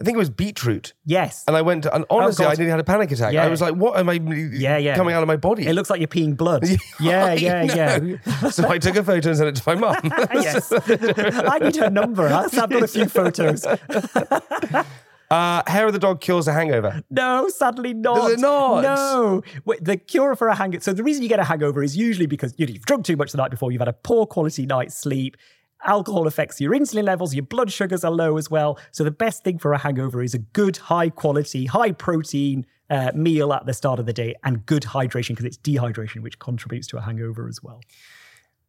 I 0.00 0.02
think 0.02 0.14
it 0.14 0.18
was 0.18 0.30
beetroot, 0.30 0.94
yes. 1.04 1.44
and 1.46 1.54
I 1.54 1.60
went. 1.60 1.84
And 1.84 2.06
honestly, 2.08 2.46
God. 2.46 2.52
I 2.52 2.54
nearly 2.54 2.70
had 2.70 2.80
a 2.80 2.84
panic 2.84 3.12
attack. 3.12 3.34
Yeah. 3.34 3.44
I 3.44 3.48
was 3.48 3.60
like, 3.60 3.74
"What 3.74 3.98
am 3.98 4.08
I? 4.08 4.14
Yeah, 4.14 4.78
yeah. 4.78 4.96
coming 4.96 5.14
out 5.14 5.22
of 5.22 5.26
my 5.26 5.36
body?" 5.36 5.66
It 5.66 5.74
looks 5.74 5.90
like 5.90 6.00
you're 6.00 6.08
peeing 6.08 6.36
blood. 6.36 6.66
Yeah, 7.00 7.32
yeah, 7.32 7.62
yeah. 7.62 8.48
so 8.50 8.68
I 8.68 8.78
took 8.78 8.96
a 8.96 9.02
photo 9.02 9.30
and 9.30 9.38
sent 9.38 9.48
it 9.48 9.56
to 9.56 9.62
my 9.66 9.74
mum. 9.74 9.96
yes. 10.34 10.72
I 10.72 11.58
need 11.58 11.76
her 11.76 11.90
number. 11.90 12.26
I've 12.26 12.52
got 12.52 12.72
a 12.72 12.86
few 12.86 13.06
photos. 13.06 13.64
uh, 13.64 15.62
hair 15.66 15.86
of 15.86 15.92
the 15.92 15.98
dog 15.98 16.20
cures 16.20 16.46
a 16.46 16.52
hangover. 16.52 17.02
No, 17.10 17.48
sadly 17.48 17.94
not. 17.94 18.16
Does 18.16 18.32
it 18.32 18.40
not? 18.40 18.82
No. 18.82 19.42
Wait, 19.64 19.82
The 19.82 19.96
cure 19.96 20.36
for 20.36 20.48
a 20.48 20.54
hangover. 20.54 20.82
So 20.82 20.92
the 20.92 21.02
reason 21.02 21.22
you 21.22 21.28
get 21.28 21.40
a 21.40 21.44
hangover 21.44 21.82
is 21.82 21.96
usually 21.96 22.26
because 22.26 22.54
you 22.58 22.66
know, 22.66 22.72
you've 22.72 22.86
drunk 22.86 23.04
too 23.04 23.16
much 23.16 23.32
the 23.32 23.38
night 23.38 23.50
before, 23.50 23.72
you've 23.72 23.80
had 23.80 23.88
a 23.88 23.94
poor 23.94 24.26
quality 24.26 24.66
night's 24.66 24.96
sleep. 24.96 25.36
Alcohol 25.84 26.26
affects 26.26 26.60
your 26.60 26.72
insulin 26.72 27.04
levels, 27.04 27.34
your 27.34 27.44
blood 27.44 27.72
sugars 27.72 28.04
are 28.04 28.10
low 28.10 28.36
as 28.36 28.50
well. 28.50 28.78
So 28.90 29.04
the 29.04 29.10
best 29.10 29.42
thing 29.44 29.58
for 29.58 29.72
a 29.72 29.78
hangover 29.78 30.22
is 30.22 30.34
a 30.34 30.38
good, 30.38 30.76
high 30.76 31.08
quality, 31.10 31.66
high 31.66 31.92
protein 31.92 32.66
uh, 32.90 33.12
meal 33.14 33.52
at 33.52 33.66
the 33.66 33.72
start 33.72 33.98
of 33.98 34.06
the 34.06 34.12
day 34.12 34.34
and 34.44 34.66
good 34.66 34.82
hydration 34.82 35.30
because 35.30 35.44
it's 35.44 35.58
dehydration 35.58 36.22
which 36.22 36.38
contributes 36.38 36.86
to 36.88 36.98
a 36.98 37.00
hangover 37.00 37.48
as 37.48 37.62
well. 37.62 37.80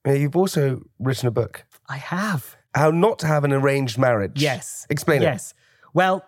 Yeah, 0.05 0.13
You've 0.13 0.35
also 0.35 0.83
written 0.99 1.27
a 1.27 1.31
book, 1.31 1.65
I 1.89 1.97
have. 1.97 2.55
"How 2.73 2.91
Not 2.91 3.19
to 3.19 3.27
Have 3.27 3.43
an 3.43 3.51
Arranged 3.51 3.97
Marriage." 3.97 4.41
Yes. 4.41 4.87
explain 4.89 5.21
it. 5.21 5.25
Yes. 5.25 5.53
Well, 5.93 6.23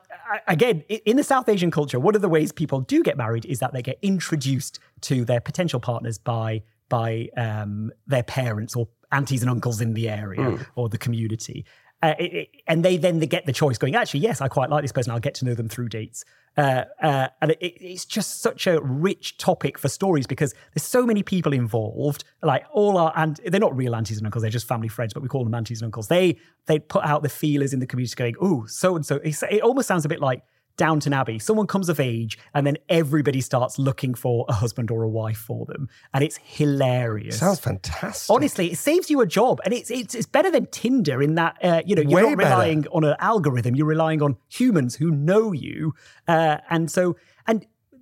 again, 0.47 0.81
in 0.81 1.15
the 1.15 1.23
South 1.23 1.47
Asian 1.47 1.71
culture, 1.71 1.99
one 1.99 2.15
of 2.15 2.21
the 2.21 2.27
ways 2.27 2.51
people 2.51 2.81
do 2.81 3.01
get 3.01 3.15
married 3.15 3.45
is 3.45 3.59
that 3.59 3.71
they 3.71 3.81
get 3.81 3.97
introduced 4.01 4.79
to 5.01 5.23
their 5.23 5.39
potential 5.39 5.79
partners 5.79 6.17
by 6.17 6.63
by 6.89 7.29
um, 7.37 7.91
their 8.07 8.23
parents 8.23 8.75
or 8.75 8.87
aunties 9.11 9.41
and 9.41 9.49
uncles 9.51 9.81
in 9.81 9.93
the 9.93 10.09
area 10.09 10.39
or 10.75 10.89
the 10.89 10.97
community. 10.97 11.65
Uh, 12.01 12.15
it- 12.19 12.33
it- 12.33 12.49
and 12.67 12.83
they 12.83 12.97
then 12.97 13.19
they 13.19 13.27
get 13.27 13.45
the 13.45 13.53
choice 13.53 13.77
going, 13.77 13.95
actually, 13.95 14.19
yes, 14.19 14.41
I 14.41 14.49
quite 14.49 14.69
like 14.69 14.83
this 14.83 14.91
person. 14.91 15.11
I'll 15.13 15.19
get 15.19 15.35
to 15.35 15.45
know 15.45 15.53
them 15.53 15.69
through 15.69 15.87
dates. 15.89 16.25
Uh, 16.57 16.83
uh, 17.01 17.27
and 17.41 17.51
it, 17.51 17.57
it's 17.61 18.05
just 18.05 18.41
such 18.41 18.67
a 18.67 18.79
rich 18.81 19.37
topic 19.37 19.79
for 19.79 19.87
stories 19.87 20.27
because 20.27 20.53
there's 20.73 20.83
so 20.83 21.05
many 21.05 21.23
people 21.23 21.53
involved. 21.53 22.25
Like 22.41 22.65
all 22.73 22.97
our 22.97 23.13
and 23.15 23.39
they're 23.45 23.59
not 23.59 23.75
real 23.75 23.95
aunties 23.95 24.17
and 24.17 24.27
uncles; 24.27 24.41
they're 24.41 24.51
just 24.51 24.67
family 24.67 24.89
friends, 24.89 25.13
but 25.13 25.23
we 25.23 25.29
call 25.29 25.45
them 25.45 25.53
aunties 25.55 25.81
and 25.81 25.85
uncles. 25.87 26.09
They 26.09 26.37
they 26.65 26.77
put 26.79 27.05
out 27.05 27.23
the 27.23 27.29
feelers 27.29 27.73
in 27.73 27.79
the 27.79 27.87
community, 27.87 28.13
going, 28.15 28.35
"Oh, 28.41 28.65
so 28.67 28.95
and 28.97 29.05
so." 29.05 29.15
It 29.23 29.61
almost 29.61 29.87
sounds 29.87 30.03
a 30.05 30.09
bit 30.09 30.19
like 30.19 30.43
Downton 30.77 31.13
Abbey. 31.13 31.39
Someone 31.39 31.67
comes 31.67 31.89
of 31.89 31.99
age, 31.99 32.37
and 32.53 32.65
then 32.65 32.77
everybody 32.89 33.41
starts 33.41 33.77
looking 33.77 34.13
for 34.13 34.45
a 34.49 34.53
husband 34.53 34.89
or 34.91 35.03
a 35.03 35.09
wife 35.09 35.37
for 35.37 35.65
them, 35.65 35.89
and 36.13 36.23
it's 36.23 36.37
hilarious. 36.43 37.39
Sounds 37.39 37.59
fantastic. 37.59 38.33
Honestly, 38.33 38.71
it 38.71 38.77
saves 38.77 39.09
you 39.09 39.21
a 39.21 39.27
job, 39.27 39.59
and 39.65 39.73
it's 39.73 39.91
it's, 39.91 40.15
it's 40.15 40.25
better 40.25 40.49
than 40.49 40.65
Tinder 40.67 41.21
in 41.21 41.35
that 41.35 41.57
uh, 41.63 41.81
you 41.85 41.95
know 41.95 42.01
you're 42.01 42.23
Way 42.23 42.29
not 42.29 42.37
better. 42.37 42.49
relying 42.49 42.87
on 42.87 43.03
an 43.03 43.15
algorithm; 43.19 43.75
you're 43.75 43.85
relying 43.87 44.21
on 44.21 44.37
humans 44.49 44.95
who 44.95 45.11
know 45.11 45.51
you, 45.51 45.93
uh, 46.27 46.57
and 46.69 46.89
so 46.89 47.15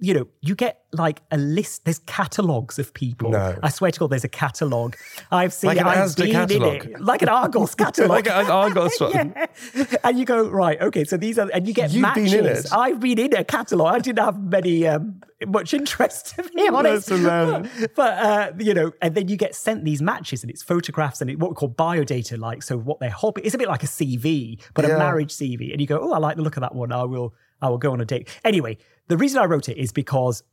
you 0.03 0.13
know 0.15 0.27
you 0.41 0.55
get 0.55 0.81
like 0.91 1.21
a 1.31 1.37
list. 1.37 1.85
There's 1.85 1.99
catalogs 1.99 2.77
of 2.79 2.93
people. 2.93 3.29
No. 3.29 3.55
I 3.63 3.69
swear 3.69 3.91
to 3.91 3.99
God, 3.99 4.09
there's 4.09 4.23
a 4.23 4.27
catalog. 4.29 4.95
I've 5.31 5.53
seen 5.53 5.69
Like 5.69 5.77
it. 5.77 5.81
an 5.81 5.87
I've 5.87 6.15
been 6.15 6.31
catalogue. 6.31 6.85
in 6.85 6.91
it, 6.95 7.01
like 7.01 7.21
an 7.21 7.29
Argos 7.29 7.75
catalog. 7.83 8.09
like 8.09 8.27
an 8.27 8.47
Argos 8.51 8.99
one. 8.99 9.33
yeah. 9.73 9.85
And 10.03 10.19
you 10.19 10.25
go, 10.25 10.49
right, 10.49 10.81
okay, 10.81 11.03
so 11.05 11.15
these 11.17 11.37
are, 11.39 11.49
and 11.53 11.67
you 11.67 11.73
get 11.73 11.91
You've 11.91 12.13
been 12.13 12.23
matches. 12.23 12.33
in 12.33 12.45
it. 12.45 12.65
I've 12.73 12.99
been 12.99 13.19
in 13.19 13.35
a 13.35 13.43
catalogue. 13.43 13.93
I 13.95 13.99
didn't 13.99 14.25
have 14.25 14.41
many, 14.41 14.87
um, 14.87 15.21
much 15.47 15.73
interest, 15.73 16.35
to 16.35 16.43
be 16.43 16.67
honest. 16.67 17.07
That's 17.07 17.21
hilarious. 17.21 17.87
but, 17.95 18.17
uh, 18.23 18.51
you 18.59 18.73
know, 18.73 18.91
and 19.01 19.15
then 19.15 19.27
you 19.27 19.35
get 19.37 19.55
sent 19.55 19.83
these 19.85 20.01
matches 20.01 20.43
and 20.43 20.49
it's 20.51 20.63
photographs 20.63 21.21
and 21.21 21.29
it, 21.29 21.39
what 21.39 21.51
we 21.51 21.55
call 21.55 21.69
biodata, 21.69 22.37
like, 22.39 22.63
so 22.63 22.77
what 22.77 22.99
their 22.99 23.09
hobby, 23.09 23.41
it's 23.43 23.55
a 23.55 23.57
bit 23.57 23.67
like 23.67 23.83
a 23.83 23.87
CV, 23.87 24.61
but 24.73 24.85
Yeah. 24.85 24.95
a 24.95 24.97
marriage 24.97 25.31
CV. 25.33 25.71
And 25.71 25.79
you 25.81 25.87
go, 25.87 25.99
oh, 26.01 26.13
I 26.13 26.17
like 26.19 26.35
the 26.37 26.41
look 26.43 26.57
of 26.57 26.61
that 26.61 26.75
one. 26.75 26.91
I 26.91 27.03
will, 27.03 27.33
I 27.61 27.69
will 27.69 27.77
go 27.77 27.91
on 27.93 28.01
a 28.01 28.05
date. 28.05 28.29
Anyway, 28.43 28.77
the 29.07 29.17
reason 29.17 29.39
I 29.41 29.45
wrote 29.45 29.69
it 29.69 29.77
is 29.77 29.91
because 29.91 30.43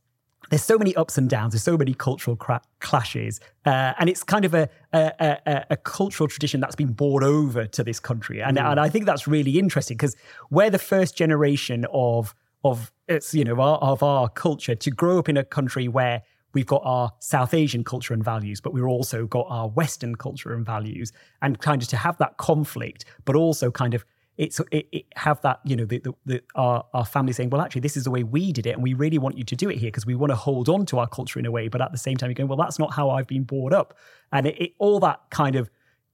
there's 0.49 0.63
so 0.63 0.77
many 0.77 0.95
ups 0.95 1.17
and 1.17 1.29
downs. 1.29 1.53
There's 1.53 1.63
so 1.63 1.77
many 1.77 1.93
cultural 1.93 2.35
cra- 2.37 2.61
clashes, 2.79 3.39
uh, 3.65 3.93
and 3.99 4.09
it's 4.09 4.23
kind 4.23 4.45
of 4.45 4.53
a, 4.53 4.69
a, 4.93 5.37
a, 5.45 5.65
a 5.71 5.77
cultural 5.77 6.29
tradition 6.29 6.61
that's 6.61 6.75
been 6.77 6.93
brought 6.93 7.23
over 7.23 7.67
to 7.67 7.83
this 7.83 7.99
country, 7.99 8.41
and 8.41 8.57
and 8.57 8.79
I 8.79 8.87
think 8.87 9.05
that's 9.05 9.27
really 9.27 9.59
interesting 9.59 9.97
because 9.97 10.15
we're 10.49 10.69
the 10.69 10.79
first 10.79 11.15
generation 11.17 11.85
of 11.91 12.33
of 12.63 12.91
it's 13.09 13.33
you 13.33 13.43
know 13.43 13.59
our, 13.59 13.77
of 13.79 14.03
our 14.03 14.29
culture 14.29 14.75
to 14.75 14.91
grow 14.91 15.19
up 15.19 15.27
in 15.27 15.37
a 15.37 15.43
country 15.43 15.87
where 15.87 16.21
we've 16.53 16.65
got 16.65 16.81
our 16.85 17.11
South 17.19 17.53
Asian 17.53 17.83
culture 17.83 18.13
and 18.13 18.23
values, 18.23 18.59
but 18.61 18.73
we've 18.73 18.85
also 18.85 19.27
got 19.27 19.45
our 19.49 19.67
Western 19.67 20.15
culture 20.15 20.53
and 20.53 20.65
values, 20.65 21.11
and 21.41 21.59
kind 21.59 21.81
of 21.81 21.87
to 21.89 21.97
have 21.97 22.17
that 22.17 22.37
conflict, 22.37 23.05
but 23.25 23.35
also 23.35 23.71
kind 23.71 23.93
of 23.93 24.05
it's 24.39 24.61
it, 24.71 24.87
it 24.93 25.05
have 25.17 25.41
that 25.41 25.59
you 25.65 25.75
know 25.75 25.83
the, 25.83 25.99
the, 25.99 26.13
the 26.25 26.41
our 26.55 26.85
our 26.93 27.05
family 27.05 27.33
saying 27.33 27.49
well 27.49 27.61
actually 27.61 27.81
this 27.81 27.97
is 27.97 28.05
the 28.05 28.11
way 28.11 28.23
we 28.23 28.53
did 28.53 28.65
it 28.65 28.71
and 28.71 28.81
we 28.81 28.93
really 28.93 29.17
want 29.17 29.37
you 29.37 29.43
to 29.43 29.55
do 29.55 29.69
it 29.69 29.77
here 29.77 29.89
because 29.89 30.05
we 30.05 30.15
want 30.15 30.31
to 30.31 30.35
hold 30.35 30.69
on 30.69 30.85
to 30.85 30.97
our 30.97 31.07
culture 31.07 31.39
in 31.39 31.45
a 31.45 31.51
way 31.51 31.67
but 31.67 31.81
at 31.81 31.91
the 31.91 31.97
same 31.97 32.15
time 32.15 32.29
you're 32.29 32.35
going 32.35 32.47
well 32.47 32.57
that's 32.57 32.79
not 32.79 32.93
how 32.93 33.09
I've 33.09 33.27
been 33.27 33.43
brought 33.43 33.73
up. 33.73 33.97
And 34.31 34.47
it, 34.47 34.61
it 34.61 34.71
all 34.79 35.01
that 35.01 35.19
kind 35.29 35.57
of 35.57 35.69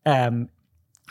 um 0.07 0.49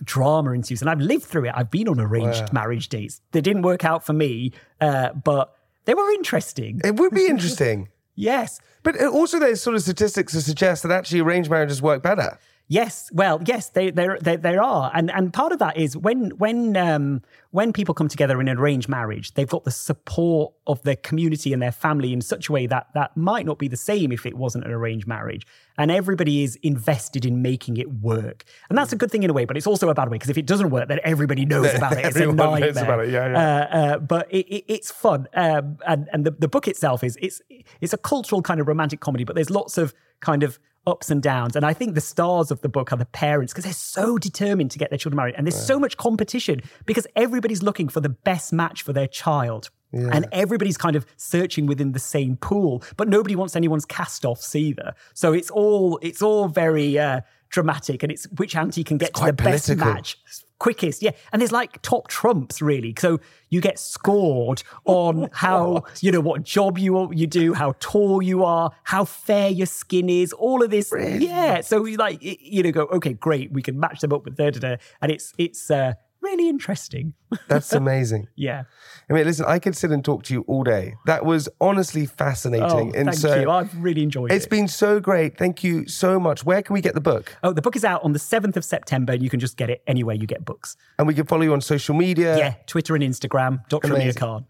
drama 0.02 0.50
ensues 0.50 0.80
and 0.80 0.90
I've 0.90 1.00
lived 1.00 1.22
through 1.22 1.44
it. 1.44 1.52
I've 1.54 1.70
been 1.70 1.86
on 1.86 2.00
arranged 2.00 2.52
marriage 2.52 2.88
dates. 2.88 3.20
They 3.30 3.40
didn't 3.40 3.62
work 3.62 3.84
out 3.84 4.04
for 4.04 4.12
me 4.12 4.52
uh 4.80 5.12
but 5.12 5.54
they 5.84 5.94
were 5.94 6.10
interesting 6.12 6.80
It 6.84 6.96
would 6.96 7.12
be 7.12 7.26
interesting. 7.34 7.88
yes 8.14 8.60
But 8.82 9.00
also, 9.02 9.38
there's 9.38 9.60
sort 9.62 9.76
of 9.76 9.82
statistics 9.82 10.32
to 10.34 10.40
suggest 10.42 10.82
that 10.82 10.92
actually 10.92 11.20
arranged 11.20 11.50
marriages 11.50 11.80
work 11.80 12.02
better. 12.02 12.38
Yes, 12.66 13.10
well, 13.12 13.42
yes, 13.44 13.68
they 13.68 13.90
there 13.90 14.16
they, 14.18 14.36
there 14.36 14.62
are, 14.62 14.90
and 14.94 15.10
and 15.10 15.34
part 15.34 15.52
of 15.52 15.58
that 15.58 15.76
is 15.76 15.98
when 15.98 16.30
when 16.38 16.78
um, 16.78 17.20
when 17.50 17.74
people 17.74 17.94
come 17.94 18.08
together 18.08 18.40
in 18.40 18.48
an 18.48 18.56
arranged 18.56 18.88
marriage, 18.88 19.34
they've 19.34 19.48
got 19.48 19.64
the 19.64 19.70
support 19.70 20.54
of 20.66 20.82
their 20.82 20.96
community 20.96 21.52
and 21.52 21.60
their 21.60 21.72
family 21.72 22.14
in 22.14 22.22
such 22.22 22.48
a 22.48 22.52
way 22.52 22.66
that 22.66 22.86
that 22.94 23.14
might 23.18 23.44
not 23.44 23.58
be 23.58 23.68
the 23.68 23.76
same 23.76 24.10
if 24.10 24.24
it 24.24 24.34
wasn't 24.34 24.64
an 24.64 24.70
arranged 24.70 25.06
marriage, 25.06 25.46
and 25.76 25.90
everybody 25.90 26.42
is 26.42 26.56
invested 26.62 27.26
in 27.26 27.42
making 27.42 27.76
it 27.76 28.00
work, 28.00 28.44
and 28.70 28.78
that's 28.78 28.94
a 28.94 28.96
good 28.96 29.10
thing 29.10 29.24
in 29.24 29.28
a 29.28 29.34
way, 29.34 29.44
but 29.44 29.58
it's 29.58 29.66
also 29.66 29.90
a 29.90 29.94
bad 29.94 30.08
way 30.08 30.14
because 30.14 30.30
if 30.30 30.38
it 30.38 30.46
doesn't 30.46 30.70
work, 30.70 30.88
then 30.88 31.00
everybody 31.04 31.44
knows 31.52 31.72
about 31.74 31.92
it. 31.92 31.98
It's 31.98 32.16
a 32.16 32.20
Everyone 32.20 32.36
knows 32.36 32.60
nightmare. 32.60 32.84
about 32.84 33.00
it, 33.04 33.10
yeah, 33.10 33.28
yeah. 33.28 33.38
Uh, 33.38 33.76
uh, 33.76 33.98
but 33.98 34.26
it, 34.32 34.46
it, 34.46 34.64
it's 34.68 34.90
fun, 34.90 35.28
um, 35.34 35.76
and 35.86 36.08
and 36.14 36.24
the, 36.24 36.30
the 36.30 36.48
book 36.48 36.66
itself 36.66 37.04
is 37.04 37.18
it's 37.20 37.42
it's 37.82 37.92
a 37.92 37.98
cultural 37.98 38.40
kind 38.40 38.58
of 38.58 38.68
romantic 38.68 39.00
comedy, 39.00 39.24
but 39.24 39.34
there's 39.34 39.50
lots 39.50 39.76
of 39.76 39.92
kind 40.20 40.42
of 40.42 40.58
ups 40.86 41.10
and 41.10 41.22
downs. 41.22 41.56
And 41.56 41.64
I 41.64 41.72
think 41.72 41.94
the 41.94 42.00
stars 42.00 42.50
of 42.50 42.60
the 42.60 42.68
book 42.68 42.92
are 42.92 42.96
the 42.96 43.06
parents 43.06 43.52
because 43.52 43.64
they're 43.64 43.72
so 43.72 44.18
determined 44.18 44.70
to 44.72 44.78
get 44.78 44.90
their 44.90 44.98
children 44.98 45.16
married, 45.16 45.34
and 45.36 45.46
there's 45.46 45.66
so 45.66 45.78
much 45.78 45.96
competition 45.96 46.60
because 46.86 47.06
everybody's 47.16 47.62
looking 47.62 47.88
for 47.88 48.00
the 48.00 48.08
best 48.08 48.52
match 48.52 48.82
for 48.82 48.92
their 48.92 49.08
child. 49.08 49.70
And 50.12 50.26
everybody's 50.32 50.76
kind 50.76 50.96
of 50.96 51.06
searching 51.16 51.66
within 51.66 51.92
the 51.92 52.00
same 52.00 52.36
pool, 52.36 52.82
but 52.96 53.08
nobody 53.08 53.36
wants 53.36 53.54
anyone's 53.54 53.84
cast-offs 53.84 54.56
either. 54.56 54.92
So 55.12 55.32
it's 55.32 55.50
all 55.50 56.00
it's 56.02 56.20
all 56.20 56.48
very 56.48 56.98
uh, 56.98 57.20
dramatic, 57.48 58.02
and 58.02 58.10
it's 58.10 58.24
which 58.36 58.56
auntie 58.56 58.82
can 58.82 58.98
get 58.98 59.14
to 59.14 59.20
the 59.20 59.20
quite 59.20 59.36
best 59.36 59.66
political. 59.66 59.94
match 59.94 60.18
quickest. 60.64 61.02
Yeah. 61.02 61.10
And 61.30 61.42
there's 61.42 61.52
like 61.52 61.82
top 61.82 62.08
trumps, 62.08 62.62
really. 62.62 62.94
So 62.98 63.20
you 63.50 63.60
get 63.60 63.78
scored 63.78 64.62
on 64.86 65.28
how, 65.32 65.84
you 66.00 66.10
know, 66.10 66.20
what 66.20 66.42
job 66.42 66.78
you 66.78 67.12
you 67.12 67.26
do, 67.26 67.52
how 67.52 67.74
tall 67.80 68.22
you 68.22 68.44
are, 68.44 68.70
how 68.84 69.04
fair 69.04 69.50
your 69.50 69.66
skin 69.66 70.08
is, 70.08 70.32
all 70.32 70.62
of 70.62 70.70
this. 70.70 70.90
Yeah. 70.98 71.60
So 71.60 71.84
you 71.84 71.98
like, 71.98 72.18
you 72.22 72.62
know, 72.62 72.72
go, 72.72 72.84
okay, 72.84 73.12
great. 73.12 73.52
We 73.52 73.60
can 73.60 73.78
match 73.78 74.00
them 74.00 74.14
up 74.14 74.24
with 74.24 74.36
da 74.36 74.48
da 74.52 74.60
da. 74.60 74.76
And 75.02 75.12
it's, 75.12 75.34
it's, 75.36 75.70
uh, 75.70 75.92
really 76.24 76.48
interesting. 76.48 77.14
That's 77.48 77.72
amazing. 77.72 78.28
yeah. 78.36 78.64
I 79.08 79.12
mean, 79.12 79.24
listen, 79.24 79.44
I 79.46 79.58
could 79.58 79.76
sit 79.76 79.90
and 79.90 80.02
talk 80.04 80.22
to 80.24 80.34
you 80.34 80.44
all 80.48 80.64
day. 80.64 80.94
That 81.04 81.26
was 81.26 81.48
honestly 81.60 82.06
fascinating. 82.06 82.64
Oh, 82.64 82.90
thank 82.92 83.22
you. 83.22 83.50
I've 83.50 83.76
really 83.82 84.02
enjoyed 84.02 84.30
it's 84.30 84.32
it. 84.32 84.36
It's 84.36 84.46
been 84.46 84.66
so 84.66 84.98
great. 84.98 85.36
Thank 85.36 85.62
you 85.62 85.86
so 85.86 86.18
much. 86.18 86.44
Where 86.44 86.62
can 86.62 86.72
we 86.74 86.80
get 86.80 86.94
the 86.94 87.02
book? 87.02 87.36
Oh, 87.42 87.52
the 87.52 87.60
book 87.60 87.76
is 87.76 87.84
out 87.84 88.02
on 88.02 88.12
the 88.12 88.18
7th 88.18 88.56
of 88.56 88.64
September. 88.64 89.12
and 89.12 89.22
You 89.22 89.28
can 89.28 89.40
just 89.40 89.58
get 89.58 89.68
it 89.68 89.82
anywhere 89.86 90.14
you 90.14 90.26
get 90.26 90.44
books. 90.44 90.76
And 90.98 91.06
we 91.06 91.14
can 91.14 91.26
follow 91.26 91.42
you 91.42 91.52
on 91.52 91.60
social 91.60 91.94
media. 91.94 92.38
Yeah, 92.38 92.54
Twitter 92.66 92.94
and 92.94 93.04
Instagram, 93.04 93.68
Dr. 93.68 93.92
Amir. 93.94 94.14
Khan. 94.14 94.46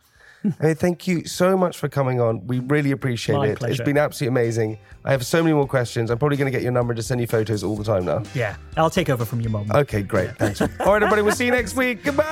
Hey, 0.61 0.75
thank 0.75 1.07
you 1.07 1.25
so 1.25 1.57
much 1.57 1.79
for 1.79 1.89
coming 1.89 2.21
on. 2.21 2.47
We 2.47 2.59
really 2.59 2.91
appreciate 2.91 3.37
My 3.37 3.47
it. 3.49 3.59
pleasure. 3.59 3.83
It's 3.83 3.87
been 3.87 3.97
absolutely 3.97 4.41
amazing. 4.41 4.79
I 5.05 5.13
have 5.13 5.25
so 5.25 5.43
many 5.43 5.55
more 5.55 5.67
questions. 5.67 6.11
I'm 6.11 6.19
probably 6.19 6.37
going 6.37 6.51
to 6.51 6.57
get 6.57 6.63
your 6.63 6.73
number 6.73 6.95
to 6.95 7.03
send 7.03 7.21
you 7.21 7.27
photos 7.27 7.65
all 7.65 7.77
the 7.77 7.85
time 7.85 8.05
now. 8.05 8.23
Yeah, 8.35 8.57
I'll 8.77 8.91
take 8.91 9.09
over 9.09 9.25
from 9.25 9.41
your 9.41 9.51
mom. 9.51 9.71
Okay, 9.73 10.03
great. 10.03 10.37
Thanks. 10.37 10.61
all 10.61 10.69
right, 10.69 10.97
everybody. 10.97 11.23
We'll 11.23 11.35
see 11.35 11.47
you 11.47 11.51
next 11.51 11.77
week. 11.77 12.05
Goodbye. 12.05 12.25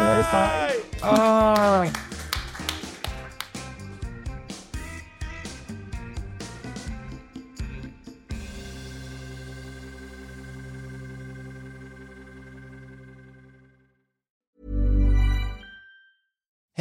Ah. 1.03 2.19